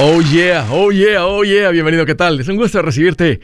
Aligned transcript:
Oh 0.00 0.20
yeah, 0.20 0.64
oh 0.70 0.92
yeah, 0.92 1.26
oh 1.26 1.42
yeah, 1.42 1.70
bienvenido, 1.70 2.06
¿qué 2.06 2.14
tal? 2.14 2.38
Es 2.38 2.46
un 2.46 2.56
gusto 2.56 2.80
recibirte. 2.82 3.40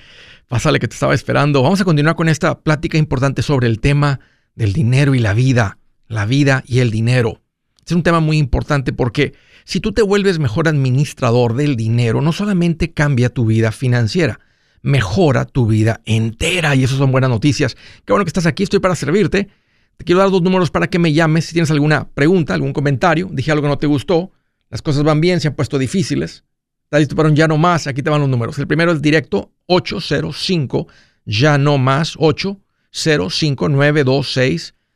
Pásale 0.46 0.78
que 0.78 0.86
te 0.86 0.94
estaba 0.94 1.12
esperando. 1.12 1.64
Vamos 1.64 1.80
a 1.80 1.84
continuar 1.84 2.14
con 2.14 2.28
esta 2.28 2.60
plática 2.60 2.96
importante 2.96 3.42
sobre 3.42 3.66
el 3.66 3.80
tema 3.80 4.20
del 4.54 4.72
dinero 4.72 5.16
y 5.16 5.18
la 5.18 5.34
vida, 5.34 5.78
la 6.06 6.26
vida 6.26 6.62
y 6.64 6.78
el 6.78 6.92
dinero. 6.92 7.40
Es 7.84 7.90
un 7.90 8.04
tema 8.04 8.20
muy 8.20 8.38
importante 8.38 8.92
porque 8.92 9.34
si 9.64 9.80
tú 9.80 9.90
te 9.90 10.02
vuelves 10.02 10.38
mejor 10.38 10.68
administrador 10.68 11.56
del 11.56 11.74
dinero, 11.74 12.20
no 12.20 12.30
solamente 12.30 12.92
cambia 12.92 13.30
tu 13.30 13.46
vida 13.46 13.72
financiera, 13.72 14.38
mejora 14.80 15.46
tu 15.46 15.66
vida 15.66 16.02
entera 16.04 16.76
y 16.76 16.84
eso 16.84 16.96
son 16.96 17.10
buenas 17.10 17.30
noticias. 17.30 17.74
Qué 18.04 18.12
bueno 18.12 18.24
que 18.24 18.28
estás 18.28 18.46
aquí, 18.46 18.62
estoy 18.62 18.78
para 18.78 18.94
servirte. 18.94 19.48
Te 19.96 20.04
quiero 20.04 20.20
dar 20.20 20.30
dos 20.30 20.42
números 20.42 20.70
para 20.70 20.86
que 20.86 21.00
me 21.00 21.12
llames 21.12 21.46
si 21.46 21.52
tienes 21.52 21.72
alguna 21.72 22.06
pregunta, 22.10 22.54
algún 22.54 22.72
comentario, 22.72 23.28
dije 23.32 23.50
algo 23.50 23.62
que 23.62 23.68
no 23.70 23.78
te 23.78 23.88
gustó 23.88 24.30
las 24.74 24.82
cosas 24.82 25.04
van 25.04 25.20
bien, 25.20 25.40
se 25.40 25.46
han 25.46 25.54
puesto 25.54 25.78
difíciles. 25.78 26.42
¿Estás 26.82 26.98
listo 26.98 27.14
para 27.14 27.28
un 27.28 27.36
ya 27.36 27.46
no 27.46 27.56
más? 27.56 27.86
Aquí 27.86 28.02
te 28.02 28.10
van 28.10 28.20
los 28.20 28.28
números. 28.28 28.58
El 28.58 28.66
primero 28.66 28.90
es 28.90 29.00
directo 29.00 29.52
805 29.66 30.88
ya 31.24 31.58
no 31.58 31.78
más 31.78 32.16
805 32.18 33.68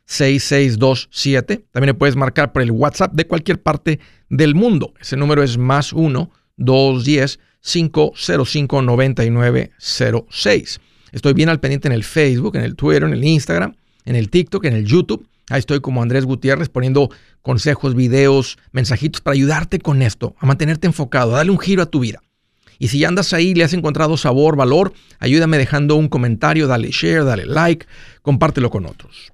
6627. 0.05 1.65
También 1.71 1.87
le 1.87 1.93
puedes 1.93 2.17
marcar 2.17 2.51
por 2.51 2.61
el 2.61 2.71
WhatsApp 2.71 3.13
de 3.13 3.25
cualquier 3.25 3.61
parte 3.61 4.01
del 4.27 4.53
mundo. 4.53 4.93
Ese 4.99 5.15
número 5.15 5.43
es 5.43 5.57
más 5.57 5.93
1 5.93 6.29
210 6.57 7.39
505 7.61 8.81
9906. 8.81 10.81
Estoy 11.13 11.31
bien 11.31 11.47
al 11.47 11.61
pendiente 11.61 11.87
en 11.87 11.93
el 11.93 12.03
Facebook, 12.03 12.57
en 12.57 12.63
el 12.63 12.75
Twitter, 12.75 13.03
en 13.03 13.13
el 13.13 13.23
Instagram, 13.23 13.77
en 14.03 14.17
el 14.17 14.29
TikTok, 14.29 14.65
en 14.65 14.73
el 14.73 14.83
YouTube. 14.83 15.25
Ahí 15.49 15.59
estoy 15.59 15.81
como 15.81 16.01
Andrés 16.01 16.25
Gutiérrez 16.25 16.69
poniendo 16.69 17.09
consejos, 17.41 17.95
videos, 17.95 18.57
mensajitos 18.71 19.21
para 19.21 19.33
ayudarte 19.33 19.79
con 19.79 20.01
esto, 20.01 20.35
a 20.39 20.45
mantenerte 20.45 20.87
enfocado, 20.87 21.33
a 21.33 21.37
darle 21.37 21.51
un 21.51 21.59
giro 21.59 21.81
a 21.81 21.87
tu 21.87 21.99
vida. 21.99 22.21
Y 22.77 22.87
si 22.87 22.99
ya 22.99 23.09
andas 23.09 23.33
ahí, 23.33 23.53
le 23.53 23.65
has 23.65 23.73
encontrado 23.73 24.15
sabor, 24.15 24.55
valor, 24.55 24.93
ayúdame 25.19 25.57
dejando 25.57 25.95
un 25.95 26.07
comentario, 26.07 26.67
dale 26.67 26.91
share, 26.91 27.25
dale 27.25 27.45
like, 27.45 27.85
compártelo 28.21 28.69
con 28.69 28.85
otros. 28.85 29.33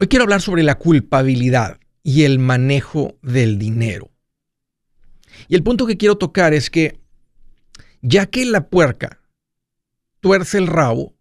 Hoy 0.00 0.06
quiero 0.06 0.22
hablar 0.22 0.40
sobre 0.40 0.62
la 0.62 0.76
culpabilidad 0.76 1.78
y 2.02 2.22
el 2.22 2.38
manejo 2.38 3.18
del 3.20 3.58
dinero. 3.58 4.10
Y 5.48 5.56
el 5.56 5.62
punto 5.62 5.86
que 5.86 5.96
quiero 5.96 6.16
tocar 6.16 6.54
es 6.54 6.70
que 6.70 6.98
ya 8.00 8.26
que 8.26 8.44
la 8.46 8.68
puerca 8.68 9.20
tuerce 10.20 10.58
el 10.58 10.68
rabo, 10.68 11.14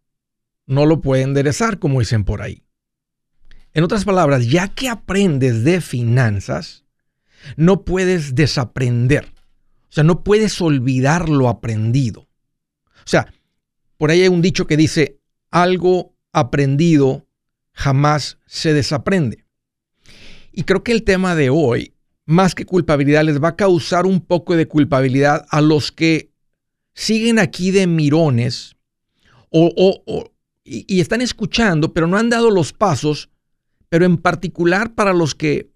no 0.65 0.85
lo 0.85 1.01
puede 1.01 1.23
enderezar, 1.23 1.79
como 1.79 1.99
dicen 1.99 2.23
por 2.23 2.41
ahí. 2.41 2.66
En 3.77 3.83
otras 3.83 4.05
palabras, 4.05 4.47
ya 4.47 4.69
que 4.69 4.89
aprendes 4.89 5.63
de 5.63 5.81
finanzas, 5.81 6.83
no 7.57 7.85
puedes 7.85 8.33
desaprender. 8.33 9.25
O 9.83 9.91
sea, 9.91 10.03
no 10.03 10.23
puedes 10.23 10.59
olvidar 10.61 11.29
lo 11.29 11.47
aprendido. 11.47 12.21
O 12.21 13.05
sea, 13.05 13.31
por 13.97 14.09
ahí 14.09 14.23
hay 14.23 14.29
un 14.29 14.41
dicho 14.41 14.65
que 14.65 14.77
dice, 14.77 15.19
algo 15.51 16.15
aprendido 16.33 17.27
jamás 17.71 18.39
se 18.47 18.73
desaprende. 18.73 19.45
Y 20.51 20.63
creo 20.63 20.83
que 20.83 20.91
el 20.91 21.03
tema 21.03 21.35
de 21.35 21.51
hoy, 21.51 21.93
más 22.25 22.55
que 22.55 22.65
culpabilidad, 22.65 23.25
les 23.25 23.39
va 23.39 23.49
a 23.49 23.55
causar 23.55 24.07
un 24.07 24.21
poco 24.21 24.55
de 24.55 24.67
culpabilidad 24.67 25.45
a 25.51 25.61
los 25.61 25.91
que 25.91 26.31
siguen 26.95 27.37
aquí 27.37 27.69
de 27.69 27.85
mirones 27.85 28.75
o, 29.51 30.31
y 30.63 30.99
están 30.99 31.21
escuchando, 31.21 31.93
pero 31.93 32.07
no 32.07 32.17
han 32.17 32.31
dado 32.31 32.49
los 32.49 32.73
pasos 32.73 33.29
pero 33.89 34.05
en 34.05 34.17
particular 34.17 34.93
para 34.93 35.13
los 35.13 35.35
que 35.35 35.69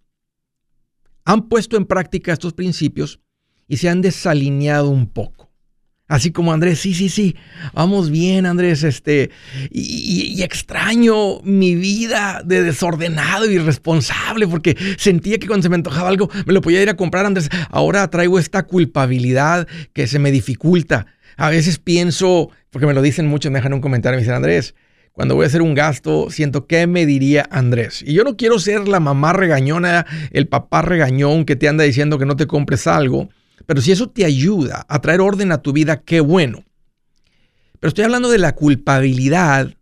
han 1.26 1.48
puesto 1.48 1.78
en 1.78 1.86
práctica 1.86 2.34
estos 2.34 2.54
principios 2.54 3.20
y 3.68 3.78
se 3.78 3.90
han 3.90 4.02
desalineado 4.02 4.90
un 4.90 5.08
poco. 5.08 5.52
Así 6.12 6.32
como 6.32 6.52
Andrés, 6.52 6.80
sí, 6.80 6.94
sí, 6.94 7.08
sí, 7.08 7.38
vamos 7.74 8.10
bien, 8.10 8.46
Andrés, 8.46 8.84
este, 8.84 9.32
y, 9.72 10.42
extraño 10.44 11.40
mi 11.44 11.74
vida 11.76 12.42
de 12.44 12.64
desordenado 12.64 13.50
y 13.50 13.54
irresponsable, 13.56 14.46
porque 14.46 14.76
sentía 14.98 15.38
que 15.38 15.48
cuando 15.48 15.64
se 15.64 15.70
me 15.70 15.76
antojaba 15.76 16.10
algo 16.10 16.30
me 16.46 16.52
lo 16.52 16.60
podía 16.60 16.82
ir 16.82 16.90
a 16.90 16.98
comprar, 16.98 17.26
Andrés. 17.26 17.48
Ahora 17.70 18.10
traigo 18.10 18.40
esta 18.40 18.64
culpabilidad 18.64 19.70
que 19.94 20.06
se 20.06 20.20
me 20.20 20.32
dificulta. 20.32 21.06
A 21.38 21.50
veces 21.50 21.80
pienso, 21.80 22.50
porque 22.72 22.88
me 22.88 22.94
lo 22.94 23.02
dicen 23.02 23.28
mucho, 23.28 23.50
me 23.50 23.60
dejan 23.60 23.74
un 23.74 23.80
comentario, 23.80 24.18
me 24.18 24.24
dicen, 24.24 24.36
Andrés, 24.36 24.76
cuando 25.12 25.36
voy 25.36 25.44
a 25.44 25.48
hacer 25.48 25.62
un 25.62 25.74
gasto, 25.74 26.30
siento 26.30 26.68
qué 26.68 26.88
me 26.88 27.06
diría 27.06 27.48
Andrés. 27.52 28.04
Y 28.06 28.14
yo 28.14 28.24
no 28.24 28.38
quiero 28.38 28.60
ser 28.60 28.88
la 28.88 29.00
mamá 29.00 29.34
regañona, 29.34 30.06
el 30.32 30.48
papá 30.48 30.82
regañón 30.82 31.46
que 31.46 31.56
te 31.56 31.68
anda 31.68 31.84
diciendo 31.84 32.18
que 32.18 32.26
no 32.26 32.36
te 32.36 32.48
compres 32.48 32.88
algo, 32.88 33.30
pero 33.66 33.82
si 33.82 33.92
eso 33.92 34.10
te 34.10 34.26
ayuda 34.26 34.86
a 34.88 35.02
traer 35.02 35.22
orden 35.22 35.52
a 35.52 35.62
tu 35.62 35.74
vida, 35.74 36.02
qué 36.02 36.22
bueno. 36.22 36.64
Pero 37.80 37.90
estoy 37.90 38.06
hablando 38.06 38.30
de 38.30 38.38
la 38.38 38.56
culpabilidad 38.56 39.76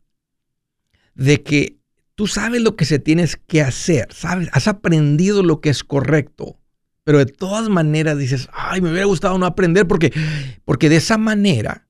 de 1.15 1.43
que 1.43 1.77
tú 2.15 2.27
sabes 2.27 2.61
lo 2.61 2.75
que 2.75 2.85
se 2.85 2.97
tienes 2.97 3.35
que 3.35 3.61
hacer, 3.61 4.07
sabes, 4.11 4.49
has 4.51 4.67
aprendido 4.67 5.43
lo 5.43 5.61
que 5.61 5.69
es 5.69 5.83
correcto, 5.83 6.57
pero 7.03 7.19
de 7.19 7.25
todas 7.25 7.69
maneras 7.69 8.17
dices, 8.17 8.49
ay, 8.53 8.81
me 8.81 8.89
hubiera 8.89 9.05
gustado 9.05 9.37
no 9.37 9.45
aprender 9.45 9.87
porque, 9.87 10.11
porque 10.65 10.89
de 10.89 10.97
esa 10.97 11.17
manera 11.17 11.87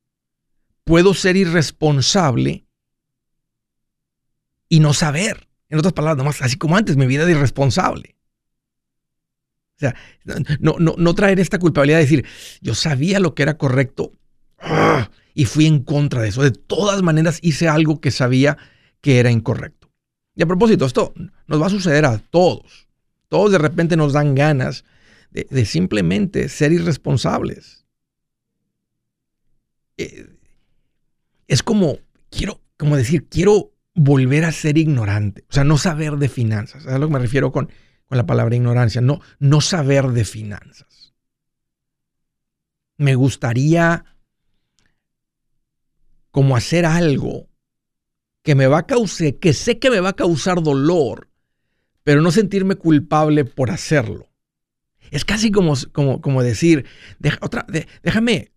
puedo 0.83 1.13
ser 1.13 1.37
irresponsable 1.37 2.65
y 4.69 4.79
no 4.79 4.93
saber. 4.93 5.47
En 5.67 5.77
otras 5.77 5.93
palabras, 5.93 6.17
nomás, 6.17 6.41
así 6.41 6.55
como 6.57 6.77
antes, 6.77 6.95
mi 6.95 7.05
vida 7.05 7.25
de 7.25 7.33
irresponsable. 7.33 8.15
O 9.75 9.79
sea, 9.79 9.95
no, 10.59 10.75
no, 10.79 10.95
no 10.97 11.15
traer 11.15 11.39
esta 11.39 11.59
culpabilidad 11.59 11.97
de 11.97 12.03
decir, 12.03 12.25
yo 12.61 12.75
sabía 12.75 13.19
lo 13.19 13.33
que 13.33 13.43
era 13.43 13.57
correcto 13.57 14.13
¡ah! 14.59 15.09
y 15.33 15.45
fui 15.45 15.65
en 15.67 15.83
contra 15.83 16.21
de 16.21 16.29
eso. 16.29 16.43
De 16.43 16.51
todas 16.51 17.01
maneras 17.01 17.39
hice 17.41 17.67
algo 17.67 18.01
que 18.01 18.11
sabía 18.11 18.57
que 19.01 19.19
era 19.19 19.31
incorrecto. 19.31 19.89
Y 20.35 20.43
a 20.43 20.47
propósito, 20.47 20.85
esto 20.85 21.13
nos 21.47 21.61
va 21.61 21.67
a 21.67 21.71
suceder 21.71 22.05
a 22.05 22.17
todos. 22.17 22.87
Todos 23.29 23.51
de 23.51 23.57
repente 23.57 23.95
nos 23.95 24.13
dan 24.13 24.35
ganas 24.35 24.83
de, 25.31 25.47
de 25.49 25.65
simplemente 25.65 26.49
ser 26.49 26.71
irresponsables. 26.71 27.85
Eh, 29.97 30.27
es 31.47 31.63
como, 31.63 31.99
quiero, 32.29 32.61
como 32.77 32.95
decir, 32.95 33.27
quiero 33.29 33.71
volver 33.95 34.45
a 34.45 34.51
ser 34.51 34.77
ignorante, 34.77 35.45
o 35.49 35.53
sea, 35.53 35.63
no 35.63 35.77
saber 35.77 36.17
de 36.17 36.29
finanzas. 36.29 36.83
¿Sabes 36.83 36.95
a 36.95 36.99
lo 36.99 37.07
que 37.07 37.13
me 37.13 37.19
refiero 37.19 37.51
con, 37.51 37.71
con 38.05 38.17
la 38.17 38.25
palabra 38.25 38.55
ignorancia? 38.55 39.01
No, 39.01 39.21
no 39.39 39.61
saber 39.61 40.07
de 40.07 40.25
finanzas. 40.25 41.13
Me 42.97 43.15
gustaría 43.15 44.05
como 46.31 46.55
hacer 46.55 46.85
algo 46.85 47.49
que 48.43 48.55
me 48.55 48.67
va 48.67 48.79
a 48.79 48.87
causar, 48.87 49.35
que 49.35 49.53
sé 49.53 49.79
que 49.79 49.89
me 49.89 49.99
va 49.99 50.09
a 50.09 50.15
causar 50.15 50.61
dolor, 50.61 51.29
pero 52.03 52.21
no 52.21 52.31
sentirme 52.31 52.75
culpable 52.75 53.45
por 53.45 53.71
hacerlo. 53.71 54.29
Es 55.11 55.25
casi 55.25 55.51
como, 55.51 55.73
como, 55.91 56.21
como 56.21 56.43
decir, 56.43 56.85
otra, 57.41 57.65
déjame, 58.03 58.51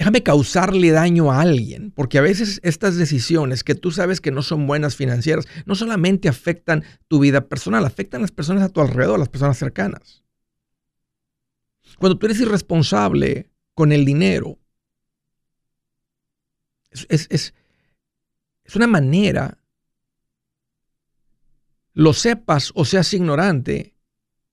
déjame 0.00 0.22
causarle 0.22 0.92
daño 0.92 1.30
a 1.30 1.42
alguien, 1.42 1.90
porque 1.90 2.16
a 2.16 2.22
veces 2.22 2.58
estas 2.62 2.96
decisiones 2.96 3.62
que 3.62 3.74
tú 3.74 3.90
sabes 3.90 4.22
que 4.22 4.30
no 4.30 4.40
son 4.40 4.66
buenas 4.66 4.96
financieras, 4.96 5.46
no 5.66 5.74
solamente 5.74 6.26
afectan 6.26 6.84
tu 7.06 7.18
vida 7.18 7.48
personal, 7.48 7.84
afectan 7.84 8.20
a 8.20 8.22
las 8.22 8.30
personas 8.30 8.62
a 8.62 8.70
tu 8.70 8.80
alrededor, 8.80 9.16
a 9.16 9.18
las 9.18 9.28
personas 9.28 9.58
cercanas. 9.58 10.24
Cuando 11.98 12.18
tú 12.18 12.24
eres 12.24 12.40
irresponsable 12.40 13.50
con 13.74 13.92
el 13.92 14.06
dinero, 14.06 14.58
es, 16.90 17.06
es, 17.28 17.52
es 18.64 18.76
una 18.76 18.86
manera, 18.86 19.58
lo 21.92 22.14
sepas 22.14 22.72
o 22.74 22.86
seas 22.86 23.12
ignorante, 23.12 23.98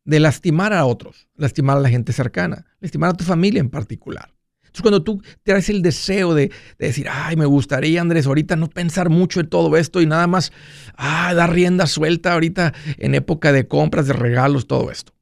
de 0.03 0.19
lastimar 0.19 0.73
a 0.73 0.85
otros, 0.85 1.29
lastimar 1.35 1.77
a 1.77 1.81
la 1.81 1.89
gente 1.89 2.11
cercana, 2.11 2.65
lastimar 2.81 3.11
a 3.11 3.13
tu 3.13 3.23
familia 3.23 3.61
en 3.61 3.69
particular. 3.69 4.36
Cuando 4.81 5.03
tú 5.03 5.21
tienes 5.43 5.69
el 5.69 5.81
deseo 5.81 6.33
de, 6.33 6.51
decir, 6.77 7.07
ay, 7.09 7.35
me 7.35 7.45
gustaría, 7.45 8.01
Andrés, 8.01 8.27
ahorita 8.27 8.55
no 8.55 8.69
pensar 8.69 9.09
mucho 9.09 9.39
en 9.39 9.49
todo 9.49 9.75
esto 9.77 10.01
y 10.01 10.05
nada 10.05 10.27
más, 10.27 10.51
ah, 10.95 11.33
dar 11.33 11.53
rienda 11.53 11.87
suelta 11.87 12.33
ahorita 12.33 12.73
en 12.97 13.15
época 13.15 13.51
de 13.51 13.67
compras, 13.67 14.07
de 14.07 14.13
regalos, 14.13 14.67
todo 14.67 14.91
esto. 14.91 15.13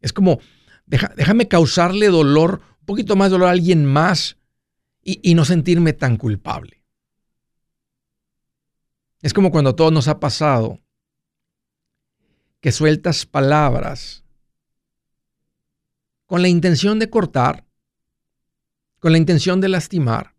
Es 0.00 0.12
como, 0.12 0.40
déjame 0.86 1.48
causarle 1.48 2.08
dolor, 2.08 2.62
un 2.80 2.86
poquito 2.86 3.16
más 3.16 3.30
dolor 3.30 3.48
a 3.48 3.52
alguien 3.52 3.84
más 3.84 4.36
y, 5.02 5.20
y 5.22 5.34
no 5.34 5.44
sentirme 5.44 5.92
tan 5.92 6.16
culpable. 6.16 6.82
Es 9.20 9.34
como 9.34 9.50
cuando 9.50 9.70
a 9.70 9.76
todos 9.76 9.92
nos 9.92 10.08
ha 10.08 10.20
pasado 10.20 10.80
que 12.60 12.72
sueltas 12.72 13.26
palabras 13.26 14.24
con 16.26 16.42
la 16.42 16.48
intención 16.48 16.98
de 16.98 17.10
cortar 17.10 17.67
con 18.98 19.12
la 19.12 19.18
intención 19.18 19.60
de 19.60 19.68
lastimar. 19.68 20.34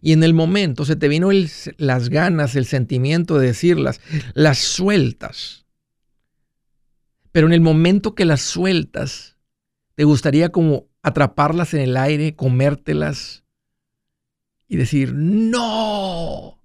Y 0.00 0.12
en 0.12 0.22
el 0.22 0.34
momento 0.34 0.84
se 0.84 0.96
te 0.96 1.08
vino 1.08 1.30
las 1.78 2.08
ganas, 2.10 2.54
el 2.54 2.66
sentimiento 2.66 3.38
de 3.38 3.48
decirlas, 3.48 4.00
las 4.34 4.58
sueltas. 4.58 5.66
Pero 7.32 7.46
en 7.46 7.52
el 7.52 7.60
momento 7.60 8.14
que 8.14 8.24
las 8.24 8.42
sueltas, 8.42 9.36
¿Te 9.96 10.04
gustaría 10.04 10.50
como 10.50 10.88
atraparlas 11.02 11.72
en 11.72 11.80
el 11.80 11.96
aire, 11.96 12.36
comértelas 12.36 13.44
y 14.68 14.76
decir, 14.76 15.14
no? 15.14 16.62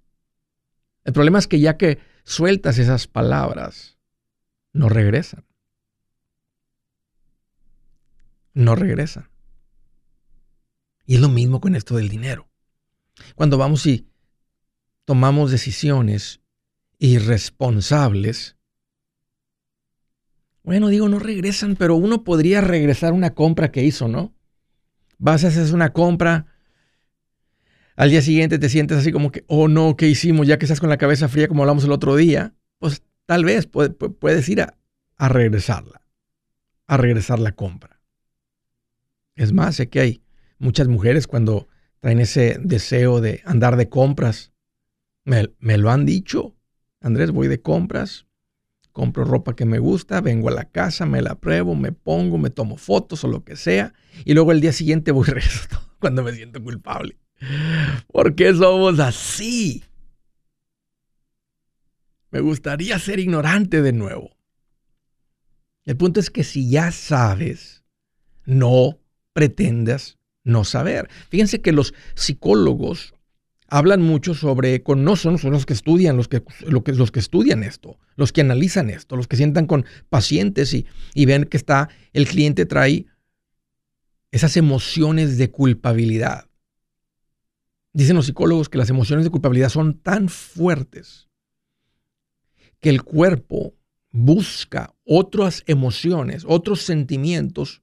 El 1.04 1.14
problema 1.14 1.38
es 1.38 1.48
que 1.48 1.58
ya 1.58 1.78
que 1.78 1.98
sueltas 2.24 2.78
esas 2.78 3.06
palabras, 3.06 3.96
no 4.74 4.90
regresan. 4.90 5.46
No 8.52 8.74
regresan. 8.76 9.30
Y 11.06 11.16
es 11.16 11.20
lo 11.20 11.28
mismo 11.28 11.60
con 11.60 11.74
esto 11.74 11.96
del 11.96 12.08
dinero. 12.08 12.48
Cuando 13.34 13.58
vamos 13.58 13.86
y 13.86 14.06
tomamos 15.04 15.50
decisiones 15.50 16.40
irresponsables, 16.98 18.56
bueno, 20.62 20.88
digo, 20.88 21.08
no 21.08 21.18
regresan, 21.18 21.74
pero 21.76 21.96
uno 21.96 22.22
podría 22.22 22.60
regresar 22.60 23.12
una 23.12 23.34
compra 23.34 23.72
que 23.72 23.82
hizo, 23.82 24.06
¿no? 24.06 24.32
Vas 25.18 25.44
a 25.44 25.48
hacer 25.48 25.74
una 25.74 25.92
compra, 25.92 26.46
al 27.96 28.10
día 28.10 28.22
siguiente 28.22 28.58
te 28.58 28.68
sientes 28.68 28.98
así 28.98 29.12
como 29.12 29.32
que, 29.32 29.44
oh 29.48 29.68
no, 29.68 29.96
¿qué 29.96 30.08
hicimos? 30.08 30.46
Ya 30.46 30.58
que 30.58 30.64
estás 30.64 30.80
con 30.80 30.88
la 30.88 30.98
cabeza 30.98 31.28
fría 31.28 31.48
como 31.48 31.62
hablamos 31.62 31.84
el 31.84 31.92
otro 31.92 32.16
día, 32.16 32.54
pues 32.78 33.02
tal 33.26 33.44
vez 33.44 33.66
puedes 33.66 34.48
ir 34.48 34.62
a, 34.62 34.78
a 35.16 35.28
regresarla, 35.28 36.02
a 36.86 36.96
regresar 36.96 37.38
la 37.38 37.52
compra. 37.52 38.00
Es 39.34 39.52
más, 39.52 39.76
sé 39.76 39.88
que 39.88 40.00
hay 40.00 40.21
muchas 40.62 40.86
mujeres 40.86 41.26
cuando 41.26 41.68
traen 42.00 42.20
ese 42.20 42.56
deseo 42.60 43.20
de 43.20 43.42
andar 43.44 43.76
de 43.76 43.88
compras, 43.88 44.52
me, 45.24 45.78
lo 45.78 45.90
han 45.90 46.06
dicho, 46.06 46.56
Andrés, 47.00 47.32
voy 47.32 47.48
de 47.48 47.60
compras, 47.60 48.26
compro 48.92 49.24
ropa 49.24 49.56
que 49.56 49.64
me 49.64 49.80
gusta, 49.80 50.20
vengo 50.20 50.48
a 50.48 50.52
la 50.52 50.64
casa, 50.64 51.04
me 51.04 51.20
la 51.20 51.34
pruebo, 51.34 51.74
me 51.74 51.90
pongo, 51.92 52.38
me 52.38 52.50
tomo 52.50 52.76
fotos 52.76 53.24
o 53.24 53.28
lo 53.28 53.44
que 53.44 53.56
sea, 53.56 53.92
y 54.24 54.34
luego 54.34 54.52
el 54.52 54.60
día 54.60 54.72
siguiente 54.72 55.10
voy 55.10 55.24
regreso 55.26 55.68
cuando 55.98 56.22
me 56.22 56.32
siento 56.32 56.62
culpable. 56.62 57.18
¿Por 58.06 58.36
qué 58.36 58.54
somos 58.54 59.00
así? 59.00 59.82
Me 62.30 62.40
gustaría 62.40 62.98
ser 63.00 63.18
ignorante 63.18 63.82
de 63.82 63.92
nuevo. 63.92 64.30
El 65.84 65.96
punto 65.96 66.20
es 66.20 66.30
que 66.30 66.44
si 66.44 66.70
ya 66.70 66.92
sabes, 66.92 67.82
no 68.44 69.00
pretendas 69.32 70.21
no 70.44 70.64
saber. 70.64 71.08
Fíjense 71.28 71.60
que 71.60 71.72
los 71.72 71.94
psicólogos 72.14 73.14
hablan 73.68 74.02
mucho 74.02 74.34
sobre, 74.34 74.82
con, 74.82 75.02
no 75.02 75.16
son, 75.16 75.38
los 75.42 75.66
que 75.66 75.72
estudian, 75.72 76.16
los 76.16 76.28
que, 76.28 76.42
los 76.66 77.10
que 77.10 77.20
estudian 77.20 77.62
esto, 77.62 77.98
los 78.16 78.32
que 78.32 78.42
analizan 78.42 78.90
esto, 78.90 79.16
los 79.16 79.28
que 79.28 79.36
sientan 79.36 79.66
con 79.66 79.86
pacientes 80.10 80.74
y, 80.74 80.86
y 81.14 81.24
ven 81.24 81.44
que 81.44 81.56
está, 81.56 81.88
el 82.12 82.26
cliente 82.26 82.66
trae 82.66 83.06
esas 84.30 84.56
emociones 84.56 85.38
de 85.38 85.50
culpabilidad. 85.50 86.48
Dicen 87.94 88.16
los 88.16 88.26
psicólogos 88.26 88.68
que 88.68 88.78
las 88.78 88.90
emociones 88.90 89.24
de 89.24 89.30
culpabilidad 89.30 89.68
son 89.68 89.98
tan 89.98 90.28
fuertes 90.28 91.28
que 92.80 92.90
el 92.90 93.02
cuerpo 93.02 93.74
busca 94.10 94.94
otras 95.04 95.62
emociones, 95.66 96.44
otros 96.46 96.82
sentimientos 96.82 97.81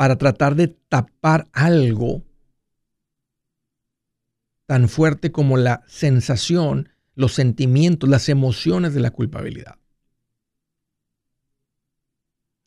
para 0.00 0.16
tratar 0.16 0.54
de 0.54 0.68
tapar 0.68 1.50
algo 1.52 2.24
tan 4.64 4.88
fuerte 4.88 5.30
como 5.30 5.58
la 5.58 5.82
sensación, 5.88 6.88
los 7.14 7.34
sentimientos, 7.34 8.08
las 8.08 8.30
emociones 8.30 8.94
de 8.94 9.00
la 9.00 9.10
culpabilidad. 9.10 9.78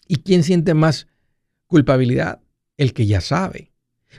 ¿Y 0.08 0.18
quién 0.18 0.44
siente 0.44 0.76
más 0.76 1.08
culpabilidad? 1.66 2.44
El 2.78 2.94
que 2.94 3.08
ya 3.08 3.20
sabe. 3.20 3.74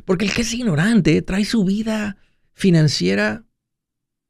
Porque 0.05 0.25
el 0.25 0.34
que 0.34 0.43
es 0.43 0.52
ignorante 0.52 1.22
trae 1.22 1.44
su 1.44 1.62
vida 1.62 2.17
financiera 2.52 3.46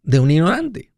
de 0.03 0.21
un 0.21 0.31
ignorante. 0.31 0.93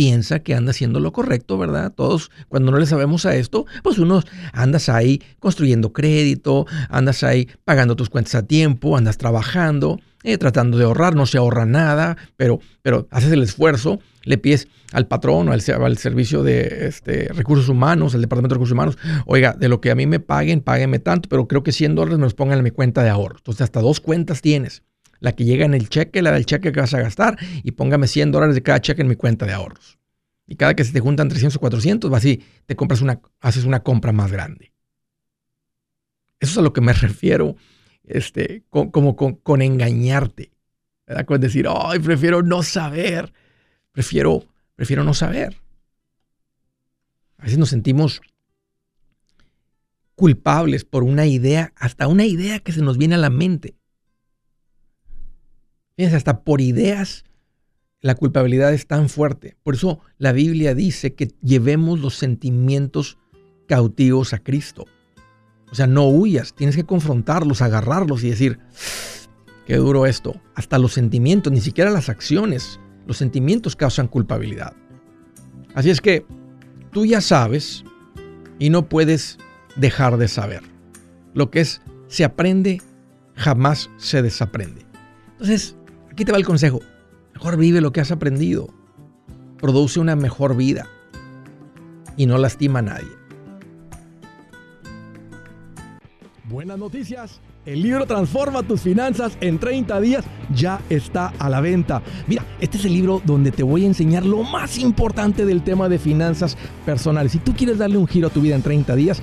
Piensa 0.00 0.38
que 0.38 0.54
anda 0.54 0.70
haciendo 0.70 0.98
lo 0.98 1.12
correcto, 1.12 1.58
¿verdad? 1.58 1.92
Todos, 1.94 2.30
cuando 2.48 2.72
no 2.72 2.78
le 2.78 2.86
sabemos 2.86 3.26
a 3.26 3.36
esto, 3.36 3.66
pues 3.82 3.98
uno 3.98 4.22
andas 4.54 4.88
ahí 4.88 5.20
construyendo 5.40 5.92
crédito, 5.92 6.66
andas 6.88 7.22
ahí 7.22 7.50
pagando 7.66 7.96
tus 7.96 8.08
cuentas 8.08 8.34
a 8.34 8.46
tiempo, 8.46 8.96
andas 8.96 9.18
trabajando, 9.18 10.00
eh, 10.22 10.38
tratando 10.38 10.78
de 10.78 10.84
ahorrar, 10.84 11.14
no 11.14 11.26
se 11.26 11.36
ahorra 11.36 11.66
nada, 11.66 12.16
pero, 12.38 12.60
pero 12.80 13.08
haces 13.10 13.30
el 13.30 13.42
esfuerzo, 13.42 14.00
le 14.24 14.38
pides 14.38 14.68
al 14.92 15.06
patrón 15.06 15.50
o 15.50 15.52
al, 15.52 15.98
servicio 15.98 16.42
de 16.42 16.86
este, 16.86 17.28
recursos 17.34 17.68
humanos, 17.68 18.14
al 18.14 18.22
departamento 18.22 18.54
de 18.54 18.56
recursos 18.56 18.72
humanos, 18.72 18.96
oiga, 19.26 19.52
de 19.52 19.68
lo 19.68 19.82
que 19.82 19.90
a 19.90 19.94
mí 19.94 20.06
me 20.06 20.18
paguen, 20.18 20.62
páguenme 20.62 20.98
tanto, 21.00 21.28
pero 21.28 21.46
creo 21.46 21.62
que 21.62 21.72
100 21.72 21.94
dólares 21.94 22.18
me 22.18 22.24
los 22.24 22.32
pongan 22.32 22.56
en 22.56 22.64
mi 22.64 22.70
cuenta 22.70 23.02
de 23.02 23.10
ahorro. 23.10 23.36
Entonces 23.36 23.60
hasta 23.60 23.82
dos 23.82 24.00
cuentas 24.00 24.40
tienes. 24.40 24.82
La 25.20 25.32
que 25.32 25.44
llega 25.44 25.64
en 25.64 25.74
el 25.74 25.88
cheque, 25.88 26.22
la 26.22 26.32
del 26.32 26.46
cheque 26.46 26.72
que 26.72 26.80
vas 26.80 26.94
a 26.94 27.00
gastar, 27.00 27.38
y 27.62 27.72
póngame 27.72 28.08
100 28.08 28.32
dólares 28.32 28.54
de 28.54 28.62
cada 28.62 28.80
cheque 28.80 29.02
en 29.02 29.08
mi 29.08 29.16
cuenta 29.16 29.46
de 29.46 29.52
ahorros. 29.52 29.98
Y 30.46 30.56
cada 30.56 30.74
que 30.74 30.82
se 30.82 30.92
te 30.92 31.00
juntan 31.00 31.28
300 31.28 31.56
o 31.56 31.60
400, 31.60 32.10
vas 32.10 32.24
y 32.24 32.42
te 32.66 32.74
compras 32.74 33.02
una, 33.02 33.20
haces 33.40 33.64
una 33.64 33.84
compra 33.84 34.12
más 34.12 34.32
grande. 34.32 34.72
Eso 36.40 36.52
es 36.52 36.58
a 36.58 36.62
lo 36.62 36.72
que 36.72 36.80
me 36.80 36.92
refiero 36.94 37.56
este, 38.02 38.64
con, 38.68 38.90
como 38.90 39.14
con, 39.16 39.62
engañarte. 39.62 40.52
¿verdad? 41.06 41.24
Con 41.26 41.40
decir, 41.40 41.66
ay, 41.68 41.98
prefiero 41.98 42.42
no 42.42 42.62
saber. 42.62 43.32
Prefiero, 43.92 44.44
prefiero 44.74 45.04
no 45.04 45.14
saber. 45.14 45.56
A 47.38 47.44
veces 47.44 47.58
nos 47.58 47.70
sentimos 47.70 48.20
culpables 50.14 50.84
por 50.84 51.02
una 51.02 51.26
idea, 51.26 51.72
hasta 51.76 52.06
una 52.06 52.26
idea 52.26 52.58
que 52.58 52.72
se 52.72 52.82
nos 52.82 52.98
viene 52.98 53.14
a 53.14 53.18
la 53.18 53.30
mente. 53.30 53.76
Fíjense, 56.00 56.16
hasta 56.16 56.44
por 56.44 56.62
ideas 56.62 57.26
la 58.00 58.14
culpabilidad 58.14 58.72
es 58.72 58.86
tan 58.86 59.10
fuerte. 59.10 59.58
Por 59.62 59.74
eso 59.74 60.00
la 60.16 60.32
Biblia 60.32 60.74
dice 60.74 61.12
que 61.12 61.28
llevemos 61.42 62.00
los 62.00 62.14
sentimientos 62.14 63.18
cautivos 63.68 64.32
a 64.32 64.38
Cristo. 64.38 64.86
O 65.70 65.74
sea, 65.74 65.86
no 65.86 66.08
huyas, 66.08 66.54
tienes 66.54 66.74
que 66.74 66.84
confrontarlos, 66.84 67.60
agarrarlos 67.60 68.24
y 68.24 68.30
decir, 68.30 68.58
qué 69.66 69.76
duro 69.76 70.06
esto. 70.06 70.40
Hasta 70.54 70.78
los 70.78 70.94
sentimientos, 70.94 71.52
ni 71.52 71.60
siquiera 71.60 71.90
las 71.90 72.08
acciones, 72.08 72.80
los 73.06 73.18
sentimientos 73.18 73.76
causan 73.76 74.08
culpabilidad. 74.08 74.72
Así 75.74 75.90
es 75.90 76.00
que 76.00 76.24
tú 76.92 77.04
ya 77.04 77.20
sabes 77.20 77.84
y 78.58 78.70
no 78.70 78.88
puedes 78.88 79.36
dejar 79.76 80.16
de 80.16 80.28
saber. 80.28 80.62
Lo 81.34 81.50
que 81.50 81.60
es, 81.60 81.82
se 82.08 82.24
aprende, 82.24 82.80
jamás 83.34 83.90
se 83.98 84.22
desaprende. 84.22 84.86
Entonces, 85.32 85.76
aquí 86.20 86.26
te 86.26 86.32
va 86.32 86.38
el 86.38 86.44
consejo. 86.44 86.80
Mejor 87.32 87.56
vive 87.56 87.80
lo 87.80 87.92
que 87.92 88.02
has 88.02 88.10
aprendido. 88.10 88.68
Produce 89.56 90.00
una 90.00 90.16
mejor 90.16 90.54
vida 90.54 90.86
y 92.18 92.26
no 92.26 92.36
lastima 92.36 92.80
a 92.80 92.82
nadie. 92.82 93.08
Buenas 96.44 96.78
noticias. 96.78 97.40
El 97.64 97.80
libro 97.80 98.04
Transforma 98.04 98.62
tus 98.62 98.82
finanzas 98.82 99.38
en 99.40 99.58
30 99.58 99.98
días 100.02 100.24
ya 100.54 100.82
está 100.90 101.28
a 101.38 101.48
la 101.48 101.62
venta. 101.62 102.02
Mira, 102.26 102.44
este 102.60 102.76
es 102.76 102.84
el 102.84 102.92
libro 102.92 103.22
donde 103.24 103.50
te 103.50 103.62
voy 103.62 103.84
a 103.84 103.86
enseñar 103.86 104.26
lo 104.26 104.42
más 104.42 104.76
importante 104.76 105.46
del 105.46 105.62
tema 105.62 105.88
de 105.88 105.98
finanzas 105.98 106.58
personales. 106.84 107.32
Si 107.32 107.38
tú 107.38 107.54
quieres 107.54 107.78
darle 107.78 107.96
un 107.96 108.06
giro 108.06 108.28
a 108.28 108.30
tu 108.30 108.42
vida 108.42 108.56
en 108.56 108.62
30 108.62 108.94
días, 108.94 109.22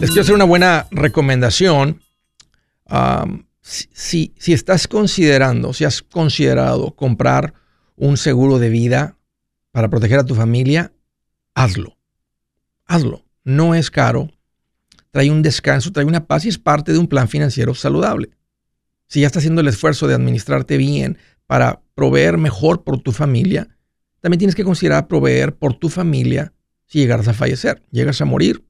Les 0.00 0.10
quiero 0.10 0.22
hacer 0.22 0.34
una 0.34 0.44
buena 0.44 0.88
recomendación. 0.90 2.02
si, 3.60 4.32
si, 4.36 4.52
estás 4.52 4.88
considerando, 4.88 5.72
si 5.72 5.84
has 5.84 6.02
considerado 6.02 6.92
comprar 6.96 7.54
un 7.96 8.16
seguro 8.16 8.58
de 8.58 8.68
vida 8.68 9.16
para 9.70 9.90
proteger 9.90 10.18
a 10.18 10.24
tu 10.24 10.34
familia, 10.34 10.92
hazlo. 11.54 11.96
Hazlo. 12.86 13.24
No 13.44 13.74
es 13.74 13.90
caro. 13.90 14.28
Trae 15.12 15.30
un 15.30 15.42
descanso, 15.42 15.92
trae 15.92 16.04
una 16.04 16.26
paz 16.26 16.44
y 16.44 16.48
es 16.48 16.58
parte 16.58 16.92
de 16.92 16.98
un 16.98 17.06
plan 17.06 17.28
financiero 17.28 17.74
saludable. 17.74 18.30
Si 19.06 19.20
ya 19.20 19.28
estás 19.28 19.42
haciendo 19.42 19.60
el 19.60 19.68
esfuerzo 19.68 20.08
de 20.08 20.14
administrarte 20.14 20.76
bien 20.76 21.16
para 21.46 21.80
proveer 21.94 22.36
mejor 22.38 22.82
por 22.82 23.00
tu 23.00 23.12
familia, 23.12 23.68
también 24.20 24.40
tienes 24.40 24.56
que 24.56 24.64
considerar 24.64 25.06
proveer 25.06 25.54
por 25.54 25.74
tu 25.74 25.88
familia 25.88 26.52
si 26.86 26.98
llegaras 26.98 27.28
a 27.28 27.34
fallecer, 27.34 27.84
llegas 27.92 28.20
a 28.20 28.24
morir 28.24 28.64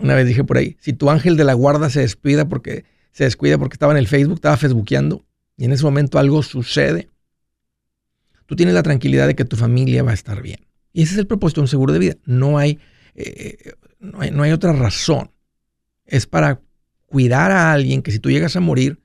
una 0.00 0.14
vez 0.14 0.26
dije 0.26 0.44
por 0.44 0.58
ahí, 0.58 0.76
si 0.80 0.92
tu 0.92 1.10
ángel 1.10 1.36
de 1.36 1.44
la 1.44 1.54
guarda 1.54 1.90
se 1.90 2.00
descuida 2.00 2.48
porque 2.48 2.84
se 3.12 3.24
descuida 3.24 3.58
porque 3.58 3.74
estaba 3.74 3.92
en 3.92 3.98
el 3.98 4.08
Facebook, 4.08 4.36
estaba 4.36 4.56
facebookeando 4.56 5.24
y 5.56 5.64
en 5.64 5.72
ese 5.72 5.84
momento 5.84 6.18
algo 6.18 6.42
sucede, 6.42 7.08
tú 8.46 8.56
tienes 8.56 8.74
la 8.74 8.82
tranquilidad 8.82 9.26
de 9.26 9.34
que 9.34 9.44
tu 9.44 9.56
familia 9.56 10.02
va 10.02 10.10
a 10.10 10.14
estar 10.14 10.42
bien. 10.42 10.66
Y 10.92 11.02
ese 11.02 11.14
es 11.14 11.18
el 11.18 11.26
propósito 11.26 11.60
de 11.60 11.64
un 11.64 11.68
seguro 11.68 11.92
de 11.92 11.98
vida. 11.98 12.14
No 12.24 12.58
hay, 12.58 12.78
eh, 13.14 13.72
no 14.06 14.20
hay, 14.20 14.30
no 14.30 14.42
hay 14.42 14.52
otra 14.52 14.72
razón. 14.72 15.30
Es 16.04 16.26
para 16.26 16.60
cuidar 17.06 17.50
a 17.50 17.72
alguien 17.72 18.02
que 18.02 18.12
si 18.12 18.18
tú 18.18 18.30
llegas 18.30 18.56
a 18.56 18.60
morir, 18.60 19.02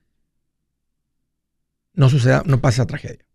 no 1.94 2.10
suceda, 2.10 2.44
no 2.46 2.62
pasa 2.62 2.88
tragedia. 2.88 3.26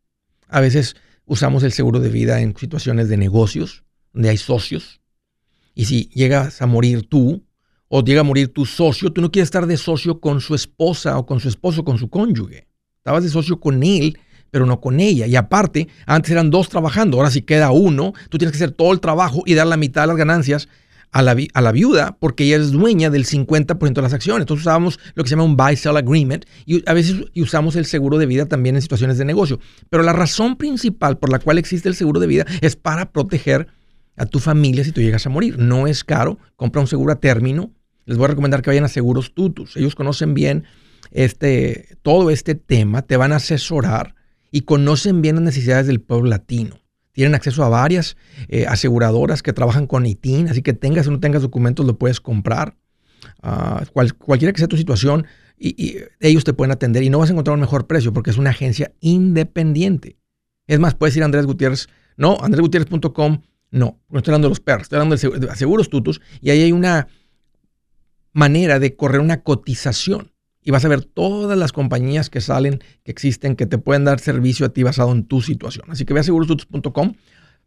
A 0.49 0.61
veces 0.61 0.97
usamos 1.25 1.63
el 1.63 1.73
seguro 1.73 2.01
de 2.01 2.09
vida 2.09 2.41
en 2.41 2.57
situaciones 2.57 3.09
de 3.09 3.17
negocios, 3.17 3.85
donde 4.13 4.31
hay 4.31 4.37
socios. 4.37 5.01
Y 5.75 5.87
si 5.87 6.09
llegas 6.15 6.63
a 6.63 6.67
morir 6.67 7.09
tú, 7.09 7.45
o 7.89 8.03
llega 8.03 8.21
a 8.21 8.25
morir 8.25 8.53
tu 8.53 8.67
socio, 8.67 9.13
tú 9.13 9.21
no 9.21 9.31
quieres 9.31 9.47
estar 9.47 9.67
de 9.67 9.77
socio 9.77 10.21
con 10.21 10.41
su 10.41 10.55
esposa 10.55 11.19
o 11.19 11.27
con 11.27 11.41
su 11.41 11.49
esposo, 11.49 11.85
con 11.85 11.99
su 11.99 12.09
cónyuge. 12.09 12.67
Estabas 12.99 13.23
de 13.23 13.29
socio 13.29 13.61
con 13.61 13.83
él, 13.83 14.19
pero 14.51 14.67
no 14.67 14.81
con 14.81 14.99
ella. 15.01 15.27
Y 15.27 15.37
aparte, 15.37 15.89
antes 16.07 16.33
eran 16.33 16.51
dos 16.51 16.69
trabajando, 16.69 17.19
ahora 17.19 17.31
si 17.31 17.43
queda 17.43 17.71
uno, 17.71 18.13
tú 18.29 18.39
tienes 18.39 18.53
que 18.53 18.65
hacer 18.65 18.75
todo 18.75 18.93
el 18.93 19.01
trabajo 19.01 19.43
y 19.47 19.55
dar 19.55 19.67
la 19.67 19.77
mitad 19.77 20.03
de 20.03 20.07
las 20.09 20.17
ganancias 20.17 20.69
a 21.17 21.23
la, 21.23 21.35
a 21.55 21.61
la 21.63 21.73
viuda 21.73 22.19
porque 22.21 22.45
ella 22.45 22.57
es 22.57 22.73
dueña 22.73 23.09
del 23.09 23.25
50% 23.25 23.95
de 23.95 24.03
las 24.03 24.13
acciones. 24.13 24.43
Entonces 24.43 24.65
usábamos 24.65 25.01
lo 25.15 25.23
que 25.23 25.31
se 25.31 25.33
llama 25.33 25.45
un 25.45 25.57
buy-sell 25.57 25.97
agreement 25.97 26.45
y 26.67 26.87
a 26.89 26.93
veces 26.93 27.25
usamos 27.35 27.75
el 27.77 27.87
seguro 27.87 28.19
de 28.19 28.27
vida 28.27 28.45
también 28.45 28.77
en 28.77 28.83
situaciones 28.83 29.17
de 29.17 29.25
negocio. 29.25 29.59
Pero 29.89 30.03
la 30.03 30.13
razón 30.13 30.57
principal 30.57 31.17
por 31.17 31.33
la 31.33 31.39
cual 31.39 31.57
existe 31.57 31.89
el 31.89 31.95
seguro 31.95 32.21
de 32.21 32.27
vida 32.27 32.45
es 32.61 32.77
para 32.77 33.13
proteger 33.13 33.67
a 34.19 34.27
tu 34.27 34.41
familia 34.41 34.85
si 34.85 34.93
tú 34.93 35.01
llegas 35.01 35.25
a 35.25 35.31
morir. 35.31 35.59
No 35.59 35.87
es 35.87 36.05
caro, 36.05 36.39
compra 36.55 36.83
un 36.83 36.87
seguro 36.87 37.15
a 37.15 37.17
término. 37.17 37.73
Les 38.05 38.19
voy 38.19 38.27
a 38.27 38.29
recomendar 38.29 38.61
que 38.61 38.69
vayan 38.69 38.85
a 38.85 38.89
Seguros 38.89 39.33
Tutus. 39.33 39.75
Ellos 39.79 39.95
conocen 39.95 40.35
bien 40.35 40.65
este, 41.13 41.97
todo 42.03 42.31
este 42.31 42.55
tema, 42.55 43.01
te 43.01 43.17
van 43.17 43.33
a 43.33 43.37
asesorar 43.37 44.15
y 44.51 44.63
conocen 44.63 45.23
bien 45.23 45.37
las 45.37 45.45
necesidades 45.45 45.87
del 45.87 46.03
pueblo 46.03 46.29
latino. 46.29 46.79
Tienen 47.17 47.35
acceso 47.35 47.65
a 47.65 47.71
varias 47.71 48.19
eh, 48.49 48.67
aseguradoras 48.69 49.43
que 49.43 49.55
trabajan 49.55 49.87
con 49.87 50.05
ITIN, 50.05 50.51
así 50.51 50.61
que 50.61 50.75
tengas 50.75 51.07
o 51.07 51.11
no 51.11 51.19
tengas 51.19 51.41
documentos 51.41 51.87
lo 51.87 51.97
puedes 51.97 52.21
comprar. 52.21 52.77
Uh, 53.43 54.11
cualquiera 54.19 54.53
que 54.53 54.59
sea 54.59 54.69
tu 54.69 54.77
situación, 54.77 55.27
y, 55.59 55.97
ellos 56.21 56.45
te 56.45 56.53
pueden 56.53 56.73
atender 56.73 57.03
y 57.03 57.09
no 57.09 57.19
vas 57.19 57.31
a 57.31 57.33
encontrar 57.33 57.55
un 57.55 57.63
mejor 57.63 57.87
precio 57.87 58.13
porque 58.13 58.29
es 58.29 58.37
una 58.37 58.51
agencia 58.51 58.93
independiente. 59.01 60.19
Es 60.67 60.79
más, 60.79 60.95
puedes 60.95 61.17
ir 61.17 61.23
a 61.23 61.25
Andrés 61.25 61.47
Gutiérrez, 61.47 61.89
no, 62.19 62.37
andresgutierrez.com 62.43 63.41
no, 63.71 63.99
no 64.11 64.19
estoy 64.19 64.33
hablando 64.33 64.49
de 64.49 64.51
los 64.51 64.61
perros, 64.61 64.83
estoy 64.83 64.99
hablando 64.99 65.17
de 65.17 65.57
seguros 65.57 65.89
tutus 65.89 66.21
y 66.43 66.51
ahí 66.51 66.61
hay 66.61 66.73
una 66.73 67.09
manera 68.35 68.79
de 68.79 68.95
correr 68.95 69.23
una 69.23 69.43
cotización 69.43 70.33
y 70.67 70.73
vas 70.73 70.85
a 70.85 70.89
ver 70.89 71.03
todas 71.03 71.57
las 71.57 71.73
compañías 71.73 72.29
que 72.29 72.41
salen, 72.41 72.81
que 73.05 73.13
existen, 73.13 73.55
que 73.55 73.67
te 73.67 73.79
pueden 73.79 74.05
dar 74.05 74.19
servicio 74.19 74.67
a 74.67 74.71
ti 74.71 74.83
basado 74.83 75.13
en 75.13 75.25
tu 75.25 75.41
situación. 75.41 75.87
Así 75.91 76.05
que 76.05 76.13
ve 76.13 76.21
a 76.21 76.25
segurostutus.com 76.25 77.15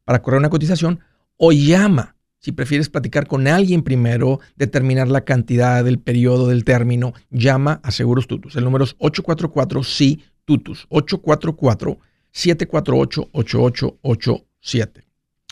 para 0.03 0.21
correr 0.21 0.39
una 0.39 0.49
cotización 0.49 0.99
o 1.37 1.53
llama 1.53 2.17
si 2.39 2.51
prefieres 2.51 2.89
platicar 2.89 3.25
con 3.25 3.47
alguien 3.47 3.83
primero, 3.83 4.41
determinar 4.57 5.07
la 5.07 5.21
cantidad 5.21 5.83
del 5.83 5.99
periodo 5.99 6.49
del 6.49 6.65
término, 6.65 7.13
llama 7.29 7.79
a 7.83 7.91
Seguros 7.91 8.27
Tutus. 8.27 8.57
El 8.57 8.65
número 8.65 8.83
es 8.83 8.95
844 8.99 9.83
sí 9.83 10.21
Tutus 10.43 10.85
844 10.89 11.99
748 12.31 13.29
8887. 13.31 15.05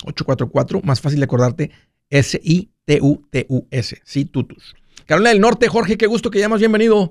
844, 0.03 0.81
más 0.83 1.01
fácil 1.01 1.19
de 1.19 1.25
acordarte, 1.25 1.71
S-I-T-U-T-U-S, 2.09 4.01
sí, 4.03 4.25
Tutus. 4.25 4.75
Carolina 5.05 5.29
del 5.29 5.39
Norte, 5.39 5.69
Jorge, 5.69 5.97
qué 5.97 6.05
gusto 6.05 6.29
que 6.29 6.39
llamas, 6.39 6.59
bienvenido. 6.59 7.09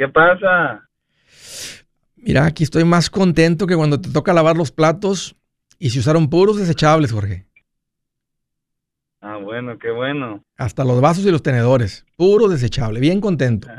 ¿Qué 0.00 0.08
pasa? 0.08 0.88
Mira, 2.16 2.46
aquí 2.46 2.64
estoy 2.64 2.84
más 2.84 3.10
contento 3.10 3.66
que 3.66 3.76
cuando 3.76 4.00
te 4.00 4.10
toca 4.10 4.32
lavar 4.32 4.56
los 4.56 4.72
platos 4.72 5.36
y 5.78 5.90
se 5.90 5.98
usaron 5.98 6.30
puros 6.30 6.56
desechables, 6.56 7.12
Jorge. 7.12 7.44
Ah, 9.20 9.36
bueno, 9.36 9.78
qué 9.78 9.90
bueno. 9.90 10.42
Hasta 10.56 10.84
los 10.84 11.02
vasos 11.02 11.26
y 11.26 11.30
los 11.30 11.42
tenedores, 11.42 12.06
puro 12.16 12.48
desechable, 12.48 12.98
bien 12.98 13.20
contento. 13.20 13.68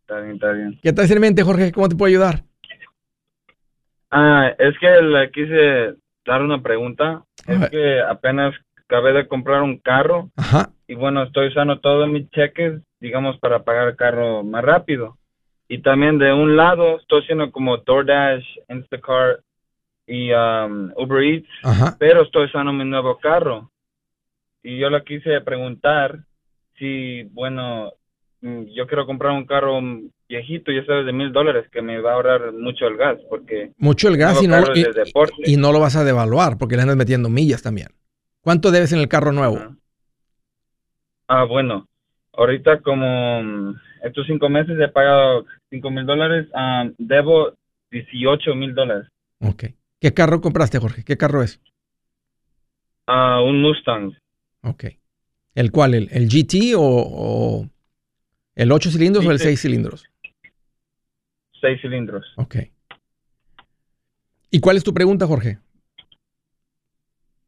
Está 0.00 0.20
bien, 0.20 0.34
está 0.36 0.52
bien. 0.52 0.80
¿Qué 0.82 0.92
tal 0.94 1.10
en 1.12 1.20
mente, 1.20 1.42
Jorge? 1.42 1.70
¿Cómo 1.72 1.88
te 1.88 1.96
puedo 1.96 2.08
ayudar? 2.08 2.44
Ah, 4.10 4.50
es 4.58 4.78
que 4.78 5.02
le 5.02 5.30
quise 5.30 5.94
dar 6.24 6.40
una 6.40 6.62
pregunta. 6.62 7.22
Es 7.46 7.68
que 7.68 8.00
apenas 8.00 8.54
acabé 8.76 9.12
de 9.12 9.28
comprar 9.28 9.62
un 9.62 9.78
carro 9.78 10.30
y 10.86 10.94
bueno, 10.94 11.22
estoy 11.22 11.48
usando 11.48 11.80
todos 11.80 12.08
mis 12.08 12.28
cheques, 12.30 12.80
digamos, 13.00 13.38
para 13.38 13.62
pagar 13.62 13.88
el 13.88 13.96
carro 13.96 14.42
más 14.42 14.64
rápido. 14.64 15.16
Y 15.68 15.78
también 15.78 16.18
de 16.18 16.32
un 16.32 16.56
lado 16.56 16.98
estoy 17.00 17.22
haciendo 17.22 17.50
como 17.50 17.78
DoorDash, 17.78 18.44
Instacart 18.68 19.40
y 20.06 20.30
um, 20.32 20.92
Uber 20.96 21.22
Eats, 21.22 21.48
pero 21.98 22.22
estoy 22.22 22.46
usando 22.46 22.72
mi 22.72 22.84
nuevo 22.84 23.18
carro. 23.18 23.70
Y 24.62 24.78
yo 24.78 24.90
le 24.90 25.02
quise 25.04 25.40
preguntar 25.40 26.18
si, 26.78 27.22
bueno, 27.32 27.92
mm, 28.42 28.64
yo 28.74 28.86
quiero 28.86 29.06
comprar 29.06 29.32
un 29.32 29.46
carro 29.46 29.80
viejito, 30.28 30.70
ya 30.72 30.84
sabes, 30.84 31.06
de 31.06 31.12
mil 31.12 31.32
dólares, 31.32 31.66
que 31.72 31.80
me 31.82 31.98
va 32.00 32.12
a 32.12 32.14
ahorrar 32.14 32.52
mucho 32.52 32.86
el 32.86 32.96
gas, 32.96 33.18
porque... 33.28 33.72
Mucho 33.78 34.08
el 34.08 34.16
gas 34.16 34.42
y 34.42 34.48
no, 34.48 34.62
y, 35.44 35.56
no, 35.56 35.72
lo 35.72 35.80
vas 35.80 35.96
a 35.96 36.04
devaluar, 36.04 36.58
porque 36.58 36.76
le 36.76 36.82
andas 36.82 36.96
metiendo 36.96 37.28
millas 37.28 37.62
también. 37.62 37.88
¿Cuánto 38.40 38.70
debes 38.70 38.92
en 38.92 39.00
el 39.00 39.08
carro 39.08 39.32
nuevo? 39.32 39.76
Ah, 41.28 41.44
bueno, 41.44 41.88
ahorita 42.32 42.80
como 42.80 43.42
mm, 43.42 43.74
estos 44.04 44.26
cinco 44.26 44.48
meses 44.48 44.78
he 44.78 44.88
pagado 44.88 45.46
cinco 45.70 45.90
mil 45.90 46.06
dólares, 46.06 46.48
ah, 46.54 46.88
debo 46.98 47.54
18 47.90 48.54
mil 48.54 48.74
dólares. 48.74 49.08
Ok. 49.40 49.64
¿Qué 50.00 50.12
carro 50.12 50.40
compraste, 50.40 50.78
Jorge? 50.78 51.04
¿Qué 51.04 51.16
carro 51.16 51.42
es? 51.42 51.60
Ah, 53.06 53.40
un 53.42 53.62
Mustang. 53.62 54.12
Ok. 54.62 54.84
¿El 55.54 55.70
cuál? 55.70 55.94
¿El, 55.94 56.08
el 56.10 56.28
GT 56.28 56.74
o, 56.76 57.66
el 58.54 58.72
8 58.72 58.90
cilindros 58.90 59.24
o 59.24 59.30
el 59.30 59.38
6 59.38 59.60
cilindros? 59.60 60.04
6 61.60 61.80
cilindros. 61.80 62.26
Ok. 62.36 62.56
¿Y 64.50 64.60
cuál 64.60 64.76
es 64.76 64.84
tu 64.84 64.92
pregunta, 64.92 65.26
Jorge? 65.26 65.58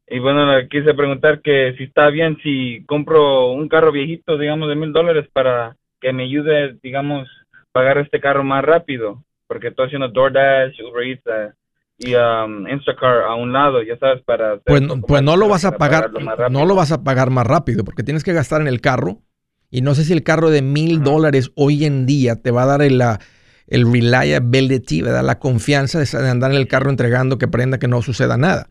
Y 0.09 0.19
bueno, 0.19 0.47
quise 0.69 0.93
preguntar 0.93 1.41
que 1.41 1.75
si 1.77 1.83
está 1.83 2.09
bien 2.09 2.37
si 2.41 2.85
compro 2.85 3.51
un 3.51 3.67
carro 3.67 3.91
viejito, 3.91 4.37
digamos, 4.37 4.69
de 4.69 4.75
mil 4.75 4.93
dólares 4.93 5.27
para 5.33 5.75
que 5.99 6.13
me 6.13 6.23
ayude, 6.23 6.77
digamos, 6.81 7.27
pagar 7.73 7.97
este 7.97 8.21
carro 8.21 8.43
más 8.43 8.63
rápido, 8.63 9.23
porque 9.47 9.67
estoy 9.67 9.87
haciendo 9.87 10.07
DoorDash, 10.07 10.81
Uber 10.81 11.07
Eats 11.07 11.23
eh, 11.25 11.51
y 11.97 12.15
um, 12.15 12.67
Instacart 12.69 13.25
a 13.25 13.35
un 13.35 13.51
lado, 13.51 13.83
ya 13.83 13.97
sabes, 13.97 14.23
para... 14.23 14.57
Pues, 14.59 14.81
pues 15.05 15.23
no 15.23 15.35
lo 15.35 15.49
vas 15.49 15.65
a 15.65 15.77
pagar, 15.77 16.11
no 16.51 16.65
lo 16.65 16.75
vas 16.75 16.93
a 16.93 17.03
pagar 17.03 17.29
más 17.29 17.45
rápido, 17.45 17.83
porque 17.83 18.03
tienes 18.03 18.23
que 18.23 18.33
gastar 18.33 18.61
en 18.61 18.67
el 18.67 18.79
carro, 18.79 19.23
y 19.69 19.81
no 19.81 19.93
sé 19.93 20.05
si 20.05 20.13
el 20.13 20.23
carro 20.23 20.49
de 20.49 20.61
mil 20.61 21.03
dólares 21.03 21.51
hoy 21.55 21.83
en 21.83 22.05
día 22.05 22.41
te 22.41 22.51
va 22.51 22.63
a 22.63 22.67
dar 22.67 22.81
el, 22.81 23.01
el 23.67 23.91
reliability, 23.91 25.01
¿verdad? 25.01 25.23
la 25.25 25.39
confianza 25.39 25.99
de 25.99 26.29
andar 26.29 26.51
en 26.51 26.57
el 26.57 26.67
carro 26.67 26.89
entregando 26.89 27.37
que 27.37 27.49
prenda 27.49 27.77
que 27.77 27.89
no 27.89 28.01
suceda 28.01 28.37
nada. 28.37 28.69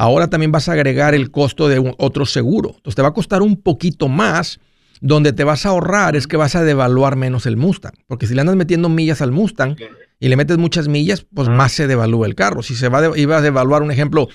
Ahora 0.00 0.30
también 0.30 0.50
vas 0.50 0.66
a 0.66 0.72
agregar 0.72 1.14
el 1.14 1.30
costo 1.30 1.68
de 1.68 1.94
otro 1.98 2.24
seguro. 2.24 2.70
Entonces 2.70 2.94
te 2.94 3.02
va 3.02 3.08
a 3.08 3.12
costar 3.12 3.42
un 3.42 3.60
poquito 3.60 4.08
más. 4.08 4.58
Donde 5.02 5.34
te 5.34 5.44
vas 5.44 5.66
a 5.66 5.70
ahorrar 5.70 6.16
es 6.16 6.26
que 6.26 6.38
vas 6.38 6.56
a 6.56 6.64
devaluar 6.64 7.16
menos 7.16 7.44
el 7.44 7.58
Mustang. 7.58 7.92
Porque 8.06 8.26
si 8.26 8.34
le 8.34 8.40
andas 8.40 8.56
metiendo 8.56 8.88
millas 8.88 9.20
al 9.20 9.30
Mustang 9.30 9.76
y 10.18 10.28
le 10.28 10.36
metes 10.36 10.56
muchas 10.56 10.88
millas, 10.88 11.26
pues 11.34 11.50
más 11.50 11.72
se 11.72 11.86
devalúa 11.86 12.26
el 12.26 12.34
carro. 12.34 12.62
Si 12.62 12.74
se 12.76 12.88
va 12.88 13.00
a 13.00 13.18
iba 13.18 13.36
a 13.36 13.40
devaluar, 13.42 13.82
un 13.82 13.90
ejemplo, 13.90 14.28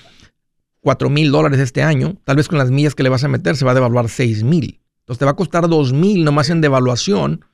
4 0.82 1.10
mil 1.10 1.32
dólares 1.32 1.58
este 1.58 1.82
año, 1.82 2.14
tal 2.24 2.36
vez 2.36 2.46
con 2.46 2.58
las 2.58 2.70
millas 2.70 2.94
que 2.94 3.02
le 3.02 3.08
vas 3.08 3.24
a 3.24 3.28
meter 3.28 3.56
se 3.56 3.64
va 3.64 3.72
a 3.72 3.74
devaluar 3.74 4.08
6 4.08 4.44
mil. 4.44 4.80
Entonces 5.00 5.18
te 5.18 5.24
va 5.24 5.32
a 5.32 5.36
costar 5.36 5.68
2 5.68 5.92
mil 5.92 6.22
nomás 6.22 6.48
en 6.48 6.60
devaluación 6.60 7.44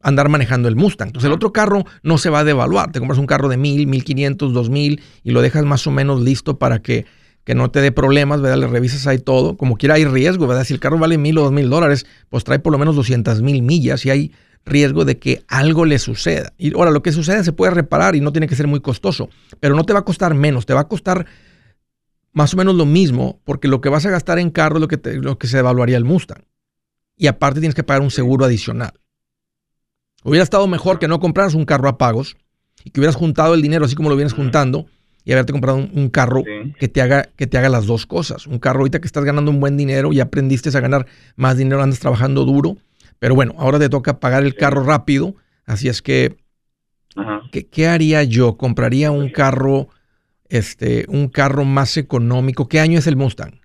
andar 0.00 0.30
manejando 0.30 0.68
el 0.68 0.76
Mustang. 0.76 1.08
Entonces 1.08 1.26
el 1.26 1.34
otro 1.34 1.52
carro 1.52 1.84
no 2.02 2.16
se 2.16 2.30
va 2.30 2.40
a 2.40 2.44
devaluar. 2.44 2.92
Te 2.92 2.98
compras 2.98 3.18
un 3.18 3.26
carro 3.26 3.50
de 3.50 3.58
mil, 3.58 3.86
mil 3.86 4.04
quinientos, 4.04 4.54
dos 4.54 4.70
mil 4.70 5.02
y 5.22 5.32
lo 5.32 5.42
dejas 5.42 5.66
más 5.66 5.86
o 5.86 5.90
menos 5.90 6.22
listo 6.22 6.58
para 6.58 6.80
que, 6.80 7.04
que 7.44 7.54
no 7.54 7.70
te 7.70 7.80
dé 7.80 7.92
problemas, 7.92 8.40
¿verdad? 8.40 8.58
Le 8.58 8.66
revisas 8.68 9.06
ahí 9.06 9.18
todo. 9.18 9.56
Como 9.56 9.76
quiera 9.76 9.96
hay 9.96 10.04
riesgo, 10.04 10.46
¿verdad? 10.46 10.64
Si 10.64 10.72
el 10.72 10.80
carro 10.80 10.98
vale 10.98 11.18
mil 11.18 11.38
o 11.38 11.42
dos 11.42 11.52
mil 11.52 11.68
dólares, 11.68 12.06
pues 12.28 12.44
trae 12.44 12.58
por 12.58 12.72
lo 12.72 12.78
menos 12.78 12.94
200 12.94 13.42
mil 13.42 13.62
millas 13.62 14.06
y 14.06 14.10
hay 14.10 14.32
riesgo 14.64 15.04
de 15.04 15.18
que 15.18 15.44
algo 15.48 15.84
le 15.84 15.98
suceda. 15.98 16.52
Y 16.56 16.74
ahora, 16.74 16.90
lo 16.90 17.02
que 17.02 17.12
sucede 17.12 17.42
se 17.42 17.52
puede 17.52 17.72
reparar 17.72 18.14
y 18.14 18.20
no 18.20 18.32
tiene 18.32 18.46
que 18.46 18.54
ser 18.54 18.68
muy 18.68 18.80
costoso, 18.80 19.28
pero 19.58 19.74
no 19.74 19.84
te 19.84 19.92
va 19.92 20.00
a 20.00 20.04
costar 20.04 20.34
menos, 20.34 20.66
te 20.66 20.74
va 20.74 20.80
a 20.80 20.88
costar 20.88 21.26
más 22.32 22.54
o 22.54 22.56
menos 22.56 22.76
lo 22.76 22.86
mismo, 22.86 23.40
porque 23.44 23.68
lo 23.68 23.80
que 23.80 23.88
vas 23.88 24.06
a 24.06 24.10
gastar 24.10 24.38
en 24.38 24.50
carro 24.50 24.76
es 24.76 24.80
lo 24.80 24.88
que, 24.88 24.98
lo 25.14 25.36
que 25.36 25.48
se 25.48 25.58
evaluaría 25.58 25.96
el 25.96 26.04
Mustang. 26.04 26.44
Y 27.16 27.26
aparte 27.26 27.60
tienes 27.60 27.74
que 27.74 27.82
pagar 27.82 28.02
un 28.02 28.10
seguro 28.10 28.44
adicional. 28.44 28.92
Hubiera 30.24 30.44
estado 30.44 30.66
mejor 30.68 30.98
que 30.98 31.08
no 31.08 31.18
compraras 31.18 31.54
un 31.54 31.64
carro 31.64 31.88
a 31.88 31.98
pagos 31.98 32.36
y 32.84 32.90
que 32.90 33.00
hubieras 33.00 33.16
juntado 33.16 33.54
el 33.54 33.62
dinero 33.62 33.84
así 33.84 33.96
como 33.96 34.08
lo 34.08 34.16
vienes 34.16 34.32
juntando 34.32 34.86
y 35.24 35.32
haberte 35.32 35.52
comprado 35.52 35.78
un, 35.78 36.08
carro 36.08 36.42
que, 36.78 36.88
te 36.88 37.00
haga, 37.00 37.28
que 37.36 37.46
te 37.46 37.58
haga 37.58 37.68
las 37.68 37.86
dos 37.86 38.06
cosas. 38.06 38.46
Un 38.46 38.58
carro 38.58 38.80
ahorita 38.80 39.00
que 39.00 39.06
estás 39.06 39.24
ganando 39.24 39.50
un 39.50 39.60
buen 39.60 39.76
dinero 39.76 40.12
y 40.12 40.20
aprendiste 40.20 40.76
a 40.76 40.80
ganar 40.80 41.06
más 41.36 41.56
dinero, 41.56 41.82
andas 41.82 42.00
trabajando 42.00 42.44
duro. 42.44 42.76
Pero 43.18 43.34
bueno, 43.34 43.54
ahora 43.58 43.78
te 43.78 43.88
toca 43.88 44.18
pagar 44.18 44.42
el 44.42 44.56
carro 44.56 44.82
rápido. 44.82 45.34
Así 45.64 45.88
es 45.88 46.02
que, 46.02 46.36
¿qué, 47.70 47.86
haría 47.86 48.24
yo? 48.24 48.56
¿Compraría 48.56 49.12
un 49.12 49.28
carro, 49.28 49.88
este, 50.48 51.04
un 51.08 51.28
carro 51.28 51.64
más 51.64 51.96
económico? 51.96 52.68
¿Qué 52.68 52.80
año 52.80 52.98
es 52.98 53.06
el 53.06 53.16
Mustang? 53.16 53.60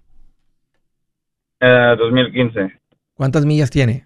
2015. 1.60 2.80
¿Cuántas 3.16 3.46
millas 3.46 3.72
tiene? 3.72 4.06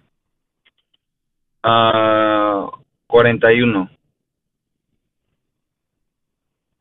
Uh, 1.62 2.70
41. 3.06 3.90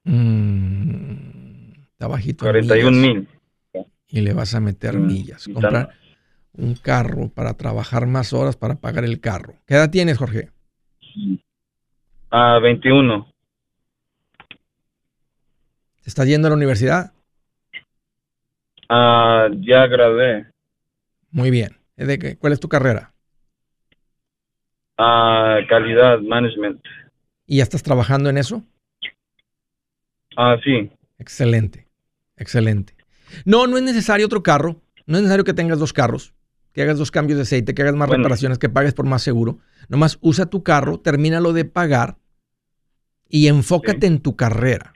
Mm, 0.03 0.50
está 2.01 2.07
bajito. 2.07 2.45
41 2.45 2.91
mil. 2.97 3.27
Y 4.07 4.21
le 4.21 4.33
vas 4.33 4.55
a 4.55 4.59
meter 4.59 4.97
mm, 4.97 5.05
millas. 5.05 5.47
Comprar 5.53 5.91
un 6.53 6.73
carro 6.73 7.29
para 7.29 7.53
trabajar 7.53 8.07
más 8.07 8.33
horas 8.33 8.57
para 8.57 8.75
pagar 8.75 9.05
el 9.05 9.19
carro. 9.21 9.53
¿Qué 9.67 9.75
edad 9.75 9.91
tienes, 9.91 10.17
Jorge? 10.17 10.49
A 12.31 12.57
21. 12.59 13.31
¿Estás 16.03 16.27
yendo 16.27 16.47
a 16.47 16.49
la 16.49 16.57
universidad? 16.57 17.13
Ah, 18.89 19.47
ya 19.59 19.85
gradué. 19.85 20.47
Muy 21.29 21.51
bien. 21.51 21.77
¿De 21.95 22.35
¿Cuál 22.37 22.53
es 22.53 22.59
tu 22.59 22.67
carrera? 22.67 23.13
calidad, 24.97 26.19
management. 26.19 26.81
¿Y 27.45 27.57
ya 27.57 27.63
estás 27.63 27.83
trabajando 27.83 28.29
en 28.29 28.37
eso? 28.37 28.63
Ah, 30.35 30.57
sí. 30.63 30.91
Excelente, 31.17 31.87
excelente. 32.41 32.95
No, 33.45 33.67
no 33.67 33.77
es 33.77 33.83
necesario 33.83 34.25
otro 34.25 34.43
carro. 34.43 34.81
No 35.05 35.17
es 35.17 35.23
necesario 35.23 35.43
que 35.43 35.53
tengas 35.53 35.79
dos 35.79 35.93
carros, 35.93 36.33
que 36.73 36.83
hagas 36.83 36.97
dos 36.97 37.11
cambios 37.11 37.37
de 37.37 37.43
aceite, 37.43 37.73
que 37.73 37.81
hagas 37.81 37.95
más 37.95 38.09
reparaciones, 38.09 38.59
que 38.59 38.69
pagues 38.69 38.93
por 38.93 39.05
más 39.05 39.23
seguro. 39.23 39.59
Nomás 39.89 40.17
usa 40.21 40.45
tu 40.45 40.63
carro, 40.63 40.99
termínalo 40.99 41.53
de 41.53 41.65
pagar 41.65 42.17
y 43.27 43.47
enfócate 43.47 44.07
en 44.07 44.19
tu 44.19 44.35
carrera. 44.35 44.93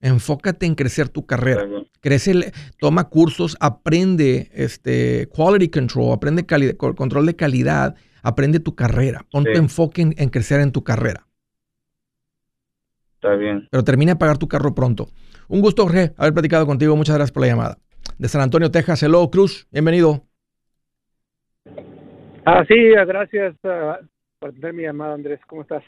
Enfócate 0.00 0.64
en 0.66 0.74
crecer 0.74 1.08
tu 1.08 1.26
carrera. 1.26 1.66
Crece, 2.00 2.52
toma 2.78 3.08
cursos, 3.08 3.56
aprende 3.58 4.50
este 4.54 5.28
quality 5.34 5.68
control, 5.68 6.12
aprende 6.12 6.46
control 6.46 7.26
de 7.26 7.34
calidad 7.34 7.96
aprende 8.22 8.60
tu 8.60 8.74
carrera, 8.74 9.24
pon 9.30 9.44
tu 9.44 9.56
enfoque 9.56 10.02
en, 10.02 10.28
crecer 10.28 10.60
en 10.60 10.72
tu 10.72 10.82
carrera. 10.84 11.26
Está 13.18 13.34
bien. 13.34 13.66
Pero 13.68 13.82
termina 13.82 14.12
de 14.12 14.16
pagar 14.16 14.38
tu 14.38 14.46
carro 14.46 14.76
pronto. 14.76 15.08
Un 15.48 15.60
gusto, 15.60 15.82
Jorge, 15.82 16.12
haber 16.16 16.32
platicado 16.32 16.66
contigo. 16.66 16.94
Muchas 16.94 17.16
gracias 17.16 17.32
por 17.32 17.40
la 17.40 17.48
llamada. 17.48 17.78
De 18.16 18.28
San 18.28 18.40
Antonio, 18.40 18.70
Texas, 18.70 19.02
hello, 19.02 19.28
Cruz, 19.28 19.66
bienvenido. 19.72 20.22
Ah, 22.44 22.64
sí, 22.68 22.76
gracias 22.76 23.56
ah, 23.64 23.98
por 24.38 24.52
tener 24.52 24.72
mi 24.72 24.84
llamada, 24.84 25.14
Andrés. 25.14 25.40
¿Cómo 25.48 25.62
estás? 25.62 25.82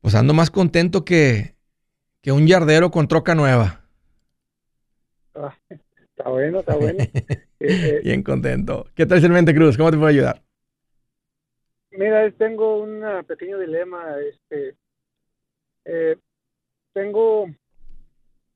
Pues 0.00 0.14
ando 0.14 0.32
más 0.32 0.50
contento 0.50 1.04
que, 1.04 1.56
que 2.22 2.32
un 2.32 2.46
yardero 2.46 2.90
con 2.90 3.06
troca 3.06 3.34
nueva. 3.34 3.82
Ah, 5.34 5.54
está 5.68 6.30
bueno, 6.30 6.60
está 6.60 6.76
bueno. 6.76 7.04
Eh, 7.60 7.68
eh. 7.70 8.00
Bien 8.02 8.22
contento. 8.22 8.86
¿Qué 8.94 9.06
tal, 9.06 9.26
mente, 9.30 9.54
Cruz? 9.54 9.78
¿Cómo 9.78 9.90
te 9.90 9.96
puedo 9.96 10.10
ayudar? 10.10 10.42
Mira, 11.92 12.30
tengo 12.32 12.82
un 12.82 13.02
pequeño 13.26 13.58
dilema. 13.58 14.02
Este, 14.20 14.74
eh, 15.84 16.16
tengo, 16.92 17.46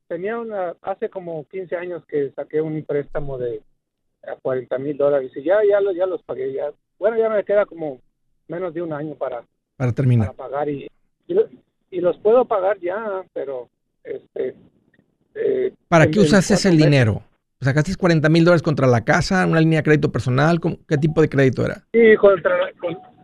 tenía 0.07 0.39
una, 0.39 0.75
hace 0.83 1.09
como 1.09 1.47
15 1.49 1.77
años 1.77 2.05
que 2.07 2.31
saqué 2.33 2.61
un 2.61 2.85
préstamo 2.85 3.39
de 3.39 3.63
40 4.43 4.79
mil 4.79 4.97
dólares 4.97 5.33
y 5.35 5.43
ya, 5.43 5.57
ya, 5.69 5.81
los, 5.81 5.95
ya 5.95 6.07
los 6.07 6.23
pagué. 6.23 6.53
Ya, 6.53 6.71
bueno, 6.99 7.17
ya 7.19 7.29
me 7.29 7.45
queda 7.45 7.67
como 7.67 8.01
menos 8.47 8.73
de 8.75 8.83
un 8.83 8.93
año 8.93 9.15
para, 9.15 9.45
para 9.77 9.93
terminar. 9.93 10.35
Para 10.35 10.49
pagar 10.49 10.69
y, 10.69 10.89
y, 11.27 12.01
los 12.01 12.19
puedo 12.19 12.45
pagar 12.45 12.79
ya, 12.81 13.23
pero 13.33 13.69
este. 14.05 14.55
Eh, 15.35 15.73
¿Para 15.89 16.11
qué 16.11 16.21
usas 16.21 16.51
ese 16.51 16.71
dinero? 16.71 17.23
¿Sacaste 17.61 17.97
40 17.97 18.29
mil 18.29 18.45
dólares 18.45 18.63
contra 18.63 18.87
la 18.87 19.05
casa, 19.05 19.45
una 19.45 19.61
línea 19.61 19.81
de 19.81 19.83
crédito 19.83 20.13
personal? 20.13 20.61
¿Qué 20.87 20.97
tipo 20.97 21.21
de 21.21 21.29
crédito 21.29 21.65
era? 21.65 21.83
Sí, 21.93 22.17
contra, 22.17 22.71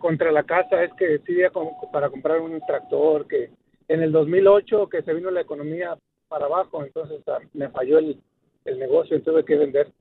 contra 0.01 0.33
la 0.33 0.43
casa 0.43 0.83
es 0.83 0.93
que 0.95 1.07
decidí 1.07 1.43
para 1.93 2.11
comprar 2.11 2.41
un 2.41 2.61
tractor 2.67 3.29
que 3.29 3.51
en 3.89 4.03
el 4.03 4.13
2008 4.13 4.89
que 4.89 5.03
se 5.03 5.15
vino 5.15 5.31
la 5.31 5.41
economía 5.41 5.97
para 6.29 6.47
abajo, 6.47 6.83
entonces 6.85 7.21
ah, 7.29 7.39
me 7.53 7.69
falló 7.71 7.99
el, 7.99 8.19
negocio 8.65 9.17
y 9.17 9.21
tuve 9.21 9.45
que 9.45 9.57
vender. 9.57 9.93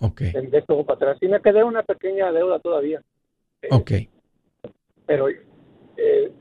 Vender 0.00 0.64
todo 0.66 0.84
para 0.84 0.96
atrás. 0.96 1.18
Y 1.20 1.28
me 1.28 1.40
quedé 1.40 1.62
una 1.62 1.82
pequeña 1.82 2.32
deuda 2.32 2.58
todavía. 2.58 3.00
Eh, 3.62 3.68
ok. 3.70 3.90
Pero 5.06 5.28
eh, 5.28 6.32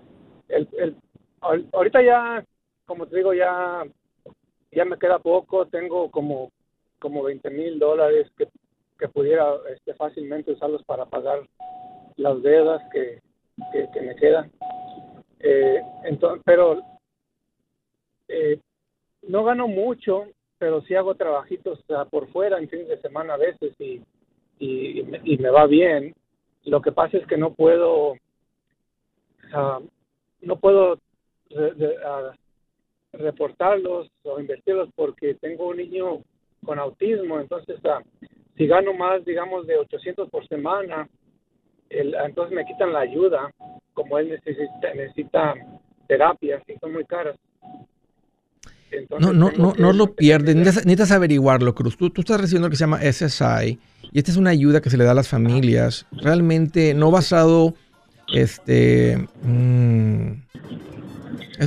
el, 0.48 0.96
ahorita 1.42 2.02
ya, 2.02 2.44
como 2.86 3.06
te 3.06 3.18
digo, 3.18 3.34
ya, 3.34 3.84
ya 4.72 4.86
me 4.86 4.98
queda 4.98 5.20
poco. 5.20 5.68
Tengo 5.68 6.10
como, 6.10 6.52
como 7.00 7.24
20 7.24 7.50
mil 7.52 7.80
dólares 7.80 8.28
que, 8.38 8.48
que 8.98 9.08
pudiera 9.08 9.54
este, 9.74 9.94
fácilmente 9.94 10.52
usarlos 10.52 10.84
para 10.84 11.06
pagar 11.06 11.42
las 12.16 12.42
deudas 12.42 12.82
que, 12.92 13.22
que, 13.72 14.02
me 14.02 14.16
quedan. 14.16 14.52
Eh, 15.40 15.82
entonces, 16.04 16.42
pero 16.46 16.82
eh, 18.28 18.60
no 19.28 19.44
gano 19.44 19.68
mucho, 19.68 20.28
pero 20.58 20.82
sí 20.82 20.96
hago 20.96 21.16
trabajitos 21.16 21.84
por 22.10 22.28
fuera 22.30 22.60
en 22.60 22.70
fin 22.70 22.88
de 22.88 23.00
semana 23.02 23.36
a 23.36 23.38
veces 23.38 23.74
y, 23.80 24.02
y, 24.60 25.38
me 25.38 25.50
va 25.50 25.66
bien. 25.66 26.14
Lo 26.66 26.82
que 26.82 26.92
pasa 26.92 27.18
es 27.18 27.26
que 27.26 27.38
no 27.38 27.54
puedo, 27.54 28.16
ah, 29.54 29.80
no 30.42 30.56
puedo 30.58 31.00
ah, 32.06 32.34
reportarlos 33.14 34.12
o 34.24 34.40
investirlos 34.40 34.90
porque 34.96 35.36
tengo 35.36 35.70
un 35.70 35.78
niño 35.78 36.22
con 36.66 36.78
autismo, 36.78 37.40
entonces 37.40 37.80
uh, 37.86 38.04
si 38.58 38.68
gano 38.68 38.94
más, 38.94 39.24
digamos, 39.24 39.66
de 39.66 39.78
800 39.78 40.30
por 40.30 40.46
semana, 40.48 41.08
entonces 41.90 42.56
me 42.56 42.66
quitan 42.66 42.94
la 42.94 43.00
ayuda, 43.00 43.52
como 43.94 44.18
él 44.18 44.30
necesita, 44.30 44.94
necesita 44.96 45.54
terapias 46.08 46.62
y 46.68 46.78
son 46.80 46.94
muy 46.94 47.06
caras. 47.06 47.36
no, 49.20 49.34
no, 49.34 49.52
no, 49.52 49.74
no 49.78 49.94
lo 49.94 50.14
pierdes, 50.14 50.56
necesitas, 50.56 51.12
averiguarlo, 51.12 51.74
Cruz. 51.76 51.98
Tú, 51.98 52.10
tú, 52.10 52.22
estás 52.22 52.42
recibiendo 52.42 52.68
lo 52.68 52.72
que 52.72 52.78
se 52.78 52.84
llama 52.84 53.00
SSI 53.02 53.80
y 54.12 54.18
esta 54.18 54.32
es 54.32 54.38
una 54.38 54.52
ayuda 54.52 54.82
que 54.82 54.90
se 54.90 54.98
le 54.98 55.04
da 55.04 55.12
a 55.12 55.16
las 55.16 55.28
familias, 55.28 56.08
realmente 56.12 56.94
no 56.94 57.12
basado, 57.12 57.74
este, 58.34 59.18
mm, 59.44 60.32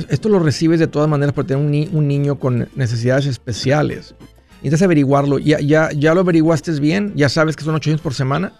esto 0.09 0.29
lo 0.29 0.39
recibes 0.39 0.79
de 0.79 0.87
todas 0.87 1.07
maneras 1.07 1.33
por 1.33 1.45
tener 1.45 1.63
un, 1.63 1.97
un 1.97 2.07
niño 2.07 2.39
con 2.39 2.67
necesidades 2.75 3.25
especiales. 3.27 4.15
Necesitas 4.63 4.81
averiguarlo. 4.83 5.39
¿Ya, 5.39 5.59
ya, 5.59 5.89
¿Ya 5.91 6.13
lo 6.13 6.21
averiguaste 6.21 6.71
bien? 6.79 7.11
¿Ya 7.15 7.27
sabes 7.27 7.57
que 7.57 7.63
son 7.63 7.75
800 7.75 8.01
por 8.01 8.13
semana? 8.13 8.53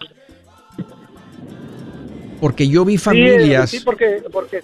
Porque 2.44 2.68
yo 2.68 2.84
vi 2.84 2.98
familias 2.98 3.70
sí, 3.70 3.80
porque, 3.80 4.22
porque 4.30 4.62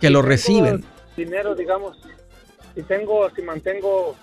que 0.00 0.10
lo 0.10 0.20
reciben. 0.20 0.82
Dinero, 1.16 1.54
digamos, 1.54 1.96
si 2.74 2.82
tengo, 2.82 3.30
si 3.30 3.40
mantengo 3.42 4.16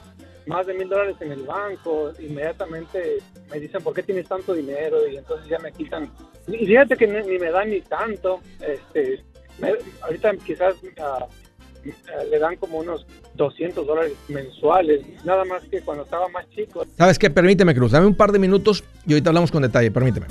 más 0.46 0.68
de 0.68 0.74
mil 0.74 0.90
dólares 0.90 1.16
en 1.22 1.32
el 1.32 1.44
banco, 1.44 2.12
inmediatamente 2.20 3.20
me 3.50 3.62
dicen, 3.62 3.82
¿por 3.82 3.94
qué 3.94 4.04
tienes 4.04 4.28
tanto 4.28 4.54
dinero? 4.54 5.08
Y 5.08 5.16
entonces 5.16 5.48
ya 5.48 5.58
me 5.60 5.72
quitan. 5.72 6.12
Y 6.50 6.66
fíjate 6.66 6.98
que 6.98 7.08
ni, 7.08 7.40
me 7.40 7.50
dan 7.50 7.70
ni 7.70 7.80
tanto. 7.80 8.42
Este, 8.60 9.24
ahorita 10.02 10.36
quizás 10.46 10.76
uh, 10.84 12.30
le 12.30 12.40
dan 12.40 12.58
como 12.58 12.80
unos 12.80 13.08
200 13.36 13.88
dólares 13.88 14.12
mensuales, 14.28 15.02
nada 15.24 15.46
más 15.46 15.64
que 15.64 15.80
cuando 15.80 16.04
estaba 16.04 16.28
más 16.28 16.46
chico. 16.50 16.86
¿Sabes 16.98 17.18
qué? 17.18 17.30
Permíteme, 17.30 17.74
Cruz, 17.74 17.94
dame 17.94 18.08
un 18.08 18.16
par 18.16 18.34
de 18.34 18.40
minutos 18.40 18.84
y 19.08 19.14
ahorita 19.14 19.30
hablamos 19.30 19.50
con 19.50 19.62
detalle, 19.62 19.92
permíteme. 19.92 20.28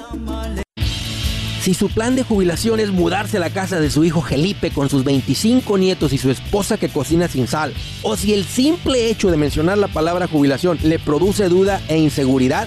Si 1.60 1.74
su 1.74 1.90
plan 1.90 2.16
de 2.16 2.22
jubilación 2.22 2.80
es 2.80 2.90
mudarse 2.90 3.36
a 3.36 3.40
la 3.40 3.50
casa 3.50 3.80
de 3.80 3.90
su 3.90 4.02
hijo 4.02 4.22
Felipe 4.22 4.70
con 4.70 4.88
sus 4.88 5.04
25 5.04 5.76
nietos 5.76 6.14
y 6.14 6.18
su 6.18 6.30
esposa 6.30 6.78
que 6.78 6.88
cocina 6.88 7.28
sin 7.28 7.46
sal, 7.46 7.74
o 8.02 8.16
si 8.16 8.32
el 8.32 8.46
simple 8.46 9.10
hecho 9.10 9.30
de 9.30 9.36
mencionar 9.36 9.76
la 9.76 9.88
palabra 9.88 10.26
jubilación 10.26 10.78
le 10.82 10.98
produce 10.98 11.50
duda 11.50 11.82
e 11.88 11.98
inseguridad, 11.98 12.66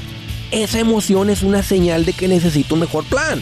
esa 0.51 0.79
emoción 0.79 1.31
es 1.31 1.41
una 1.41 1.63
señal 1.63 2.05
de 2.05 2.13
que 2.13 2.27
necesita 2.27 2.75
un 2.75 2.81
mejor 2.81 3.03
plan. 3.05 3.41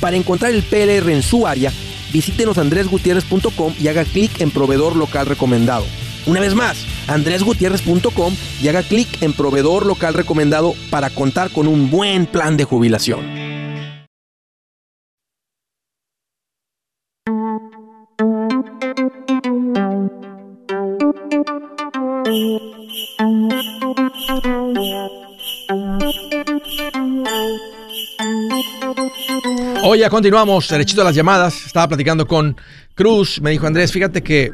Para 0.00 0.16
encontrar 0.16 0.52
el 0.52 0.62
PLR 0.62 1.10
en 1.10 1.22
su 1.22 1.46
área, 1.46 1.72
visítenos 2.12 2.58
andresgutierrez.com 2.58 3.74
y 3.78 3.88
haga 3.88 4.04
clic 4.04 4.40
en 4.40 4.50
proveedor 4.50 4.96
local 4.96 5.26
recomendado. 5.26 5.84
Una 6.26 6.40
vez 6.40 6.54
más, 6.54 6.84
andresgutierrez.com 7.06 8.34
y 8.62 8.68
haga 8.68 8.82
clic 8.82 9.08
en 9.22 9.32
proveedor 9.32 9.86
local 9.86 10.14
recomendado 10.14 10.74
para 10.90 11.10
contar 11.10 11.50
con 11.50 11.66
un 11.66 11.90
buen 11.90 12.26
plan 12.26 12.56
de 12.56 12.64
jubilación. 12.64 13.39
Oye, 29.92 30.08
continuamos, 30.08 30.68
derechito 30.68 31.00
a 31.00 31.04
las 31.06 31.16
llamadas. 31.16 31.66
Estaba 31.66 31.88
platicando 31.88 32.24
con 32.24 32.56
Cruz. 32.94 33.40
Me 33.40 33.50
dijo, 33.50 33.66
Andrés, 33.66 33.90
fíjate 33.90 34.22
que 34.22 34.52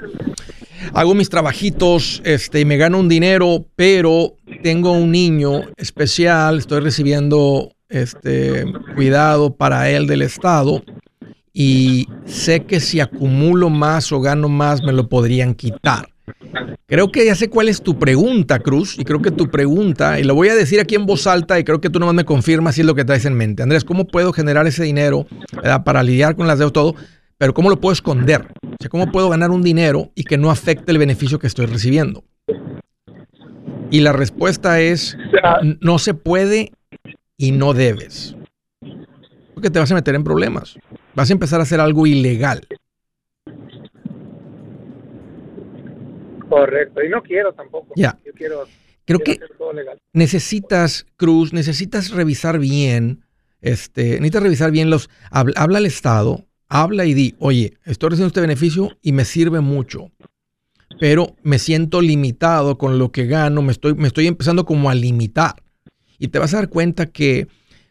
hago 0.94 1.14
mis 1.14 1.28
trabajitos 1.28 2.22
este, 2.24 2.60
y 2.60 2.64
me 2.64 2.78
gano 2.78 2.98
un 2.98 3.06
dinero, 3.06 3.66
pero 3.76 4.38
tengo 4.62 4.92
un 4.92 5.12
niño 5.12 5.60
especial, 5.76 6.56
estoy 6.56 6.80
recibiendo 6.80 7.70
este, 7.90 8.64
cuidado 8.94 9.54
para 9.54 9.90
él 9.90 10.06
del 10.06 10.22
Estado 10.22 10.82
y 11.52 12.08
sé 12.24 12.64
que 12.64 12.80
si 12.80 13.00
acumulo 13.00 13.68
más 13.68 14.12
o 14.12 14.22
gano 14.22 14.48
más 14.48 14.82
me 14.82 14.94
lo 14.94 15.06
podrían 15.10 15.52
quitar. 15.52 16.15
Creo 16.86 17.10
que 17.10 17.24
ya 17.26 17.34
sé 17.34 17.50
cuál 17.50 17.68
es 17.68 17.82
tu 17.82 17.98
pregunta, 17.98 18.60
Cruz, 18.60 18.98
y 18.98 19.04
creo 19.04 19.20
que 19.20 19.30
tu 19.30 19.50
pregunta, 19.50 20.20
y 20.20 20.24
lo 20.24 20.34
voy 20.34 20.48
a 20.48 20.54
decir 20.54 20.80
aquí 20.80 20.94
en 20.94 21.06
voz 21.06 21.26
alta, 21.26 21.58
y 21.58 21.64
creo 21.64 21.80
que 21.80 21.90
tú 21.90 21.98
nomás 21.98 22.14
me 22.14 22.24
confirmas 22.24 22.76
si 22.76 22.82
es 22.82 22.86
lo 22.86 22.94
que 22.94 23.04
traes 23.04 23.24
en 23.24 23.34
mente. 23.34 23.62
Andrés, 23.62 23.84
¿cómo 23.84 24.06
puedo 24.06 24.32
generar 24.32 24.66
ese 24.66 24.84
dinero 24.84 25.26
para 25.84 26.02
lidiar 26.02 26.36
con 26.36 26.46
las 26.46 26.58
deudas 26.58 26.72
todo? 26.72 26.94
Pero 27.38 27.52
¿cómo 27.52 27.70
lo 27.70 27.80
puedo 27.80 27.92
esconder? 27.92 28.46
O 28.62 28.76
sea, 28.80 28.88
¿cómo 28.88 29.10
puedo 29.12 29.28
ganar 29.28 29.50
un 29.50 29.62
dinero 29.62 30.10
y 30.14 30.24
que 30.24 30.38
no 30.38 30.50
afecte 30.50 30.92
el 30.92 30.98
beneficio 30.98 31.38
que 31.38 31.46
estoy 31.46 31.66
recibiendo? 31.66 32.24
Y 33.90 34.00
la 34.00 34.12
respuesta 34.12 34.80
es, 34.80 35.16
no 35.80 35.98
se 35.98 36.14
puede 36.14 36.72
y 37.36 37.52
no 37.52 37.74
debes. 37.74 38.36
Porque 39.54 39.70
te 39.70 39.78
vas 39.78 39.90
a 39.90 39.94
meter 39.94 40.14
en 40.14 40.24
problemas. 40.24 40.78
Vas 41.14 41.30
a 41.30 41.32
empezar 41.32 41.60
a 41.60 41.64
hacer 41.64 41.80
algo 41.80 42.06
ilegal. 42.06 42.66
Correcto, 46.48 47.02
y 47.02 47.08
no 47.08 47.22
quiero 47.22 47.52
tampoco. 47.52 47.92
Ya. 47.96 48.18
Yo 48.24 48.32
quiero, 48.32 48.66
Creo 49.06 49.20
que 49.20 49.38
necesitas, 50.12 51.06
Cruz, 51.16 51.52
necesitas 51.52 52.10
revisar 52.10 52.58
bien, 52.58 53.24
este, 53.60 54.14
necesitas 54.14 54.42
revisar 54.42 54.72
bien 54.72 54.90
los, 54.90 55.08
habla, 55.30 55.78
al 55.78 55.86
Estado, 55.86 56.44
habla 56.68 57.06
y 57.06 57.14
di, 57.14 57.34
oye, 57.38 57.74
estoy 57.84 58.10
recibiendo 58.10 58.28
este 58.28 58.40
beneficio 58.40 58.96
y 59.02 59.12
me 59.12 59.24
sirve 59.24 59.60
mucho, 59.60 60.10
pero 60.98 61.36
me 61.44 61.60
siento 61.60 62.00
limitado 62.00 62.78
con 62.78 62.98
lo 62.98 63.12
que 63.12 63.26
gano, 63.26 63.62
me 63.62 63.70
estoy, 63.70 63.94
me 63.94 64.08
estoy 64.08 64.26
empezando 64.26 64.64
como 64.64 64.90
a 64.90 64.94
limitar. 64.94 65.54
Y 66.18 66.28
te 66.28 66.40
vas 66.40 66.54
a 66.54 66.58
dar 66.58 66.68
cuenta 66.68 67.06
que 67.06 67.46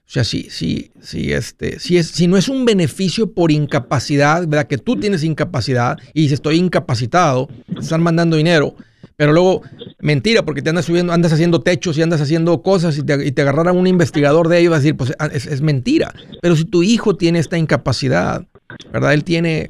o 0.08 0.10
sea, 0.16 0.24
si, 0.24 0.50
si, 0.52 0.92
si, 1.02 1.34
este, 1.34 1.80
si, 1.80 1.98
es, 1.98 2.10
si 2.10 2.28
no 2.28 2.38
es 2.38 2.48
un 2.48 2.64
beneficio 2.64 3.34
por 3.34 3.52
incapacidad, 3.52 4.48
¿verdad? 4.48 4.68
Que 4.68 4.78
tú 4.78 4.98
tienes 5.00 5.24
incapacidad 5.24 5.98
y 6.14 6.22
dices 6.22 6.36
estoy 6.36 6.58
incapacitado, 6.58 7.50
te 7.74 7.80
están 7.80 8.04
mandando 8.04 8.38
dinero, 8.38 8.76
pero 9.18 9.34
luego, 9.34 9.62
mentira, 10.00 10.44
porque 10.44 10.62
te 10.62 10.70
andas 10.70 10.86
subiendo, 10.86 11.14
andas 11.14 11.34
haciendo 11.34 11.62
techos 11.62 11.98
y 11.98 12.02
andas 12.02 12.22
haciendo 12.22 12.62
cosas 12.62 12.98
y 12.98 13.04
te, 13.04 13.26
y 13.26 13.32
te 13.32 13.42
agarraran 13.42 13.78
un 13.78 13.88
investigador 13.88 14.50
de 14.50 14.60
ellos, 14.60 14.72
vas 14.72 14.80
a 14.80 14.82
decir, 14.82 14.98
pues 14.98 15.14
ah, 15.20 15.30
es, 15.34 15.48
es, 15.48 15.62
mentira. 15.62 16.14
Pero 16.42 16.56
si 16.56 16.66
tu 16.66 16.84
hijo 16.84 17.16
tiene 17.16 17.40
esta 17.40 17.58
incapacidad, 17.58 18.46
¿verdad? 18.92 19.14
Él 19.14 19.24
tiene, 19.24 19.70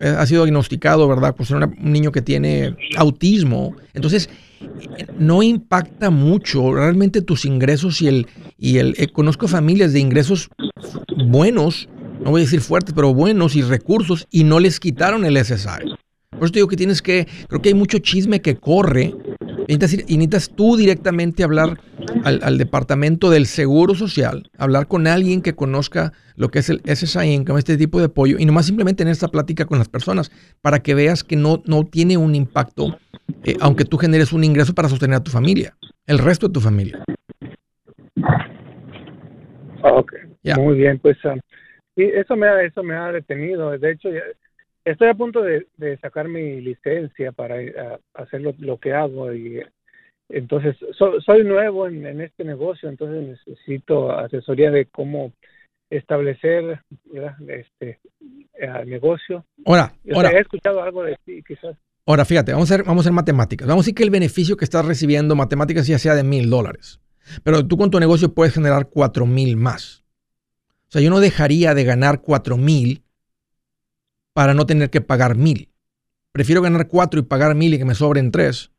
eh, 0.00 0.14
ha 0.16 0.26
sido 0.26 0.44
diagnosticado, 0.44 1.08
¿verdad? 1.08 1.34
Pues 1.34 1.50
un 1.50 1.74
niño 1.80 2.12
que 2.12 2.22
tiene 2.22 2.76
autismo. 2.96 3.74
Entonces, 3.94 4.28
no 5.18 5.42
impacta 5.42 6.10
mucho 6.10 6.74
realmente 6.74 7.22
tus 7.22 7.44
ingresos 7.44 8.02
y 8.02 8.08
el, 8.08 8.26
y 8.58 8.78
el 8.78 8.94
eh, 8.98 9.08
conozco 9.08 9.48
familias 9.48 9.92
de 9.92 10.00
ingresos 10.00 10.48
buenos, 11.26 11.88
no 12.22 12.30
voy 12.30 12.42
a 12.42 12.44
decir 12.44 12.60
fuertes, 12.60 12.94
pero 12.94 13.14
buenos 13.14 13.56
y 13.56 13.62
recursos 13.62 14.26
y 14.30 14.44
no 14.44 14.60
les 14.60 14.80
quitaron 14.80 15.24
el 15.24 15.42
SSI. 15.42 15.94
Por 16.30 16.44
eso 16.44 16.52
te 16.52 16.58
digo 16.58 16.68
que 16.68 16.76
tienes 16.76 17.00
que, 17.00 17.28
creo 17.48 17.62
que 17.62 17.68
hay 17.68 17.74
mucho 17.74 17.98
chisme 17.98 18.42
que 18.42 18.56
corre 18.56 19.14
y 19.66 19.76
necesitas, 19.76 20.50
tú 20.54 20.76
directamente 20.76 21.42
hablar 21.42 21.80
al, 22.24 22.58
departamento 22.58 23.30
del 23.30 23.46
Seguro 23.46 23.94
Social, 23.94 24.50
hablar 24.58 24.88
con 24.88 25.06
alguien 25.06 25.42
que 25.42 25.54
conozca 25.54 26.12
lo 26.36 26.50
que 26.50 26.58
es 26.58 26.68
el 26.68 26.82
SSI 26.84 27.32
Income, 27.32 27.58
este 27.58 27.76
tipo 27.76 27.98
de 27.98 28.06
apoyo, 28.06 28.36
y 28.38 28.44
nomás 28.44 28.66
simplemente 28.66 28.98
tener 28.98 29.12
esta 29.12 29.28
plática 29.28 29.64
con 29.64 29.78
las 29.78 29.88
personas 29.88 30.30
para 30.60 30.80
que 30.80 30.94
veas 30.94 31.24
que 31.24 31.36
no, 31.36 31.62
no 31.66 31.84
tiene 31.84 32.16
un 32.16 32.34
impacto, 32.34 32.98
eh, 33.44 33.56
aunque 33.60 33.84
tú 33.84 33.98
generes 33.98 34.32
un 34.32 34.44
ingreso 34.44 34.74
para 34.74 34.88
sostener 34.88 35.16
a 35.16 35.24
tu 35.24 35.30
familia, 35.30 35.76
el 36.06 36.18
resto 36.18 36.48
de 36.48 36.52
tu 36.52 36.60
familia. 36.60 37.02
Ok, 39.82 40.14
muy 40.56 40.76
bien, 40.76 40.98
pues 40.98 41.22
um, 41.24 41.38
eso, 41.96 42.36
me 42.36 42.46
ha, 42.46 42.62
eso 42.62 42.82
me 42.82 42.94
ha 42.94 43.12
detenido. 43.12 43.76
De 43.78 43.92
hecho, 43.92 44.08
estoy 44.84 45.08
a 45.08 45.14
punto 45.14 45.42
de, 45.42 45.66
sacar 46.00 46.28
mi 46.28 46.60
licencia 46.60 47.32
para 47.32 47.60
eh, 47.60 47.74
hacer 48.14 48.40
lo, 48.40 48.78
que 48.78 48.92
hago 48.92 49.32
y 49.32 49.62
entonces 50.28 50.76
soy 51.24 51.44
nuevo 51.44 51.86
en, 51.86 52.20
este 52.20 52.44
negocio, 52.44 52.88
entonces 52.88 53.38
necesito 53.46 54.10
asesoría 54.10 54.70
de 54.70 54.86
cómo 54.86 55.32
establecer 55.90 56.80
este 57.46 57.98
eh, 58.54 58.84
negocio. 58.86 59.44
Ahora, 59.66 59.92
ahora, 60.14 60.30
he 60.30 60.40
escuchado 60.40 60.82
algo 60.82 61.04
de 61.04 61.16
ti, 61.24 61.42
quizás. 61.46 61.76
Ahora, 62.06 62.24
fíjate, 62.24 62.52
vamos 62.52 62.70
a, 62.70 62.74
hacer, 62.74 62.88
a 62.88 63.12
matemáticas. 63.12 63.66
Vamos 63.66 63.82
a 63.82 63.84
decir 63.84 63.94
que 63.94 64.02
el 64.02 64.10
beneficio 64.10 64.56
que 64.56 64.64
estás 64.64 64.84
recibiendo, 64.84 65.34
matemáticas, 65.34 65.86
ya 65.86 65.98
sea 65.98 66.14
de 66.14 66.22
mil 66.22 66.50
dólares. 66.50 67.00
Pero 67.42 67.66
tú 67.66 67.78
con 67.78 67.90
tu 67.90 67.98
negocio 67.98 68.34
puedes 68.34 68.52
generar 68.52 68.88
cuatro 68.90 69.24
mil 69.26 69.56
más. 69.56 70.04
O 70.88 70.92
sea, 70.92 71.02
yo 71.02 71.10
no 71.10 71.18
dejaría 71.18 71.74
de 71.74 71.82
ganar 71.82 72.20
4 72.22 72.56
mil 72.56 73.04
para 74.32 74.54
no 74.54 74.64
tener 74.64 74.90
que 74.90 75.00
pagar 75.00 75.36
mil. 75.36 75.72
Prefiero 76.30 76.62
ganar 76.62 76.86
4 76.86 77.18
y 77.18 77.22
pagar 77.24 77.56
mil 77.56 77.74
y 77.74 77.78
que 77.78 77.84
me 77.84 77.96
sobren 77.96 78.30
3. 78.30 78.70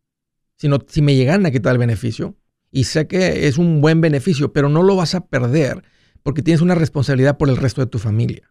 Sino, 0.55 0.79
si 0.87 1.01
me 1.01 1.15
llegan 1.15 1.45
a 1.45 1.51
quitar 1.51 1.73
el 1.73 1.77
beneficio, 1.77 2.37
y 2.71 2.85
sé 2.85 3.07
que 3.07 3.47
es 3.47 3.57
un 3.57 3.81
buen 3.81 3.99
beneficio, 4.01 4.53
pero 4.53 4.69
no 4.69 4.81
lo 4.81 4.95
vas 4.95 5.15
a 5.15 5.25
perder 5.27 5.83
porque 6.23 6.41
tienes 6.41 6.61
una 6.61 6.75
responsabilidad 6.75 7.37
por 7.37 7.49
el 7.49 7.57
resto 7.57 7.81
de 7.81 7.87
tu 7.87 7.99
familia. 7.99 8.49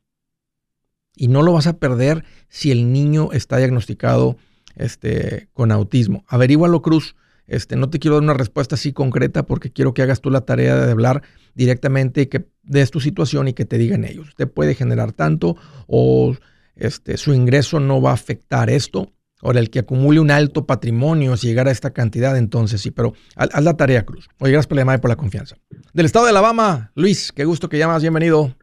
Y 1.17 1.29
no 1.29 1.43
lo 1.43 1.53
vas 1.53 1.67
a 1.67 1.79
perder 1.79 2.25
si 2.49 2.71
el 2.71 2.93
niño 2.93 3.33
está 3.33 3.57
diagnosticado 3.57 4.37
este, 4.77 5.49
con 5.53 5.73
autismo. 5.73 6.25
Averígualo, 6.29 6.83
Cruz. 6.83 7.17
Este, 7.47 7.77
no 7.77 7.91
te 7.91 7.99
quiero 7.99 8.17
dar 8.17 8.23
una 8.23 8.35
respuesta 8.35 8.75
así 8.75 8.93
concreta 8.93 9.45
porque 9.45 9.71
quiero 9.71 9.93
que 9.93 10.03
hagas 10.03 10.21
tú 10.21 10.31
la 10.31 10.43
tarea 10.43 10.77
de 10.77 10.93
hablar 10.93 11.23
directamente 11.55 12.23
y 12.23 12.27
que 12.27 12.47
des 12.63 12.91
tu 12.91 13.01
situación 13.01 13.49
y 13.49 13.53
que 13.53 13.65
te 13.65 13.79
digan 13.79 14.05
ellos. 14.05 14.29
Usted 14.29 14.51
puede 14.51 14.75
generar 14.75 15.13
tanto 15.13 15.57
o 15.87 16.35
este, 16.77 17.17
su 17.17 17.35
ingreso 17.35 17.81
no 17.81 18.01
va 18.01 18.11
a 18.11 18.15
afectar 18.15 18.71
esto. 18.71 19.11
Ahora, 19.43 19.61
el 19.61 19.69
que 19.69 19.81
acumule 19.81 20.21
un 20.21 20.31
alto 20.31 20.65
patrimonio, 20.65 21.37
si 21.37 21.49
llegara 21.49 21.69
a 21.69 21.73
esta 21.73 21.93
cantidad, 21.93 22.39
entonces 22.39 22.81
sí, 22.81 22.91
pero 22.91 23.13
haz, 23.37 23.63
la 23.63 23.77
tarea, 23.77 24.07
Cruz. 24.07 24.29
Oye, 24.39 24.53
gracias 24.53 24.69
por 24.69 24.77
la 24.77 24.83
llamada 24.83 24.99
y 24.99 25.01
por 25.03 25.11
la 25.11 25.17
confianza. 25.17 25.57
Del 25.93 26.07
estado 26.07 26.25
de 26.25 26.31
Alabama, 26.31 26.93
Luis, 26.95 27.31
qué 27.31 27.45
gusto 27.45 27.69
que 27.69 27.77
llamas, 27.77 28.01
bienvenido. 28.01 28.55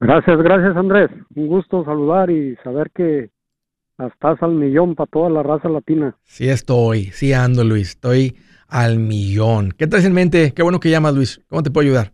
Gracias, 0.00 0.38
gracias 0.42 0.76
Andrés. 0.76 1.10
Un 1.34 1.48
gusto 1.48 1.84
saludar 1.84 2.30
y 2.30 2.56
saber 2.62 2.90
que 2.94 3.30
estás 3.98 4.42
al 4.42 4.52
millón 4.52 4.94
para 4.94 5.10
toda 5.10 5.30
la 5.30 5.42
raza 5.42 5.68
latina. 5.68 6.16
Sí 6.24 6.48
estoy, 6.48 7.04
sí 7.06 7.32
ando 7.32 7.64
Luis, 7.64 7.90
estoy 7.90 8.36
al 8.68 8.98
millón. 8.98 9.72
¿Qué 9.76 9.86
traes 9.86 10.04
en 10.04 10.12
mente? 10.12 10.52
Qué 10.54 10.62
bueno 10.62 10.80
que 10.80 10.90
llamas 10.90 11.14
Luis. 11.14 11.40
¿Cómo 11.48 11.62
te 11.62 11.70
puedo 11.70 11.86
ayudar? 11.86 12.12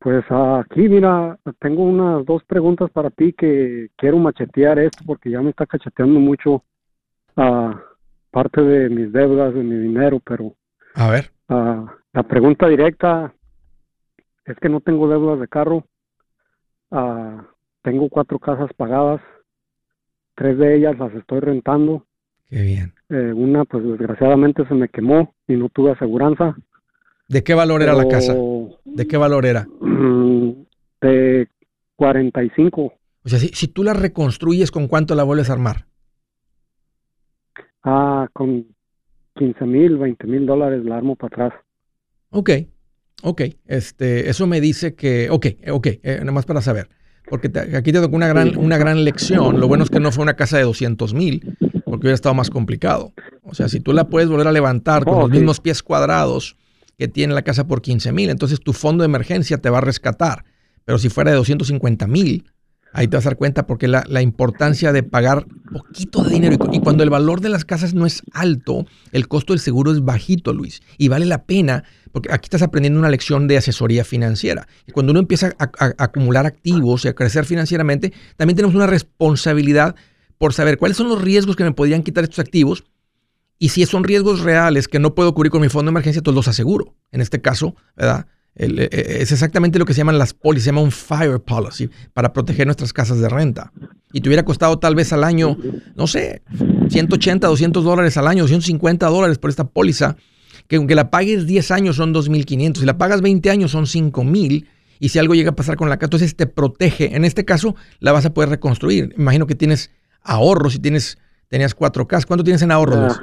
Pues 0.00 0.24
aquí, 0.30 0.88
mira, 0.88 1.38
tengo 1.58 1.82
unas 1.82 2.24
dos 2.24 2.42
preguntas 2.44 2.90
para 2.90 3.10
ti 3.10 3.32
que 3.32 3.88
quiero 3.96 4.18
machetear 4.18 4.78
esto 4.78 5.04
porque 5.04 5.30
ya 5.30 5.40
me 5.40 5.50
está 5.50 5.66
cacheteando 5.66 6.20
mucho 6.20 6.64
a 7.36 7.82
parte 8.30 8.62
de 8.62 8.88
mis 8.88 9.12
deudas, 9.12 9.54
de 9.54 9.62
mi 9.62 9.76
dinero, 9.76 10.20
pero... 10.24 10.54
A 10.94 11.10
ver. 11.10 11.30
la 11.48 12.22
pregunta 12.24 12.66
directa 12.68 13.32
es 14.44 14.56
que 14.58 14.68
no 14.68 14.80
tengo 14.80 15.08
deudas 15.08 15.40
de 15.40 15.48
carro 15.48 15.84
Ah, 16.90 17.46
tengo 17.82 18.08
cuatro 18.08 18.38
casas 18.38 18.70
pagadas, 18.74 19.20
tres 20.38 20.56
de 20.56 20.76
ellas 20.76 20.98
las 20.98 21.12
estoy 21.14 21.40
rentando. 21.40 22.06
Qué 22.48 22.62
bien. 22.62 22.94
Eh, 23.10 23.32
una, 23.34 23.64
pues 23.64 23.84
desgraciadamente 23.84 24.66
se 24.66 24.74
me 24.74 24.88
quemó 24.88 25.34
y 25.46 25.56
no 25.56 25.68
tuve 25.68 25.90
aseguranza. 25.92 26.56
¿De 27.28 27.42
qué 27.42 27.54
valor 27.54 27.82
era 27.82 27.92
la 27.92 28.08
casa? 28.08 28.34
¿De 28.84 29.06
qué 29.06 29.16
valor 29.16 29.44
era? 29.44 29.66
De 31.00 31.48
45. 31.96 32.82
O 33.24 33.28
sea, 33.28 33.38
si, 33.38 33.48
si 33.48 33.68
tú 33.68 33.82
la 33.82 33.92
reconstruyes, 33.92 34.70
¿con 34.70 34.88
cuánto 34.88 35.14
la 35.14 35.24
vuelves 35.24 35.50
a 35.50 35.54
armar? 35.54 35.86
Ah, 37.82 38.28
con 38.32 38.66
15 39.34 39.64
mil, 39.66 39.98
20 39.98 40.26
mil 40.26 40.46
dólares 40.46 40.84
la 40.84 40.96
armo 40.96 41.16
para 41.16 41.46
atrás. 41.46 41.60
Ok, 42.30 42.50
Ok, 43.22 43.42
este, 43.66 44.30
eso 44.30 44.46
me 44.46 44.60
dice 44.60 44.94
que, 44.94 45.28
ok, 45.30 45.46
ok, 45.72 45.86
eh, 45.86 46.18
nada 46.20 46.32
más 46.32 46.46
para 46.46 46.60
saber, 46.60 46.88
porque 47.30 47.50
aquí 47.76 47.92
te 47.92 48.00
tocó 48.00 48.16
una 48.16 48.28
gran, 48.28 48.56
una 48.56 48.76
gran 48.78 49.04
lección. 49.04 49.60
Lo 49.60 49.68
bueno 49.68 49.84
es 49.84 49.90
que 49.90 50.00
no 50.00 50.12
fue 50.12 50.22
una 50.22 50.34
casa 50.34 50.56
de 50.56 50.64
200 50.64 51.14
mil, 51.14 51.56
porque 51.84 52.06
hubiera 52.06 52.14
estado 52.14 52.34
más 52.34 52.50
complicado. 52.50 53.12
O 53.42 53.54
sea, 53.54 53.68
si 53.68 53.80
tú 53.80 53.92
la 53.92 54.08
puedes 54.08 54.28
volver 54.28 54.48
a 54.48 54.52
levantar 54.52 55.04
con 55.04 55.18
los 55.18 55.30
mismos 55.30 55.60
pies 55.60 55.82
cuadrados 55.82 56.56
que 56.96 57.08
tiene 57.08 57.34
la 57.34 57.42
casa 57.42 57.66
por 57.66 57.82
15 57.82 58.12
mil, 58.12 58.30
entonces 58.30 58.60
tu 58.60 58.72
fondo 58.72 59.02
de 59.02 59.06
emergencia 59.06 59.58
te 59.58 59.70
va 59.70 59.78
a 59.78 59.82
rescatar. 59.82 60.44
Pero 60.84 60.98
si 60.98 61.08
fuera 61.08 61.30
de 61.30 61.36
250 61.36 62.06
mil, 62.06 62.44
Ahí 62.92 63.06
te 63.06 63.16
vas 63.16 63.26
a 63.26 63.30
dar 63.30 63.36
cuenta 63.36 63.66
porque 63.66 63.86
la, 63.86 64.22
importancia 64.22 64.92
de 64.92 65.02
pagar 65.02 65.46
poquito 65.70 66.24
de 66.24 66.30
dinero 66.30 66.56
y, 66.72 66.80
cuando 66.80 67.02
el 67.02 67.10
valor 67.10 67.40
de 67.40 67.48
las 67.50 67.64
casas 67.64 67.94
no 67.94 68.06
es 68.06 68.22
alto, 68.32 68.86
el 69.12 69.28
costo 69.28 69.52
del 69.52 69.60
seguro 69.60 69.92
es 69.92 70.02
bajito, 70.02 70.52
Luis. 70.52 70.80
Y 70.96 71.08
vale 71.08 71.26
la 71.26 71.44
pena 71.44 71.84
porque 72.12 72.32
aquí 72.32 72.46
estás 72.46 72.62
aprendiendo 72.62 72.98
una 72.98 73.10
lección 73.10 73.46
de 73.46 73.58
asesoría 73.58 74.04
financiera. 74.04 74.66
Y 74.86 74.92
cuando 74.92 75.10
uno 75.10 75.20
empieza 75.20 75.54
a, 75.58 75.70
acumular 75.98 76.46
activos 76.46 77.04
y 77.04 77.08
a 77.08 77.14
crecer 77.14 77.44
financieramente, 77.44 78.12
también 78.36 78.56
tenemos 78.56 78.74
una 78.74 78.86
responsabilidad 78.86 79.94
por 80.38 80.54
saber 80.54 80.78
cuáles 80.78 80.96
son 80.96 81.08
los 81.08 81.20
riesgos 81.20 81.56
que 81.56 81.64
me 81.64 81.72
podrían 81.72 82.02
quitar 82.02 82.24
estos 82.24 82.38
activos 82.38 82.84
y 83.58 83.70
si 83.70 83.84
son 83.86 84.04
riesgos 84.04 84.40
reales 84.40 84.86
que 84.86 85.00
no 85.00 85.14
puedo 85.14 85.34
cubrir 85.34 85.50
con 85.50 85.60
mi 85.60 85.68
fondo 85.68 85.90
de 85.90 85.92
emergencia, 85.92 86.20
entonces 86.20 86.36
los 86.36 86.48
aseguro. 86.48 86.94
En 87.10 87.20
este 87.20 87.40
caso, 87.40 87.74
¿verdad? 87.96 88.26
Eh, 88.58 88.88
eh, 88.90 89.18
es 89.20 89.30
exactamente 89.30 89.78
lo 89.78 89.84
que 89.84 89.94
se 89.94 89.98
llaman 89.98 90.18
las 90.18 90.34
pólizas, 90.34 90.64
se 90.64 90.70
llama 90.70 90.80
un 90.80 90.90
fire 90.90 91.40
policy 91.40 91.88
para 92.12 92.32
proteger 92.32 92.66
nuestras 92.66 92.92
casas 92.92 93.20
de 93.20 93.28
renta. 93.28 93.72
Y 94.12 94.20
te 94.20 94.28
hubiera 94.28 94.44
costado 94.44 94.78
tal 94.78 94.94
vez 94.94 95.12
al 95.12 95.22
año, 95.22 95.56
no 95.94 96.06
sé, 96.06 96.42
180, 96.88 97.46
200 97.46 97.84
dólares 97.84 98.16
al 98.16 98.26
año, 98.26 98.46
150 98.46 99.06
dólares 99.06 99.38
por 99.38 99.50
esta 99.50 99.68
póliza, 99.68 100.16
que 100.66 100.76
aunque 100.76 100.96
la 100.96 101.10
pagues 101.10 101.46
10 101.46 101.70
años 101.70 101.96
son 101.96 102.12
2.500, 102.12 102.78
si 102.78 102.86
la 102.86 102.98
pagas 102.98 103.22
20 103.22 103.48
años 103.50 103.70
son 103.70 103.84
5.000, 103.84 104.66
y 105.00 105.10
si 105.10 105.20
algo 105.20 105.34
llega 105.34 105.50
a 105.50 105.54
pasar 105.54 105.76
con 105.76 105.88
la 105.88 105.96
casa, 105.96 106.06
entonces 106.06 106.34
te 106.34 106.48
protege. 106.48 107.14
En 107.14 107.24
este 107.24 107.44
caso, 107.44 107.76
la 108.00 108.10
vas 108.10 108.26
a 108.26 108.34
poder 108.34 108.50
reconstruir. 108.50 109.14
Imagino 109.16 109.46
que 109.46 109.54
tienes 109.54 109.94
ahorros, 110.22 110.72
si 110.72 110.80
tienes, 110.80 111.18
tenías 111.46 111.74
cuatro 111.74 112.08
casas. 112.08 112.26
¿Cuánto 112.26 112.42
tienes 112.42 112.62
en 112.62 112.72
ahorros? 112.72 113.20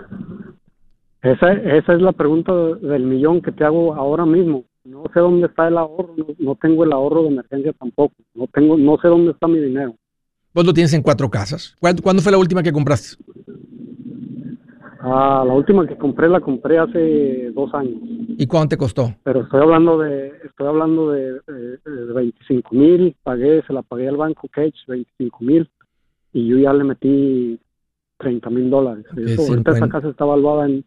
esa, 1.21 1.51
esa 1.51 1.93
es 1.93 2.01
la 2.01 2.13
pregunta 2.13 2.53
del 2.53 3.03
millón 3.03 3.41
que 3.41 3.51
te 3.51 3.65
hago 3.65 3.93
ahora 3.93 4.25
mismo 4.25 4.63
no 4.85 5.03
sé 5.13 5.19
dónde 5.19 5.47
está 5.47 5.67
el 5.67 5.77
ahorro, 5.77 6.15
no, 6.37 6.55
tengo 6.55 6.83
el 6.83 6.93
ahorro 6.93 7.23
de 7.23 7.29
emergencia 7.29 7.73
tampoco, 7.73 8.13
no 8.35 8.47
tengo, 8.47 8.77
no 8.77 8.97
sé 9.01 9.07
dónde 9.07 9.31
está 9.31 9.47
mi 9.47 9.59
dinero. 9.59 9.95
¿Vos 10.53 10.65
lo 10.65 10.73
tienes 10.73 10.93
en 10.93 11.01
cuatro 11.01 11.29
casas? 11.29 11.75
¿Cuándo, 11.79 12.21
fue 12.21 12.31
la 12.31 12.37
última 12.37 12.63
que 12.63 12.71
compraste? 12.71 13.21
Ah, 15.01 15.43
la 15.45 15.53
última 15.53 15.85
que 15.85 15.97
compré 15.97 16.29
la 16.29 16.39
compré 16.39 16.77
hace 16.77 17.51
dos 17.51 17.73
años. 17.73 17.97
¿Y 18.37 18.47
cuánto 18.47 18.69
te 18.69 18.77
costó? 18.77 19.13
Pero 19.23 19.41
estoy 19.41 19.61
hablando 19.61 19.99
de, 19.99 20.31
estoy 20.43 20.67
hablando 20.67 21.11
de, 21.11 21.41
25 22.13 22.73
mil, 22.73 23.15
pagué, 23.23 23.63
se 23.67 23.73
la 23.73 23.81
pagué 23.81 24.07
al 24.07 24.17
banco 24.17 24.47
Cage, 24.49 24.73
25 24.87 25.43
mil, 25.43 25.69
y 26.31 26.47
yo 26.47 26.57
ya 26.57 26.73
le 26.73 26.83
metí 26.83 27.59
30 28.17 28.49
mil 28.49 28.69
dólares. 28.69 29.05
ahorita 29.37 29.71
esa 29.71 29.89
casa 29.89 30.09
está 30.09 30.23
evaluada 30.23 30.67
en, 30.67 30.85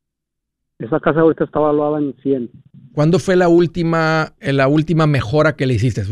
esa 0.79 1.01
casa 1.01 1.21
ahorita 1.21 1.45
está 1.45 1.59
evaluada 1.59 1.99
en 1.99 2.15
100. 2.23 2.51
¿Cuándo 2.93 3.19
fue 3.19 3.37
la 3.37 3.49
última, 3.49 4.33
eh, 4.41 4.53
la 4.53 4.69
última 4.69 5.07
mejora 5.07 5.57
que 5.57 5.67
le 5.67 5.75
hiciste? 5.75 6.03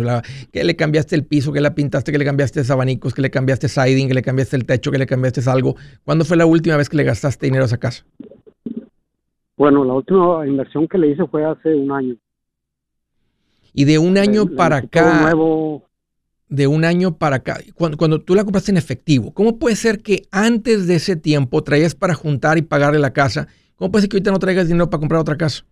¿Que 0.52 0.64
le 0.64 0.76
cambiaste 0.76 1.16
el 1.16 1.24
piso, 1.24 1.52
que 1.52 1.60
la 1.60 1.74
pintaste, 1.74 2.12
que 2.12 2.18
le 2.18 2.24
cambiaste 2.24 2.60
abanicos, 2.70 3.14
que 3.14 3.22
le 3.22 3.30
cambiaste 3.30 3.68
siding, 3.68 4.08
que 4.08 4.14
le 4.14 4.22
cambiaste 4.22 4.56
el 4.56 4.66
techo, 4.66 4.90
que 4.90 4.98
le 4.98 5.06
cambiaste 5.06 5.40
algo? 5.48 5.76
¿Cuándo 6.04 6.24
fue 6.24 6.36
la 6.36 6.46
última 6.46 6.76
vez 6.76 6.88
que 6.88 6.96
le 6.96 7.04
gastaste 7.04 7.46
dinero 7.46 7.64
a 7.64 7.66
esa 7.66 7.78
casa? 7.78 8.04
Bueno, 9.56 9.84
la 9.84 9.94
última 9.94 10.46
inversión 10.46 10.86
que 10.86 10.98
le 10.98 11.10
hice 11.10 11.26
fue 11.26 11.44
hace 11.44 11.74
un 11.74 11.90
año. 11.90 12.16
Y 13.72 13.84
de 13.84 13.98
un 13.98 14.18
año 14.18 14.46
para 14.46 14.76
acá, 14.76 15.32
de 16.48 16.66
un 16.66 16.84
año 16.84 17.16
para 17.16 17.36
acá, 17.36 17.58
cuando, 17.74 17.96
cuando, 17.96 18.20
tú 18.20 18.34
la 18.34 18.44
compraste 18.44 18.70
en 18.70 18.76
efectivo, 18.76 19.32
¿cómo 19.32 19.58
puede 19.58 19.76
ser 19.76 20.02
que 20.02 20.22
antes 20.30 20.86
de 20.86 20.96
ese 20.96 21.16
tiempo 21.16 21.62
traías 21.62 21.94
para 21.94 22.14
juntar 22.14 22.58
y 22.58 22.62
pagarle 22.62 22.98
la 22.98 23.12
casa? 23.12 23.48
¿Cómo 23.76 23.90
puede 23.90 24.02
ser 24.02 24.10
que 24.10 24.16
ahorita 24.16 24.30
no 24.30 24.38
traigas 24.38 24.68
dinero 24.68 24.88
para 24.88 25.00
comprar 25.00 25.20
otra 25.20 25.36
casa? 25.36 25.64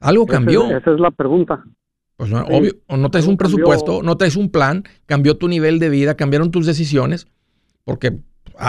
Algo 0.00 0.26
cambió. 0.26 0.64
esa 0.70 0.92
es 0.92 1.00
la 1.00 1.10
pregunta. 1.10 1.64
Pues 2.16 2.30
no, 2.30 2.42
obvio, 2.44 2.74
o 2.86 2.96
no 2.96 3.10
traes 3.10 3.26
un 3.26 3.36
presupuesto, 3.36 4.02
no 4.02 4.16
traes 4.16 4.36
un 4.36 4.50
plan, 4.50 4.84
cambió 5.06 5.36
tu 5.36 5.48
nivel 5.48 5.80
de 5.80 5.88
vida, 5.88 6.14
cambiaron 6.14 6.52
tus 6.52 6.64
decisiones, 6.64 7.26
porque 7.84 8.20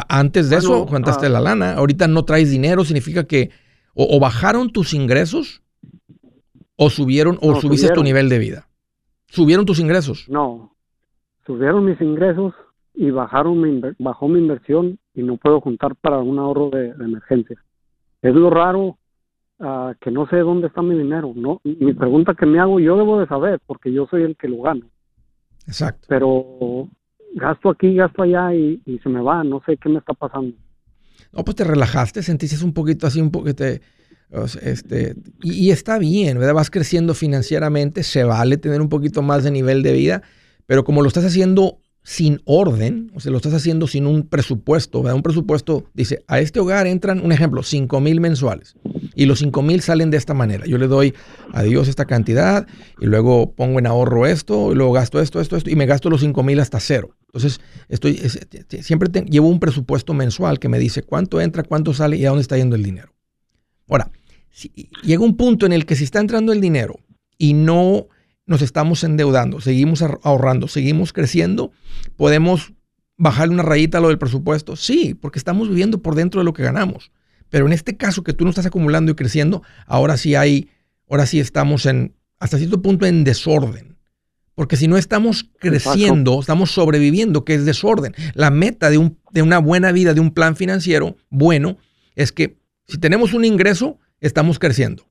antes 0.09 0.49
de 0.49 0.57
eso 0.57 0.87
contaste 0.87 1.27
ah. 1.27 1.29
la 1.29 1.41
lana, 1.41 1.73
ahorita 1.73 2.07
no 2.07 2.25
traes 2.25 2.49
dinero, 2.49 2.83
significa 2.83 3.25
que 3.25 3.51
o, 3.93 4.19
bajaron 4.19 4.71
tus 4.71 4.93
ingresos 4.93 5.61
o 6.75 6.89
subieron 6.89 7.37
o 7.41 7.55
subiste 7.61 7.89
tu 7.89 8.03
nivel 8.03 8.29
de 8.29 8.39
vida. 8.39 8.67
¿Subieron 9.27 9.65
tus 9.65 9.79
ingresos? 9.79 10.27
No, 10.27 10.75
subieron 11.45 11.85
mis 11.85 12.01
ingresos 12.01 12.53
y 12.95 13.11
bajaron 13.11 13.61
mi 13.61 13.81
bajó 13.99 14.27
mi 14.27 14.39
inversión 14.39 14.97
y 15.15 15.23
no 15.23 15.37
puedo 15.37 15.61
juntar 15.61 15.95
para 15.95 16.19
un 16.19 16.39
ahorro 16.39 16.69
de 16.69 16.89
emergencia. 16.89 17.57
Es 18.21 18.33
lo 18.33 18.49
raro 18.49 18.97
que 20.01 20.11
no 20.11 20.27
sé 20.27 20.37
dónde 20.37 20.67
está 20.67 20.81
mi 20.81 20.97
dinero. 20.97 21.31
No, 21.35 21.61
mi 21.63 21.93
pregunta 21.93 22.33
que 22.33 22.45
me 22.45 22.59
hago, 22.59 22.79
yo 22.79 22.97
debo 22.97 23.19
de 23.19 23.27
saber, 23.27 23.59
porque 23.65 23.91
yo 23.91 24.07
soy 24.07 24.23
el 24.23 24.35
que 24.35 24.47
lo 24.47 24.61
gano. 24.61 24.85
Exacto. 25.67 26.05
Pero 26.09 26.89
gasto 27.35 27.69
aquí, 27.69 27.95
gasto 27.95 28.23
allá 28.23 28.53
y, 28.53 28.81
se 29.01 29.09
me 29.09 29.21
va, 29.21 29.43
no 29.43 29.61
sé 29.65 29.77
qué 29.77 29.89
me 29.89 29.99
está 29.99 30.13
pasando. 30.13 30.55
No, 31.31 31.43
pues 31.43 31.55
te 31.55 31.63
relajaste, 31.63 32.21
sentiste 32.23 32.63
un 32.63 32.73
poquito 32.73 33.07
así, 33.07 33.21
un 33.21 33.31
poquito, 33.31 33.63
este, 34.61 35.15
y, 35.41 35.71
está 35.71 35.97
bien, 35.97 36.37
¿verdad? 36.37 36.53
Vas 36.53 36.69
creciendo 36.69 37.13
financieramente, 37.13 38.03
se 38.03 38.23
vale 38.23 38.57
tener 38.57 38.81
un 38.81 38.89
poquito 38.89 39.21
más 39.21 39.43
de 39.43 39.51
nivel 39.51 39.83
de 39.83 39.93
vida, 39.93 40.21
pero 40.65 40.83
como 40.83 41.01
lo 41.01 41.07
estás 41.07 41.25
haciendo 41.25 41.79
sin 42.05 42.39
orden, 42.45 43.11
o 43.15 43.19
sea, 43.19 43.31
lo 43.31 43.37
estás 43.37 43.55
haciendo 43.55 43.87
sin 43.87 44.05
un 44.05 44.27
presupuesto, 44.27 45.01
¿verdad? 45.01 45.15
Un 45.15 45.23
presupuesto 45.23 45.85
dice, 45.95 46.23
a 46.27 46.39
este 46.39 46.59
hogar 46.59 46.85
entran, 46.85 47.19
un 47.19 47.31
ejemplo, 47.31 47.63
5 47.63 47.99
mil 47.99 48.21
mensuales. 48.21 48.75
Y 49.15 49.25
los 49.25 49.39
5 49.39 49.63
mil 49.63 49.81
salen 49.81 50.11
de 50.11 50.17
esta 50.17 50.35
manera. 50.35 50.67
Yo 50.67 50.77
le 50.77 50.85
doy 50.85 51.15
a 51.51 51.63
Dios 51.63 51.87
esta 51.87 52.05
cantidad 52.05 52.67
y 53.01 53.07
luego 53.07 53.53
pongo 53.53 53.79
en 53.79 53.87
ahorro 53.87 54.27
esto 54.27 54.71
y 54.71 54.75
luego 54.75 54.91
gasto 54.91 55.19
esto, 55.19 55.41
esto, 55.41 55.57
esto 55.57 55.67
y 55.71 55.75
me 55.75 55.87
gasto 55.87 56.11
los 56.11 56.21
5 56.21 56.43
mil 56.43 56.59
hasta 56.59 56.79
cero. 56.79 57.15
Entonces, 57.33 57.59
estoy, 57.89 58.21
siempre 58.81 59.09
llevo 59.23 59.49
un 59.49 59.59
presupuesto 59.59 60.13
mensual 60.13 60.59
que 60.59 60.69
me 60.69 60.77
dice 60.77 61.01
cuánto 61.01 61.41
entra, 61.41 61.63
cuánto 61.63 61.91
sale 61.95 62.17
y 62.17 62.25
a 62.25 62.29
dónde 62.29 62.43
está 62.43 62.55
yendo 62.55 62.75
el 62.75 62.83
dinero. 62.83 63.15
Ahora, 63.89 64.11
llega 65.01 65.23
un 65.23 65.35
punto 65.35 65.65
en 65.65 65.73
el 65.73 65.87
que 65.87 65.95
si 65.95 66.03
está 66.03 66.19
entrando 66.19 66.53
el 66.53 66.61
dinero 66.61 66.99
y 67.39 67.53
no 67.53 68.09
nos 68.45 68.61
estamos 68.61 69.03
endeudando, 69.03 69.59
seguimos 69.59 70.01
ahorrando, 70.01 70.67
seguimos 70.67 71.13
creciendo, 71.13 71.71
podemos 72.15 72.73
bajarle 73.17 73.53
una 73.53 73.63
rayita 73.63 73.97
a 73.97 74.01
lo 74.01 74.09
del 74.09 74.17
presupuesto. 74.17 74.75
Sí, 74.75 75.13
porque 75.13 75.39
estamos 75.39 75.69
viviendo 75.69 76.01
por 76.01 76.15
dentro 76.15 76.41
de 76.41 76.45
lo 76.45 76.53
que 76.53 76.63
ganamos. 76.63 77.11
Pero 77.49 77.65
en 77.65 77.73
este 77.73 77.95
caso 77.97 78.23
que 78.23 78.33
tú 78.33 78.43
no 78.43 78.49
estás 78.49 78.65
acumulando 78.65 79.11
y 79.11 79.15
creciendo, 79.15 79.63
ahora 79.85 80.17
sí 80.17 80.35
hay, 80.35 80.69
ahora 81.09 81.25
sí 81.25 81.39
estamos 81.39 81.85
en, 81.85 82.15
hasta 82.39 82.57
cierto 82.57 82.81
punto 82.81 83.05
en 83.05 83.23
desorden. 83.23 83.95
Porque 84.55 84.77
si 84.77 84.87
no 84.87 84.97
estamos 84.97 85.49
creciendo, 85.59 86.39
estamos 86.39 86.71
sobreviviendo, 86.71 87.43
que 87.43 87.55
es 87.55 87.65
desorden. 87.65 88.15
La 88.35 88.51
meta 88.51 88.89
de, 88.89 88.97
un, 88.97 89.17
de 89.31 89.41
una 89.41 89.59
buena 89.59 89.91
vida, 89.91 90.13
de 90.13 90.21
un 90.21 90.31
plan 90.31 90.55
financiero 90.55 91.17
bueno, 91.29 91.77
es 92.15 92.31
que 92.31 92.57
si 92.87 92.97
tenemos 92.97 93.33
un 93.33 93.43
ingreso, 93.43 93.99
estamos 94.21 94.57
creciendo. 94.59 95.03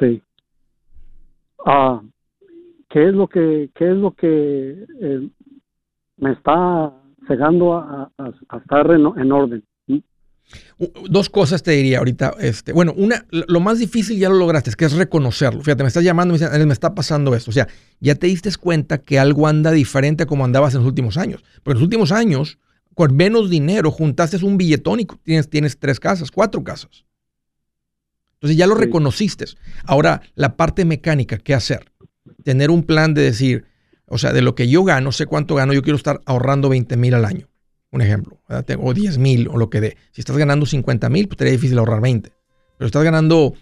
Sí. 0.00 0.22
Ah, 1.64 2.00
¿qué 2.88 3.08
es 3.08 3.14
lo 3.14 3.28
que, 3.28 3.70
eh, 5.00 5.28
me 6.16 6.32
está 6.32 6.92
cegando 7.26 7.74
a, 7.74 8.10
estar 8.60 8.90
en, 8.90 9.32
orden? 9.32 9.62
Dos 11.10 11.28
cosas 11.28 11.62
te 11.62 11.72
diría 11.72 11.98
ahorita. 11.98 12.34
Este, 12.40 12.72
bueno, 12.72 12.94
una, 12.96 13.26
lo 13.30 13.60
más 13.60 13.78
difícil 13.78 14.18
ya 14.18 14.28
lo 14.28 14.36
lograste, 14.36 14.70
es 14.70 14.76
que 14.76 14.86
es 14.86 14.94
reconocerlo. 14.94 15.60
Fíjate, 15.60 15.82
me 15.82 15.88
estás 15.88 16.04
llamando, 16.04 16.34
me, 16.34 16.66
me 16.66 16.72
está 16.72 16.94
pasando 16.94 17.34
esto. 17.34 17.50
O 17.50 17.54
sea, 17.54 17.68
ya 18.00 18.14
te 18.14 18.28
diste 18.28 18.50
cuenta 18.58 18.98
que 18.98 19.18
algo 19.18 19.46
anda 19.46 19.70
diferente 19.70 20.22
a 20.22 20.26
como 20.26 20.44
andabas 20.44 20.74
en 20.74 20.80
los 20.80 20.88
últimos 20.88 21.18
años. 21.18 21.44
Pero 21.62 21.72
en 21.72 21.80
los 21.80 21.82
últimos 21.82 22.12
años, 22.12 22.58
con 22.94 23.14
menos 23.14 23.50
dinero, 23.50 23.90
juntaste 23.90 24.42
un 24.44 24.56
billetón 24.56 25.00
y 25.00 25.06
tienes, 25.22 25.50
tienes 25.50 25.78
tres 25.78 26.00
casas, 26.00 26.30
cuatro 26.30 26.64
casas. 26.64 27.04
Entonces 28.38 28.56
ya 28.56 28.68
lo 28.68 28.76
reconociste. 28.76 29.46
Ahora, 29.84 30.22
la 30.36 30.56
parte 30.56 30.84
mecánica, 30.84 31.38
¿qué 31.38 31.54
hacer? 31.54 31.90
Tener 32.44 32.70
un 32.70 32.84
plan 32.84 33.12
de 33.12 33.22
decir, 33.22 33.64
o 34.06 34.16
sea, 34.16 34.32
de 34.32 34.42
lo 34.42 34.54
que 34.54 34.68
yo 34.68 34.84
gano, 34.84 35.10
sé 35.10 35.26
cuánto 35.26 35.56
gano, 35.56 35.72
yo 35.72 35.82
quiero 35.82 35.96
estar 35.96 36.20
ahorrando 36.24 36.68
20 36.68 36.96
mil 36.96 37.14
al 37.14 37.24
año. 37.24 37.48
Un 37.90 38.02
ejemplo, 38.02 38.38
o 38.80 38.94
10 38.94 39.18
mil 39.18 39.48
o 39.48 39.56
lo 39.56 39.70
que 39.70 39.80
dé. 39.80 39.96
Si 40.12 40.20
estás 40.20 40.36
ganando 40.36 40.66
50 40.66 41.08
mil, 41.08 41.26
pues 41.26 41.38
sería 41.38 41.52
difícil 41.52 41.78
ahorrar 41.78 42.00
20. 42.00 42.30
Pero 42.76 42.86
estás 42.86 43.02
ganando, 43.02 43.54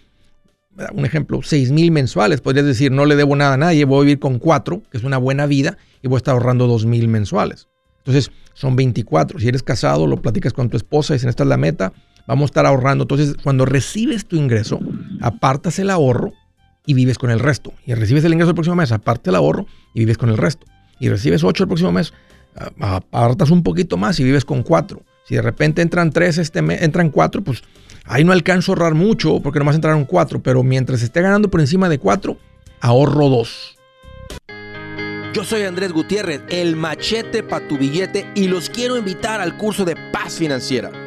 un 0.93 1.05
ejemplo, 1.05 1.41
6 1.41 1.71
mil 1.71 1.91
mensuales, 1.91 2.41
podrías 2.41 2.65
decir, 2.65 2.91
no 2.91 3.05
le 3.05 3.15
debo 3.15 3.35
nada 3.35 3.53
a 3.53 3.57
nadie, 3.57 3.85
voy 3.85 3.99
a 3.99 4.01
vivir 4.01 4.19
con 4.19 4.37
4, 4.37 4.83
que 4.91 4.97
es 4.97 5.03
una 5.03 5.17
buena 5.17 5.47
vida, 5.47 5.77
y 6.03 6.07
voy 6.07 6.17
a 6.17 6.19
estar 6.19 6.33
ahorrando 6.33 6.67
2 6.67 6.85
mil 6.85 7.07
mensuales. 7.07 7.67
Entonces, 7.99 8.31
son 8.53 8.75
24. 8.75 9.39
Si 9.39 9.47
eres 9.47 9.63
casado, 9.63 10.05
lo 10.07 10.21
platicas 10.21 10.53
con 10.53 10.69
tu 10.69 10.77
esposa 10.77 11.13
y 11.13 11.15
dicen, 11.15 11.29
esta 11.29 11.43
es 11.43 11.49
la 11.49 11.57
meta, 11.57 11.93
vamos 12.27 12.43
a 12.43 12.51
estar 12.51 12.65
ahorrando. 12.65 13.05
Entonces, 13.05 13.35
cuando 13.41 13.65
recibes 13.65 14.25
tu 14.25 14.35
ingreso, 14.35 14.79
apartas 15.21 15.79
el 15.79 15.89
ahorro 15.89 16.33
y 16.85 16.93
vives 16.93 17.17
con 17.17 17.31
el 17.31 17.39
resto. 17.39 17.73
Y 17.85 17.93
recibes 17.93 18.23
el 18.25 18.33
ingreso 18.33 18.49
el 18.51 18.55
próximo 18.55 18.75
mes, 18.75 18.91
apartas 18.91 19.29
el 19.29 19.35
ahorro 19.35 19.65
y 19.93 20.01
vives 20.01 20.17
con 20.17 20.29
el 20.29 20.37
resto. 20.37 20.67
Y 20.99 21.09
recibes 21.09 21.43
8 21.43 21.63
el 21.63 21.67
próximo 21.67 21.91
mes, 21.91 22.13
apartas 22.79 23.51
un 23.51 23.63
poquito 23.63 23.97
más 23.97 24.19
y 24.19 24.23
vives 24.23 24.45
con 24.45 24.63
4. 24.63 25.01
Si 25.25 25.35
de 25.35 25.41
repente 25.41 25.81
entran 25.81 26.11
3 26.11 26.37
este 26.37 26.61
mes, 26.61 26.81
entran 26.81 27.09
4, 27.09 27.43
pues 27.43 27.63
ahí 28.05 28.23
no 28.23 28.31
alcanzo 28.31 28.71
a 28.71 28.75
ahorrar 28.75 28.95
mucho 28.95 29.41
porque 29.41 29.59
nomás 29.59 29.75
entraron 29.75 30.05
4. 30.05 30.41
Pero 30.41 30.63
mientras 30.63 31.01
esté 31.01 31.21
ganando 31.21 31.49
por 31.49 31.61
encima 31.61 31.89
de 31.89 31.99
4, 31.99 32.37
ahorro 32.81 33.29
2. 33.29 33.75
Yo 35.33 35.43
soy 35.43 35.63
Andrés 35.63 35.93
Gutiérrez, 35.93 36.41
el 36.49 36.75
machete 36.75 37.43
para 37.43 37.67
tu 37.67 37.77
billete 37.77 38.25
y 38.33 38.47
los 38.47 38.71
quiero 38.71 38.97
invitar 38.97 39.39
al 39.39 39.55
curso 39.55 39.85
de 39.85 39.95
paz 40.11 40.33
financiera. 40.33 41.06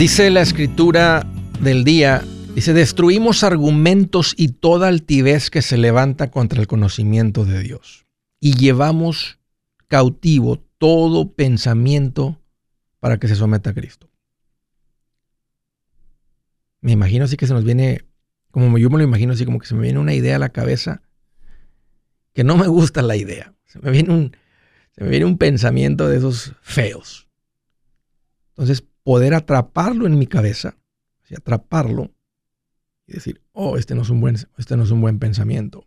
Dice 0.00 0.30
la 0.30 0.40
escritura 0.40 1.26
del 1.60 1.84
día, 1.84 2.24
dice, 2.54 2.72
destruimos 2.72 3.44
argumentos 3.44 4.32
y 4.34 4.48
toda 4.48 4.88
altivez 4.88 5.50
que 5.50 5.60
se 5.60 5.76
levanta 5.76 6.30
contra 6.30 6.58
el 6.58 6.66
conocimiento 6.66 7.44
de 7.44 7.62
Dios. 7.62 8.06
Y 8.40 8.56
llevamos 8.56 9.38
cautivo 9.88 10.58
todo 10.78 11.34
pensamiento 11.34 12.40
para 12.98 13.18
que 13.18 13.28
se 13.28 13.36
someta 13.36 13.70
a 13.70 13.74
Cristo. 13.74 14.08
Me 16.80 16.92
imagino 16.92 17.26
así 17.26 17.36
que 17.36 17.46
se 17.46 17.52
nos 17.52 17.64
viene, 17.64 18.06
como 18.50 18.78
yo 18.78 18.88
me 18.88 18.96
lo 18.96 19.04
imagino 19.04 19.34
así, 19.34 19.44
como 19.44 19.58
que 19.58 19.66
se 19.66 19.74
me 19.74 19.82
viene 19.82 19.98
una 19.98 20.14
idea 20.14 20.36
a 20.36 20.38
la 20.38 20.48
cabeza 20.48 21.02
que 22.32 22.42
no 22.42 22.56
me 22.56 22.68
gusta 22.68 23.02
la 23.02 23.16
idea. 23.16 23.52
Se 23.66 23.78
me 23.80 23.90
viene 23.90 24.14
un, 24.14 24.34
se 24.92 25.04
me 25.04 25.10
viene 25.10 25.26
un 25.26 25.36
pensamiento 25.36 26.08
de 26.08 26.16
esos 26.16 26.54
feos. 26.62 27.28
Entonces, 28.52 28.82
poder 29.10 29.34
atraparlo 29.34 30.06
en 30.06 30.16
mi 30.16 30.28
cabeza, 30.28 30.78
atraparlo 31.36 32.14
y 33.08 33.14
decir, 33.14 33.42
oh, 33.50 33.76
este 33.76 33.96
no 33.96 34.02
es 34.02 34.08
un 34.08 34.20
buen, 34.20 34.36
este 34.56 34.76
no 34.76 34.84
es 34.84 34.92
un 34.92 35.00
buen 35.00 35.18
pensamiento. 35.18 35.84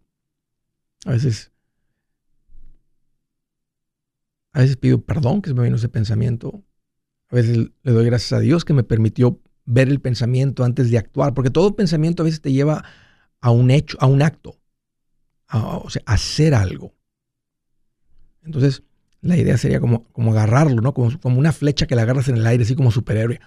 A 1.05 1.11
veces, 1.11 1.53
a 4.51 4.59
veces 4.59 4.75
pido 4.75 4.99
perdón 5.05 5.41
que 5.41 5.51
se 5.51 5.53
me 5.53 5.63
vino 5.63 5.77
ese 5.77 5.87
pensamiento. 5.87 6.65
A 7.29 7.35
veces 7.35 7.55
le 7.81 7.91
doy 7.93 8.05
gracias 8.07 8.33
a 8.33 8.41
Dios 8.41 8.65
que 8.65 8.73
me 8.73 8.83
permitió 8.83 9.39
ver 9.63 9.87
el 9.87 10.01
pensamiento 10.01 10.65
antes 10.65 10.91
de 10.91 10.97
actuar, 10.97 11.33
porque 11.33 11.49
todo 11.49 11.77
pensamiento 11.77 12.23
a 12.23 12.25
veces 12.25 12.41
te 12.41 12.51
lleva 12.51 12.83
a 13.39 13.51
un 13.51 13.71
hecho, 13.71 13.97
a 14.01 14.07
un 14.07 14.21
acto, 14.21 14.59
o 15.49 15.89
sea, 15.89 16.01
a 16.05 16.15
hacer 16.15 16.53
algo. 16.53 16.93
Entonces, 18.41 18.83
la 19.23 19.37
idea 19.37 19.57
sería 19.57 19.79
como, 19.79 20.03
como 20.11 20.31
agarrarlo, 20.31 20.81
¿no? 20.81 20.93
Como, 20.93 21.17
como, 21.19 21.39
una 21.39 21.53
flecha 21.53 21.87
que 21.87 21.95
la 21.95 22.01
agarras 22.01 22.27
en 22.27 22.35
el 22.35 22.45
aire, 22.45 22.65
así 22.65 22.75
como 22.75 22.91
superhéroe. 22.91 23.39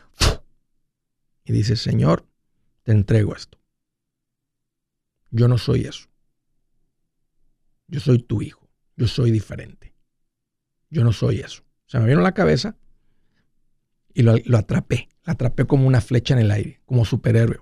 Y 1.45 1.53
dices, 1.53 1.81
Señor, 1.81 2.27
te 2.83 2.93
entrego 2.93 3.37
esto. 3.37 3.59
Yo 5.31 5.49
no 5.49 5.59
soy 5.59 5.83
eso. 5.83 6.09
Yo 7.89 8.01
soy 8.01 8.21
tu 8.21 8.41
hijo. 8.41 8.69
Yo 8.97 9.07
soy 9.07 9.31
diferente. 9.31 9.95
Yo 10.89 11.05
no 11.05 11.13
soy 11.13 11.41
eso. 11.41 11.63
Se 11.85 11.99
me 11.99 12.07
vino 12.07 12.21
a 12.21 12.25
la 12.25 12.33
cabeza 12.33 12.77
y 14.15 14.23
lo, 14.23 14.33
atrapé. 14.57 15.11
La 15.25 15.35
atrapé 15.35 15.67
como 15.67 15.87
una 15.87 16.01
flecha 16.01 16.33
en 16.33 16.41
el 16.41 16.51
aire, 16.51 16.81
como 16.87 17.05
superhéroe. 17.05 17.59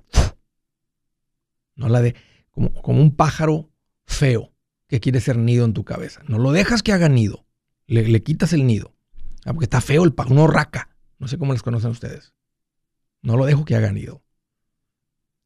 No 1.74 1.88
la 1.88 2.00
de, 2.00 2.14
como, 2.52 2.72
como 2.74 3.02
un 3.02 3.16
pájaro 3.16 3.72
feo 4.06 4.52
que 4.86 5.00
quiere 5.00 5.20
ser 5.20 5.36
nido 5.36 5.64
en 5.64 5.72
tu 5.72 5.84
cabeza. 5.84 6.22
No 6.28 6.38
lo 6.38 6.52
dejas 6.52 6.84
que 6.84 6.92
haga 6.92 7.08
nido 7.08 7.43
le, 7.86 8.22
quitas 8.22 8.52
el 8.52 8.66
nido. 8.66 8.94
Ah, 9.44 9.52
porque 9.52 9.64
está 9.64 9.80
feo 9.80 10.04
el 10.04 10.14
pan, 10.14 10.30
uno 10.30 10.46
raca. 10.46 10.90
No 11.18 11.28
sé 11.28 11.38
cómo 11.38 11.52
les 11.52 11.62
conocen 11.62 11.90
ustedes. 11.90 12.34
No 13.22 13.36
lo 13.36 13.46
dejo 13.46 13.64
que 13.64 13.76
hagan 13.76 13.94
nido. 13.94 14.22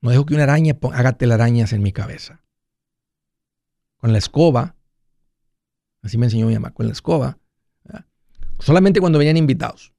No 0.01 0.11
dejo 0.11 0.26
que 0.26 0.34
una 0.34 0.45
araña 0.45 0.78
haga 0.93 1.12
telarañas 1.12 1.72
en 1.72 1.82
mi 1.82 1.93
cabeza. 1.93 2.43
Con 3.99 4.12
la 4.12 4.18
escoba, 4.18 4.76
así 6.03 6.18
me 6.18 6.26
enseñó 6.26 6.47
mi 6.47 6.55
mamá, 6.55 6.72
con 6.72 6.86
la 6.86 6.93
escoba, 6.93 7.39
solamente 8.61 9.01
cuando 9.01 9.18
venían 9.18 9.36
invitados. 9.36 9.93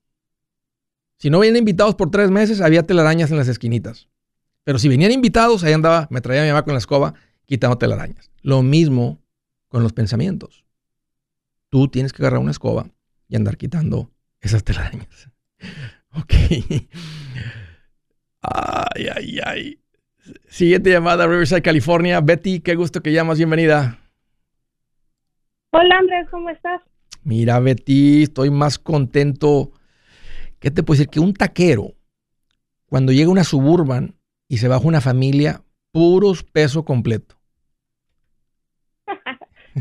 Si 1.17 1.29
no 1.29 1.39
venían 1.39 1.57
invitados 1.57 1.95
por 1.95 2.11
tres 2.11 2.31
meses, 2.31 2.61
había 2.61 2.83
telarañas 2.83 3.29
en 3.31 3.37
las 3.37 3.49
esquinitas. 3.49 4.07
Pero 4.63 4.79
si 4.79 4.87
venían 4.87 5.11
invitados, 5.11 5.63
ahí 5.63 5.73
andaba, 5.73 6.07
me 6.09 6.21
traía 6.21 6.43
mi 6.43 6.47
mamá 6.49 6.63
con 6.63 6.73
la 6.73 6.79
escoba 6.79 7.13
quitando 7.45 7.77
telarañas. 7.77 8.31
Lo 8.41 8.61
mismo 8.61 9.21
con 9.67 9.83
los 9.83 9.91
pensamientos. 9.91 10.63
Tú 11.70 11.88
tienes 11.88 12.13
que 12.13 12.22
agarrar 12.22 12.39
una 12.39 12.51
escoba 12.51 12.88
y 13.28 13.36
andar 13.36 13.57
quitando 13.57 14.11
esas 14.41 14.63
telarañas. 14.63 15.30
Ok. 16.11 16.34
Ay, 18.41 19.07
ay, 19.15 19.39
ay. 19.45 19.80
Siguiente 20.47 20.89
llamada, 20.89 21.28
Riverside, 21.28 21.61
California. 21.61 22.20
Betty, 22.20 22.61
qué 22.61 22.74
gusto 22.74 23.01
que 23.01 23.11
llamas. 23.11 23.38
Bienvenida. 23.38 23.99
Hola, 25.70 25.99
Andrés, 25.99 26.28
¿cómo 26.32 26.49
estás? 26.49 26.82
Mira, 27.24 27.59
Betty, 27.59 28.24
estoy 28.24 28.49
más 28.49 28.80
contento. 28.80 29.72
¿Qué 30.57 30.72
te 30.72 30.82
puedo 30.82 30.97
decir? 30.97 31.11
Que 31.11 31.20
un 31.20 31.34
taquero, 31.34 31.93
cuando 32.88 33.11
llega 33.11 33.30
una 33.30 33.43
suburban 33.43 34.15
y 34.47 34.57
se 34.57 34.67
baja 34.67 34.88
una 34.88 35.01
familia, 35.01 35.63
puros 35.91 36.43
peso 36.43 36.86
completo. 36.86 37.38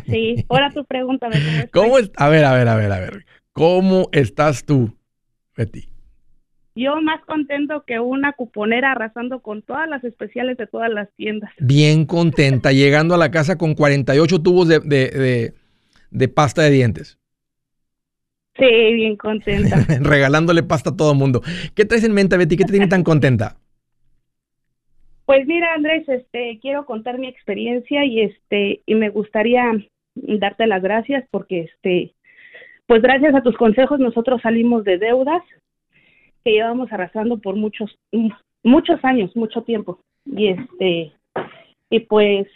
Sí, 0.07 0.45
ahora 0.49 0.71
tú 0.73 0.85
pregúntame. 0.85 1.37
¿Cómo. 1.73 1.97
A 2.17 2.29
ver, 2.29 2.45
a 2.45 2.53
ver, 2.55 2.69
a 2.69 2.77
ver, 2.77 2.93
a 2.93 3.01
ver. 3.01 3.27
¿Cómo 3.53 4.09
estás 4.13 4.65
tú, 4.65 4.97
Betty? 5.57 5.89
Yo 6.79 6.95
más 7.03 7.21
contento 7.25 7.83
que 7.85 7.99
una 7.99 8.35
cuponera 8.35 8.93
arrasando 8.93 9.41
con 9.41 9.63
todas 9.63 9.89
las 9.89 10.05
especiales 10.05 10.57
de 10.59 10.69
todas 10.69 10.89
las 10.89 11.09
tiendas. 11.17 11.51
Bien 11.59 12.07
contenta, 12.07 12.71
llegando 12.73 13.17
a 13.17 13.19
la 13.19 13.33
casa 13.33 13.59
con 13.59 13.75
48 13.75 14.43
tubos 14.43 14.69
de, 14.69 14.79
de, 14.79 15.55
de, 16.11 16.29
pasta 16.29 16.63
de 16.63 16.71
dientes. 16.71 17.19
Sí, 18.57 18.65
bien 18.65 19.17
contenta. 19.17 19.85
Regalándole 20.01 20.63
pasta 20.63 20.91
a 20.91 20.97
todo 20.97 21.13
el 21.13 21.19
mundo. 21.19 21.43
¿Qué 21.75 21.85
traes 21.85 22.05
en 22.05 22.13
mente, 22.13 22.37
Betty? 22.37 22.57
¿Qué 22.57 22.65
te 22.65 22.73
tiene 22.73 22.87
tan 22.87 23.03
contenta? 23.03 23.57
Pues 25.29 25.47
mira, 25.47 25.75
Andrés, 25.75 26.09
este, 26.09 26.59
quiero 26.63 26.87
contar 26.87 27.19
mi 27.19 27.29
experiencia 27.29 28.03
y 28.03 28.23
este, 28.23 28.81
y 28.87 28.95
me 28.95 29.11
gustaría 29.11 29.73
darte 30.15 30.67
las 30.67 30.83
gracias 30.83 31.23
porque 31.31 31.69
este, 31.71 32.15
pues 32.87 33.03
gracias 33.03 33.35
a 33.35 33.43
tus 33.43 33.55
consejos 33.59 34.01
nosotros 34.01 34.41
salimos 34.41 34.85
de 34.85 34.97
deudas 34.97 35.43
que 36.43 36.53
llevamos 36.53 36.91
arrastrando 36.91 37.37
por 37.37 37.57
muchos 37.57 37.95
muchos 38.65 39.05
años, 39.05 39.31
mucho 39.37 39.61
tiempo. 39.65 40.01
Y 40.25 40.49
este 40.49 41.13
y 41.91 42.01
pues 42.09 42.47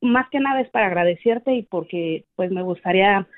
más 0.00 0.26
que 0.30 0.40
nada 0.40 0.62
es 0.62 0.70
para 0.70 0.86
agradecerte 0.86 1.54
y 1.54 1.62
porque 1.64 2.24
pues 2.36 2.50
me 2.50 2.62
gustaría 2.62 3.28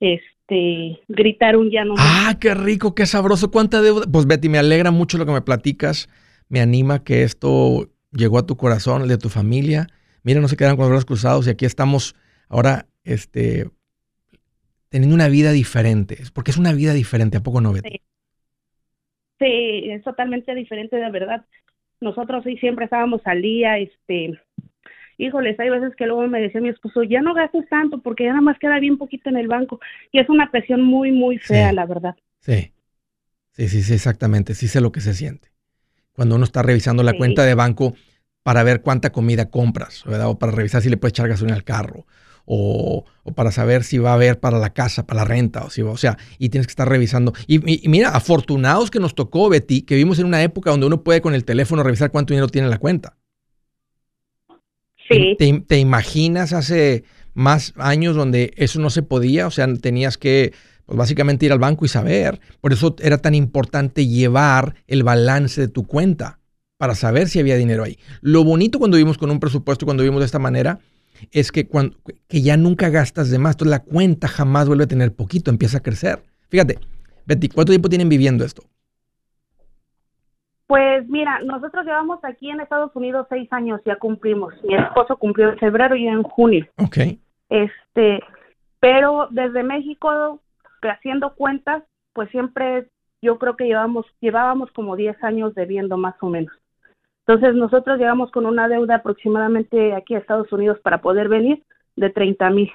este 0.00 0.98
gritar 1.06 1.56
un 1.56 1.70
llano. 1.70 1.94
Ah, 1.98 2.34
qué 2.40 2.52
rico, 2.52 2.96
qué 2.96 3.06
sabroso, 3.06 3.52
cuánta 3.52 3.80
deuda. 3.80 4.06
Pues 4.10 4.26
Betty, 4.26 4.48
me 4.48 4.58
alegra 4.58 4.90
mucho 4.90 5.18
lo 5.18 5.24
que 5.24 5.32
me 5.32 5.42
platicas, 5.42 6.08
me 6.48 6.60
anima 6.60 7.04
que 7.04 7.22
esto 7.22 7.90
llegó 8.12 8.38
a 8.38 8.46
tu 8.46 8.56
corazón, 8.56 9.02
el 9.02 9.08
de 9.08 9.18
tu 9.18 9.28
familia. 9.28 9.86
Mira, 10.22 10.40
no 10.40 10.48
se 10.48 10.56
quedan 10.56 10.76
con 10.76 10.84
los 10.84 10.90
brazos 10.90 11.04
cruzados 11.04 11.46
y 11.46 11.50
aquí 11.50 11.64
estamos 11.64 12.14
ahora 12.48 12.86
este 13.04 13.70
teniendo 14.88 15.14
una 15.14 15.28
vida 15.28 15.52
diferente, 15.52 16.18
porque 16.32 16.52
es 16.52 16.56
una 16.56 16.72
vida 16.72 16.94
diferente, 16.94 17.36
¿a 17.36 17.42
poco 17.42 17.60
no, 17.60 17.72
Betty? 17.72 18.00
Sí, 19.38 19.90
es 19.90 20.02
totalmente 20.02 20.54
diferente 20.54 20.96
de 20.96 21.10
verdad. 21.10 21.44
Nosotros 22.00 22.44
sí 22.44 22.56
siempre 22.58 22.84
estábamos 22.84 23.20
al 23.24 23.42
día, 23.42 23.78
este, 23.78 24.40
híjoles, 25.18 25.58
hay 25.58 25.70
veces 25.70 25.94
que 25.96 26.06
luego 26.06 26.26
me 26.28 26.40
decía 26.40 26.60
mi 26.60 26.68
esposo, 26.68 27.02
ya 27.02 27.20
no 27.20 27.34
gastes 27.34 27.68
tanto 27.68 28.00
porque 28.00 28.24
ya 28.24 28.30
nada 28.30 28.42
más 28.42 28.58
queda 28.58 28.78
bien 28.78 28.96
poquito 28.96 29.28
en 29.28 29.36
el 29.36 29.48
banco. 29.48 29.80
Y 30.12 30.20
es 30.20 30.28
una 30.28 30.50
presión 30.50 30.82
muy, 30.82 31.12
muy 31.12 31.38
fea, 31.38 31.72
la 31.72 31.86
verdad. 31.86 32.16
Sí, 32.40 32.72
sí, 33.52 33.68
sí, 33.68 33.82
sí, 33.82 33.94
exactamente, 33.94 34.54
sí 34.54 34.68
sé 34.68 34.80
lo 34.80 34.92
que 34.92 35.00
se 35.00 35.14
siente. 35.14 35.48
Cuando 36.16 36.34
uno 36.34 36.44
está 36.44 36.62
revisando 36.62 37.02
la 37.02 37.12
cuenta 37.12 37.44
de 37.44 37.54
banco 37.54 37.94
para 38.42 38.62
ver 38.62 38.80
cuánta 38.80 39.12
comida 39.12 39.50
compras, 39.50 40.02
¿verdad? 40.06 40.28
O 40.28 40.38
para 40.38 40.52
revisar 40.52 40.82
si 40.82 40.88
le 40.88 40.96
puedes 40.96 41.12
echar 41.12 41.28
gasolina 41.28 41.56
al 41.56 41.64
carro, 41.64 42.06
o, 42.46 43.04
para 43.34 43.50
saber 43.50 43.82
si 43.84 43.98
va 43.98 44.12
a 44.12 44.14
haber 44.14 44.38
para 44.38 44.58
la 44.58 44.72
casa, 44.72 45.06
para 45.06 45.22
la 45.22 45.24
renta, 45.24 45.64
o 45.64 45.70
si 45.70 45.82
o 45.82 45.96
sea, 45.96 46.16
y 46.38 46.48
tienes 46.48 46.66
que 46.66 46.70
estar 46.70 46.88
revisando. 46.88 47.34
Y, 47.46 47.58
mira, 47.88 48.10
afortunados 48.10 48.90
que 48.90 49.00
nos 49.00 49.14
tocó, 49.14 49.48
Betty, 49.48 49.82
que 49.82 49.96
vivimos 49.96 50.18
en 50.20 50.26
una 50.26 50.42
época 50.42 50.70
donde 50.70 50.86
uno 50.86 51.02
puede 51.02 51.20
con 51.20 51.34
el 51.34 51.44
teléfono 51.44 51.82
revisar 51.82 52.12
cuánto 52.12 52.32
dinero 52.32 52.48
tiene 52.48 52.66
en 52.66 52.70
la 52.70 52.78
cuenta. 52.78 53.16
Sí. 55.08 55.36
¿Te, 55.66 55.78
imaginas 55.78 56.52
hace 56.52 57.04
más 57.34 57.74
años 57.76 58.16
donde 58.16 58.54
eso 58.56 58.80
no 58.80 58.90
se 58.90 59.02
podía? 59.02 59.46
O 59.46 59.50
sea, 59.50 59.66
tenías 59.74 60.18
que 60.18 60.52
pues 60.86 60.96
básicamente 60.96 61.46
ir 61.46 61.52
al 61.52 61.58
banco 61.58 61.84
y 61.84 61.88
saber. 61.88 62.40
Por 62.60 62.72
eso 62.72 62.96
era 63.00 63.18
tan 63.18 63.34
importante 63.34 64.06
llevar 64.06 64.76
el 64.86 65.02
balance 65.02 65.60
de 65.60 65.68
tu 65.68 65.86
cuenta 65.86 66.38
para 66.78 66.94
saber 66.94 67.28
si 67.28 67.40
había 67.40 67.56
dinero 67.56 67.84
ahí. 67.84 67.98
Lo 68.20 68.44
bonito 68.44 68.78
cuando 68.78 68.96
vivimos 68.96 69.18
con 69.18 69.30
un 69.30 69.40
presupuesto, 69.40 69.84
cuando 69.84 70.02
vivimos 70.02 70.20
de 70.20 70.26
esta 70.26 70.38
manera, 70.38 70.78
es 71.32 71.50
que, 71.50 71.66
cuando, 71.66 71.96
que 72.28 72.42
ya 72.42 72.56
nunca 72.56 72.88
gastas 72.88 73.30
de 73.30 73.38
más. 73.38 73.54
Entonces 73.54 73.70
la 73.70 73.82
cuenta 73.82 74.28
jamás 74.28 74.68
vuelve 74.68 74.84
a 74.84 74.88
tener 74.88 75.14
poquito, 75.14 75.50
empieza 75.50 75.78
a 75.78 75.82
crecer. 75.82 76.22
Fíjate, 76.48 76.78
Betty, 77.26 77.48
¿cuánto 77.48 77.72
tiempo 77.72 77.88
tienen 77.88 78.08
viviendo 78.08 78.44
esto? 78.44 78.62
Pues 80.66 81.08
mira, 81.08 81.40
nosotros 81.44 81.84
llevamos 81.84 82.18
aquí 82.24 82.50
en 82.50 82.60
Estados 82.60 82.90
Unidos 82.94 83.26
seis 83.28 83.48
años, 83.52 83.80
ya 83.84 83.96
cumplimos. 83.96 84.52
Mi 84.64 84.74
esposo 84.74 85.16
cumplió 85.16 85.50
en 85.50 85.58
febrero 85.58 85.94
y 85.94 86.06
en 86.08 86.22
junio. 86.24 86.66
Ok. 86.76 86.98
Este, 87.48 88.20
pero 88.80 89.28
desde 89.30 89.62
México, 89.62 90.40
haciendo 90.82 91.34
cuentas, 91.34 91.82
pues 92.12 92.30
siempre 92.30 92.88
yo 93.22 93.38
creo 93.38 93.56
que 93.56 93.64
llevamos, 93.64 94.06
llevábamos 94.20 94.70
como 94.72 94.96
10 94.96 95.22
años 95.24 95.54
debiendo 95.54 95.96
más 95.96 96.14
o 96.20 96.28
menos. 96.28 96.52
Entonces 97.26 97.54
nosotros 97.54 97.98
llegamos 97.98 98.30
con 98.30 98.46
una 98.46 98.68
deuda 98.68 98.96
aproximadamente 98.96 99.94
aquí 99.94 100.14
a 100.14 100.18
Estados 100.18 100.50
Unidos 100.52 100.78
para 100.80 101.00
poder 101.00 101.28
venir 101.28 101.64
de 101.96 102.10
30 102.10 102.50
mil. 102.50 102.70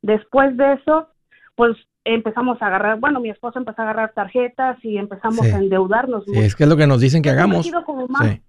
Después 0.00 0.56
de 0.56 0.74
eso, 0.74 1.08
pues 1.54 1.76
empezamos 2.04 2.60
a 2.62 2.66
agarrar, 2.66 2.98
bueno, 3.00 3.20
mi 3.20 3.28
esposo 3.28 3.58
empezó 3.58 3.82
a 3.82 3.84
agarrar 3.84 4.12
tarjetas 4.12 4.82
y 4.82 4.96
empezamos 4.96 5.42
a 5.52 5.58
endeudarnos. 5.58 6.24
Sí, 6.24 6.38
es 6.38 6.54
que 6.54 6.62
es 6.62 6.68
lo 6.68 6.76
que 6.76 6.86
nos 6.86 7.00
dicen 7.00 7.22
que 7.22 7.30
hagamos. 7.30 7.66
sí. 7.66 8.42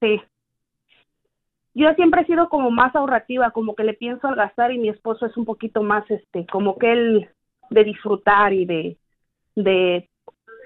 sí. 0.00 0.20
Yo 1.74 1.94
siempre 1.94 2.22
he 2.22 2.26
sido 2.26 2.48
como 2.48 2.72
más 2.72 2.94
ahorrativa, 2.96 3.52
como 3.52 3.76
que 3.76 3.84
le 3.84 3.94
pienso 3.94 4.26
al 4.26 4.34
gastar 4.34 4.72
y 4.72 4.78
mi 4.78 4.88
esposo 4.88 5.26
es 5.26 5.36
un 5.36 5.44
poquito 5.44 5.82
más, 5.84 6.10
este, 6.10 6.44
como 6.46 6.76
que 6.76 6.90
él 6.90 7.28
de 7.70 7.84
disfrutar 7.84 8.52
y 8.52 8.64
de, 8.64 8.96
de, 9.54 10.08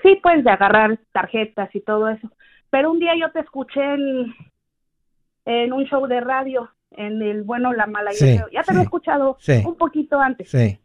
sí, 0.03 0.18
pues 0.22 0.44
de 0.44 0.50
agarrar 0.50 0.98
tarjetas 1.12 1.74
y 1.74 1.80
todo 1.80 2.09
eso. 2.09 2.30
Pero 2.70 2.90
un 2.90 2.98
día 2.98 3.14
yo 3.18 3.30
te 3.30 3.40
escuché 3.40 3.82
en, 3.82 4.34
en 5.44 5.72
un 5.72 5.84
show 5.84 6.07
de 6.07 6.20
radio, 6.20 6.70
en 6.90 7.22
el 7.22 7.42
bueno, 7.42 7.72
la 7.72 7.86
mala. 7.86 8.12
Sí, 8.12 8.38
ya 8.53 8.62
te 8.62 8.72
lo 8.72 8.80
he 8.80 8.84
escuchado 8.84 9.36
un 9.64 9.76
poquito 9.76 10.20
antes. 10.20 10.50
Sí. 10.50 10.78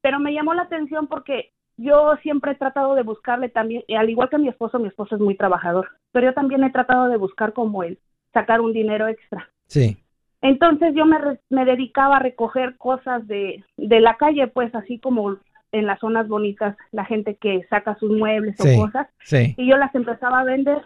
Pero 0.00 0.18
me 0.18 0.32
llamó 0.32 0.54
la 0.54 0.62
atención 0.62 1.06
porque 1.06 1.52
yo 1.76 2.16
siempre 2.22 2.52
he 2.52 2.56
tratado 2.56 2.94
de 2.94 3.02
buscarle 3.02 3.48
también, 3.48 3.82
al 3.96 4.10
igual 4.10 4.28
que 4.28 4.38
mi 4.38 4.48
esposo, 4.48 4.78
mi 4.78 4.88
esposo 4.88 5.14
es 5.14 5.20
muy 5.20 5.34
trabajador, 5.34 5.88
pero 6.12 6.26
yo 6.26 6.34
también 6.34 6.62
he 6.64 6.70
tratado 6.70 7.08
de 7.08 7.16
buscar 7.16 7.52
como 7.52 7.82
él, 7.82 7.98
sacar 8.32 8.60
un 8.60 8.72
dinero 8.72 9.08
extra. 9.08 9.48
Sí. 9.66 9.96
Entonces 10.42 10.94
yo 10.94 11.04
me, 11.06 11.18
me 11.48 11.64
dedicaba 11.64 12.16
a 12.16 12.20
recoger 12.20 12.76
cosas 12.76 13.26
de, 13.26 13.64
de 13.76 14.00
la 14.00 14.16
calle, 14.16 14.46
pues 14.48 14.74
así 14.74 14.98
como 14.98 15.38
en 15.72 15.86
las 15.86 16.00
zonas 16.00 16.28
bonitas, 16.28 16.76
la 16.92 17.04
gente 17.04 17.36
que 17.36 17.64
saca 17.70 17.96
sus 17.96 18.10
muebles 18.10 18.56
o 18.60 18.82
cosas, 18.82 19.08
sí. 19.24 19.54
y 19.56 19.68
yo 19.68 19.76
las 19.76 19.94
empezaba 19.94 20.40
a 20.40 20.44
vender 20.44 20.82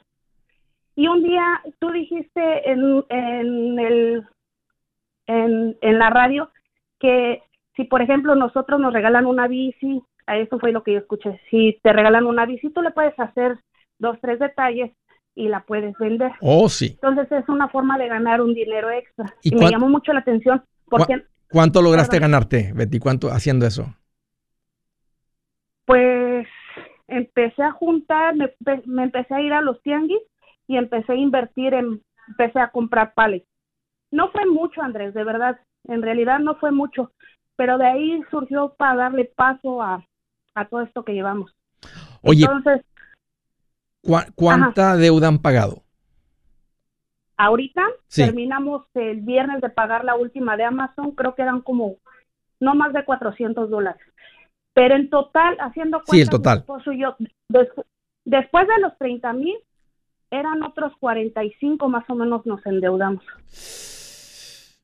y 0.97 1.09
un 1.09 1.23
día 1.23 1.61
tú 1.81 1.91
dijiste 1.91 2.71
en, 2.71 3.05
en, 3.09 3.79
el, 3.79 4.27
en, 5.27 5.77
en 5.81 5.99
la 5.99 6.11
radio 6.11 6.51
que 7.01 7.43
si, 7.75 7.85
por 7.85 8.03
ejemplo, 8.03 8.35
nosotros 8.37 8.81
nos 8.81 8.93
regalan 8.93 9.27
una 9.27 9.49
bici, 9.49 10.03
a 10.27 10.39
eso 10.39 10.59
fue 10.61 10.73
lo 10.73 10.85
que 10.85 10.93
yo 10.93 10.99
escuché, 11.01 11.41
si 11.51 11.79
te 11.83 11.93
regalan 11.93 12.27
una 12.27 12.47
bici, 12.47 12.71
tú 12.71 12.81
le 12.83 12.93
puedes 12.93 13.19
hacer 13.19 13.59
dos, 13.99 14.19
tres 14.23 14.39
detalles 14.39 14.93
y 15.35 15.49
la 15.49 15.65
puedes 15.65 15.97
vender. 15.99 16.31
Oh, 16.41 16.69
sí. 16.69 16.91
Entonces 17.03 17.31
es 17.33 17.49
una 17.49 17.69
forma 17.69 17.99
de 17.99 18.07
ganar 18.07 18.41
un 18.41 18.55
dinero 18.55 18.91
extra. 18.91 19.35
Y, 19.43 19.53
me 19.55 19.69
llamó 19.69 19.89
mucho 19.89 20.13
la 20.13 20.21
atención 20.21 20.63
porque... 20.87 21.25
¿Cuánto 21.51 21.83
lograste 21.83 22.19
ganarte, 22.19 22.73
Betty? 22.75 22.99
¿Cuánto 22.99 23.29
haciendo 23.29 23.67
eso? 23.67 23.95
Pues 25.85 26.47
empecé 27.09 27.63
a 27.63 27.73
juntar, 27.73 28.35
me, 28.37 28.53
me 28.87 29.05
empecé 29.05 29.35
a 29.35 29.41
ir 29.41 29.53
a 29.53 29.61
los 29.61 29.81
tianguis 29.83 30.23
y 30.67 30.77
empecé 30.77 31.13
a 31.13 31.17
invertir 31.17 31.75
en, 31.75 32.03
empecé 32.29 32.59
a 32.61 32.71
comprar 32.71 33.15
pallets. 33.15 33.47
No 34.11 34.31
fue 34.31 34.47
mucho, 34.47 34.83
Andrés, 34.83 35.13
de 35.15 35.25
verdad, 35.25 35.59
en 35.89 36.03
realidad 36.03 36.39
no 36.39 36.55
fue 36.57 36.71
mucho, 36.71 37.11
pero 37.57 37.79
de 37.79 37.87
ahí 37.87 38.23
surgió 38.31 38.75
para 38.77 38.97
darle 38.97 39.31
paso 39.37 39.83
a, 39.83 40.05
a 40.55 40.65
todo 40.67 40.83
esto 40.83 41.05
que 41.05 41.15
llevamos. 41.15 41.55
Oye, 42.23 42.45
Entonces, 42.45 42.85
¿cuánta 44.35 44.97
deuda 44.97 45.29
han 45.29 45.39
pagado? 45.39 45.83
Ahorita 47.37 47.83
terminamos 48.15 48.87
el 48.95 49.21
viernes 49.23 49.61
de 49.61 49.69
pagar 49.69 50.05
la 50.05 50.15
última 50.15 50.57
de 50.57 50.65
Amazon, 50.65 51.11
creo 51.13 51.35
que 51.35 51.43
eran 51.43 51.61
como 51.61 51.97
no 52.61 52.75
más 52.75 52.93
de 52.93 53.05
400 53.05 53.69
dólares. 53.69 54.01
Pero 54.75 54.97
en 54.97 55.09
total, 55.09 55.57
haciendo 55.61 55.99
cuentas, 55.99 56.15
sí, 56.15 56.21
el 56.21 56.29
total. 56.29 56.59
esposo 56.59 56.93
y 56.93 57.01
yo, 57.01 57.17
después 58.25 58.67
de 58.69 58.81
los 58.81 58.99
30 58.99 59.33
mil, 59.33 59.57
eran 60.31 60.63
otros 60.63 60.93
45 60.99 61.89
más 61.89 62.05
o 62.09 62.15
menos 62.15 62.45
nos 62.45 62.65
endeudamos. 62.67 63.25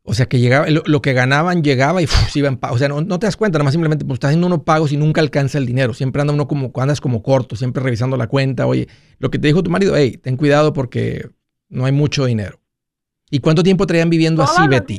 O 0.02 0.14
sea, 0.14 0.26
que 0.26 0.38
llegaba, 0.38 0.66
lo, 0.68 1.02
que 1.02 1.12
ganaban 1.12 1.62
llegaba 1.62 2.00
y 2.02 2.06
se 2.06 2.38
iba 2.38 2.48
en 2.48 2.56
pago. 2.56 2.74
O 2.74 2.78
sea, 2.78 2.88
no, 2.88 3.04
te 3.18 3.26
das 3.26 3.36
cuenta, 3.36 3.58
nada 3.58 3.64
más 3.64 3.74
simplemente 3.74 4.04
pues 4.04 4.14
estás 4.14 4.28
haciendo 4.28 4.46
unos 4.46 4.62
pagos 4.62 4.92
y 4.92 4.96
nunca 4.96 5.20
alcanza 5.20 5.58
el 5.58 5.66
dinero. 5.66 5.92
Siempre 5.92 6.22
anda 6.22 6.32
uno 6.32 6.48
como, 6.48 6.72
andas 6.76 7.00
como 7.00 7.22
corto, 7.22 7.54
siempre 7.54 7.82
revisando 7.82 8.16
la 8.16 8.26
cuenta. 8.26 8.66
Oye, 8.66 8.88
lo 9.18 9.30
que 9.30 9.38
te 9.38 9.48
dijo 9.48 9.62
tu 9.62 9.70
marido, 9.70 9.94
hey, 9.96 10.16
ten 10.16 10.36
cuidado 10.36 10.72
porque 10.72 11.28
no 11.68 11.84
hay 11.84 11.92
mucho 11.92 12.24
dinero. 12.24 12.60
¿Y 13.30 13.40
cuánto 13.40 13.62
tiempo 13.62 13.86
traían 13.86 14.10
viviendo 14.10 14.42
así, 14.42 14.66
Betty? 14.68 14.96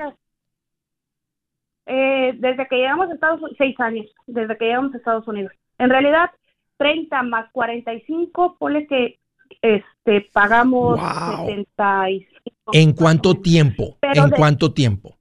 Eh, 1.93 2.35
desde 2.37 2.67
que 2.67 2.77
llegamos 2.77 3.09
a 3.09 3.13
Estados 3.13 3.41
Unidos, 3.41 3.57
seis 3.57 3.77
años, 3.81 4.05
desde 4.25 4.57
que 4.57 4.63
llegamos 4.63 4.93
a 4.93 4.97
Estados 4.97 5.27
Unidos. 5.27 5.51
En 5.77 5.89
realidad, 5.89 6.31
30 6.77 7.21
más 7.23 7.51
45, 7.51 8.55
ponle 8.57 8.87
que 8.87 9.19
este, 9.61 10.29
pagamos 10.31 10.97
wow. 10.97 11.47
75. 11.47 12.71
¿En 12.71 12.93
cuánto 12.93 13.35
tiempo? 13.41 13.97
¿En 14.01 14.29
cuánto 14.29 14.73
tiempo? 14.73 15.17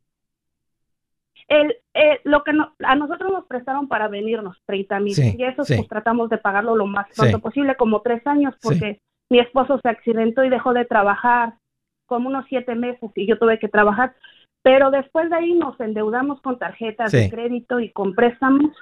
El, 1.48 1.74
lo 2.22 2.44
que 2.44 2.52
a 2.84 2.94
nosotros 2.94 3.32
nos 3.32 3.46
prestaron 3.46 3.88
para 3.88 4.06
venirnos, 4.06 4.56
30 4.66 5.00
mil, 5.00 5.18
y 5.18 5.42
eso 5.42 5.64
pues 5.66 5.88
tratamos 5.88 6.30
de 6.30 6.38
pagarlo 6.38 6.76
lo 6.76 6.86
más 6.86 7.08
pronto 7.16 7.40
posible, 7.40 7.74
como 7.74 8.00
tres 8.02 8.24
años, 8.28 8.54
porque 8.62 9.00
mi 9.28 9.40
esposo 9.40 9.80
se 9.82 9.88
accidentó 9.88 10.44
y 10.44 10.50
dejó 10.50 10.72
de 10.72 10.84
trabajar 10.84 11.54
como 12.06 12.28
unos 12.28 12.44
siete 12.48 12.76
meses 12.76 13.10
y 13.16 13.26
yo 13.26 13.38
tuve 13.38 13.58
que 13.58 13.68
trabajar, 13.68 14.14
pero 14.62 14.90
después 14.90 15.30
de 15.30 15.36
ahí 15.36 15.52
nos 15.54 15.78
endeudamos 15.80 16.40
con 16.40 16.58
tarjetas 16.58 17.12
de 17.12 17.30
crédito 17.30 17.80
y 17.80 17.90
con 17.90 18.14
préstamos, 18.14 18.76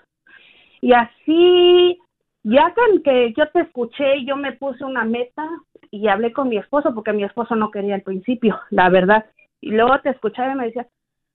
y 0.81 0.93
así 0.93 1.99
ya 2.45 2.75
que, 3.05 3.35
yo 3.37 3.51
te 3.51 3.61
escuché, 3.61 4.25
yo 4.25 4.37
me 4.37 4.53
puse 4.53 4.85
una 4.85 5.05
meta 5.05 5.47
y 5.91 6.09
hablé 6.09 6.33
con 6.33 6.49
mi 6.49 6.57
esposo 6.57 6.95
porque 6.95 7.13
mi 7.13 7.25
esposo 7.25 7.55
no 7.57 7.71
quería 7.71 7.95
al 7.95 8.03
principio, 8.03 8.59
la 8.71 8.89
verdad. 8.89 9.27
Y 9.61 9.73
luego 9.73 10.01
te 10.01 10.11
escuchaba 10.11 10.53
y 10.53 10.57
me 10.57 10.67
decía, 10.67 10.87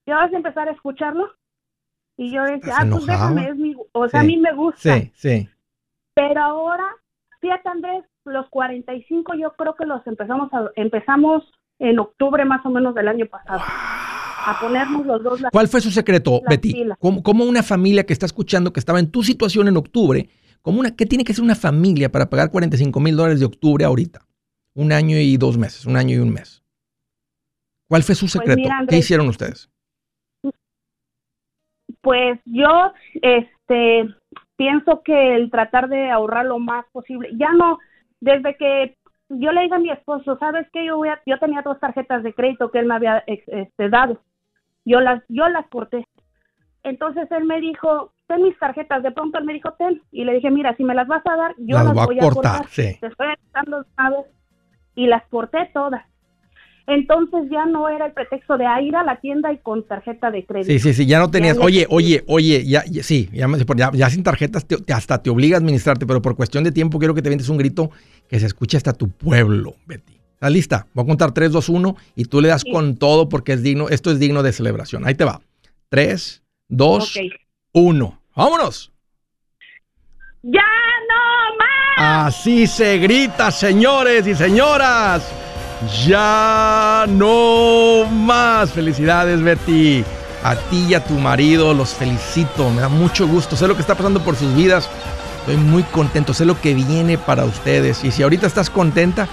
¿ya 0.08 0.16
vas 0.16 0.34
a 0.34 0.38
empezar 0.38 0.68
a 0.68 0.72
escucharlo? 0.72 1.30
Y 2.18 2.32
yo 2.32 2.44
decía, 2.44 2.76
ah, 2.80 2.86
pues 2.90 3.06
déjame, 3.06 3.50
es 3.50 3.56
mi, 3.56 3.76
o 3.92 4.08
sea, 4.08 4.22
a 4.22 4.24
mí 4.24 4.38
me 4.38 4.54
gusta. 4.54 4.98
Sí, 5.00 5.12
sí. 5.16 5.50
Pero 6.16 6.42
ahora, 6.42 6.86
fíjate 7.42 7.70
Andrés, 7.70 8.06
los 8.26 8.50
45 8.50 9.34
yo 9.36 9.52
creo 9.54 9.76
que 9.76 9.86
los 9.86 10.06
empezamos 10.08 10.54
a, 10.54 10.70
empezamos 10.76 11.44
en 11.80 12.00
octubre 12.00 12.46
más 12.46 12.66
o 12.66 12.70
menos 12.70 12.96
del 12.96 13.08
año 13.08 13.26
pasado. 13.26 13.62
A 14.46 14.60
ponernos 14.60 15.06
los 15.06 15.24
dos. 15.24 15.42
¿Cuál 15.52 15.68
fue 15.68 15.82
su 15.82 15.92
secreto, 15.92 16.42
Betty? 16.48 16.86
¿Cómo, 17.00 17.46
una 17.46 17.64
familia 17.64 18.06
que 18.06 18.14
está 18.14 18.26
escuchando 18.26 18.74
que 18.74 18.80
estaba 18.80 19.00
en 19.00 19.10
tu 19.10 19.24
situación 19.24 19.68
en 19.68 19.78
octubre 19.78 20.30
una, 20.72 20.96
¿Qué 20.96 21.06
tiene 21.06 21.24
que 21.24 21.34
ser 21.34 21.44
una 21.44 21.56
familia 21.56 22.10
para 22.10 22.30
pagar 22.30 22.50
45 22.50 23.00
mil 23.00 23.18
dólares 23.18 23.40
de 23.40 23.46
octubre 23.46 23.84
ahorita? 23.84 24.22
Un 24.76 24.92
año 24.92 25.18
y 25.18 25.38
dos 25.38 25.58
meses, 25.58 25.86
un 25.86 25.98
año 25.98 26.16
y 26.16 26.20
un 26.20 26.32
mes. 26.34 26.64
¿Cuál 27.90 28.04
fue 28.04 28.16
su 28.16 28.26
pues 28.26 28.32
secreto? 28.32 28.70
¿Qué 28.88 28.98
hicieron 28.98 29.28
ustedes? 29.28 29.70
Pues 32.02 32.40
yo 32.46 32.94
este, 33.22 34.16
pienso 34.56 35.02
que 35.04 35.36
el 35.36 35.52
tratar 35.52 35.90
de 35.90 36.10
ahorrar 36.10 36.46
lo 36.46 36.60
más 36.60 36.86
posible, 36.92 37.30
ya 37.38 37.52
no, 37.54 37.78
desde 38.20 38.56
que 38.56 38.98
yo 39.30 39.52
le 39.52 39.62
dije 39.62 39.76
a 39.76 39.80
mi 39.80 39.90
esposo, 39.90 40.38
¿sabes 40.40 40.68
qué? 40.72 40.86
Yo, 40.86 40.98
voy 40.98 41.10
yo 41.26 41.40
tenía 41.40 41.62
dos 41.62 41.80
tarjetas 41.80 42.24
de 42.24 42.34
crédito 42.34 42.72
que 42.72 42.80
él 42.80 42.88
me 42.88 42.96
había 42.96 43.24
este, 43.28 43.90
dado. 43.90 44.22
Yo 44.86 45.00
las, 45.00 45.24
yo 45.30 45.48
las 45.50 45.68
corté. 45.68 46.08
Entonces 46.84 47.30
él 47.32 47.46
me 47.46 47.62
dijo, 47.62 48.14
ten 48.28 48.44
mis 48.44 48.58
tarjetas. 48.60 49.04
De 49.04 49.12
pronto 49.12 49.38
él 49.38 49.46
me 49.46 49.54
dijo, 49.54 49.74
ten. 49.74 50.02
Y 50.12 50.26
le 50.26 50.34
dije, 50.34 50.52
mira, 50.52 50.76
si 50.76 50.84
me 50.84 50.96
las 50.96 51.08
vas 51.08 51.26
a 51.26 51.36
dar, 51.36 51.56
yo 51.58 51.78
las, 51.78 51.94
voy, 51.94 52.20
a 52.20 52.22
cortar. 52.22 52.68
Sí. 52.70 52.98
Te 53.00 53.08
estoy 53.08 53.28
dando 53.54 53.86
Y 54.96 55.08
las 55.08 55.24
corté 55.30 55.70
todas. 55.74 56.04
Entonces 56.86 57.50
ya 57.50 57.66
no 57.66 57.88
era 57.88 58.08
el 58.08 58.12
pretexto 58.12 58.58
de 58.58 58.66
ir 58.82 58.96
a 58.96 59.04
la 59.04 59.22
tienda 59.22 59.54
y 59.54 59.58
con 59.60 59.88
tarjeta 59.88 60.32
de 60.32 60.46
crédito. 60.46 60.72
Sí, 60.72 60.80
sí, 60.80 60.94
sí, 60.94 61.06
ya 61.06 61.20
no 61.20 61.32
tenías. 61.32 61.58
oye, 61.58 61.88
oye, 61.90 62.24
oye, 62.28 62.66
ya, 62.66 62.82
sí, 62.82 63.30
ya, 63.32 63.48
ya, 63.94 64.10
sin 64.10 64.24
tarjetas 64.24 64.66
hasta 64.94 65.24
te 65.24 65.30
obliga 65.30 65.56
a 65.56 65.60
administrarte, 65.60 66.06
pero 66.06 66.22
por 66.22 66.36
cuestión 66.36 66.64
de 66.66 66.74
tiempo 66.74 67.00
quiero 67.00 67.14
que 67.14 67.22
te 67.22 67.30
vientes 67.30 67.48
un 67.48 67.58
grito 67.58 67.90
que 68.28 68.38
se 68.38 68.48
escuche 68.48 68.76
hasta 68.76 68.92
tu 68.92 69.08
pueblo, 69.10 69.76
Betty. 69.86 70.23
¿Estás 70.44 70.52
lista? 70.52 70.88
Voy 70.94 71.06
a 71.06 71.08
contar 71.08 71.32
3, 71.32 71.54
2, 71.54 71.70
1 71.70 71.96
y 72.18 72.26
tú 72.26 72.42
le 72.42 72.50
das 72.50 72.66
con 72.70 72.98
todo 72.98 73.30
porque 73.30 73.54
es 73.54 73.64
digno, 73.64 73.88
esto 73.88 74.12
es 74.12 74.20
digno 74.20 74.44
de 74.44 74.52
celebración. 74.52 75.08
Ahí 75.08 75.16
te 75.16 75.24
va. 75.24 75.40
3, 75.88 76.44
2, 76.68 77.14
1. 77.72 78.22
¡Vámonos! 78.36 78.92
¡Ya 80.42 80.60
no 81.08 81.56
más! 81.58 82.28
Así 82.28 82.68
se 82.68 82.98
grita, 82.98 83.52
señores 83.52 84.28
y 84.28 84.36
señoras. 84.36 85.32
Ya 86.06 87.06
no 87.08 88.04
más. 88.12 88.70
Felicidades, 88.74 89.42
Betty. 89.42 90.04
A 90.44 90.58
ti 90.58 90.88
y 90.90 90.94
a 90.94 91.06
tu 91.06 91.14
marido 91.14 91.74
los 91.74 91.94
felicito. 91.94 92.70
Me 92.70 92.82
da 92.82 92.90
mucho 92.90 93.30
gusto. 93.30 93.56
Sé 93.56 93.66
lo 93.66 93.76
que 93.76 93.82
está 93.82 93.96
pasando 93.96 94.22
por 94.22 94.36
sus 94.36 94.54
vidas. 94.54 94.90
Estoy 95.46 95.58
muy 95.58 95.84
contento. 95.84 96.34
Sé 96.34 96.46
lo 96.46 96.62
que 96.62 96.74
viene 96.74 97.18
para 97.18 97.44
ustedes. 97.44 98.06
Y 98.06 98.12
si 98.12 98.24
ahorita 98.24 98.48
estás 98.48 98.70
contenta, 98.70 99.28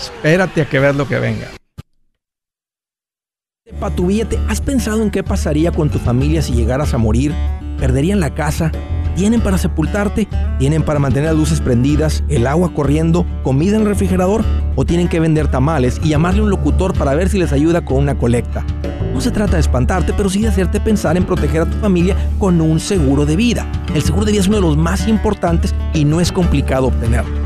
espérate 0.00 0.62
a 0.62 0.68
que 0.68 0.78
veas 0.78 0.94
lo 0.94 1.08
que 1.08 1.18
venga. 1.18 1.48
Para 3.80 3.92
tu 3.92 4.06
billete, 4.06 4.38
¿has 4.48 4.60
pensado 4.60 5.02
en 5.02 5.10
qué 5.10 5.24
pasaría 5.24 5.72
con 5.72 5.90
tu 5.90 5.98
familia 5.98 6.40
si 6.40 6.52
llegaras 6.52 6.94
a 6.94 6.98
morir? 6.98 7.34
¿Perderían 7.80 8.20
la 8.20 8.32
casa? 8.32 8.70
¿Tienen 9.16 9.40
para 9.40 9.58
sepultarte? 9.58 10.28
¿Tienen 10.60 10.84
para 10.84 11.00
mantener 11.00 11.30
las 11.30 11.38
luces 11.38 11.60
prendidas, 11.60 12.22
el 12.28 12.46
agua 12.46 12.72
corriendo, 12.72 13.26
comida 13.42 13.74
en 13.74 13.82
el 13.82 13.88
refrigerador? 13.88 14.44
¿O 14.76 14.84
tienen 14.84 15.08
que 15.08 15.18
vender 15.18 15.48
tamales 15.48 16.00
y 16.00 16.10
llamarle 16.10 16.42
a 16.42 16.44
un 16.44 16.50
locutor 16.50 16.96
para 16.96 17.16
ver 17.16 17.28
si 17.28 17.40
les 17.40 17.52
ayuda 17.52 17.84
con 17.84 17.98
una 17.98 18.16
colecta? 18.16 18.64
No 19.16 19.22
se 19.22 19.30
trata 19.30 19.54
de 19.54 19.60
espantarte, 19.60 20.12
pero 20.12 20.28
sí 20.28 20.42
de 20.42 20.48
hacerte 20.48 20.78
pensar 20.78 21.16
en 21.16 21.24
proteger 21.24 21.62
a 21.62 21.64
tu 21.64 21.78
familia 21.78 22.14
con 22.38 22.60
un 22.60 22.78
seguro 22.78 23.24
de 23.24 23.34
vida. 23.34 23.66
El 23.94 24.02
seguro 24.02 24.26
de 24.26 24.32
vida 24.32 24.42
es 24.42 24.46
uno 24.46 24.56
de 24.56 24.62
los 24.62 24.76
más 24.76 25.08
importantes 25.08 25.74
y 25.94 26.04
no 26.04 26.20
es 26.20 26.30
complicado 26.30 26.88
obtenerlo. 26.88 27.45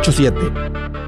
87 0.00 1.05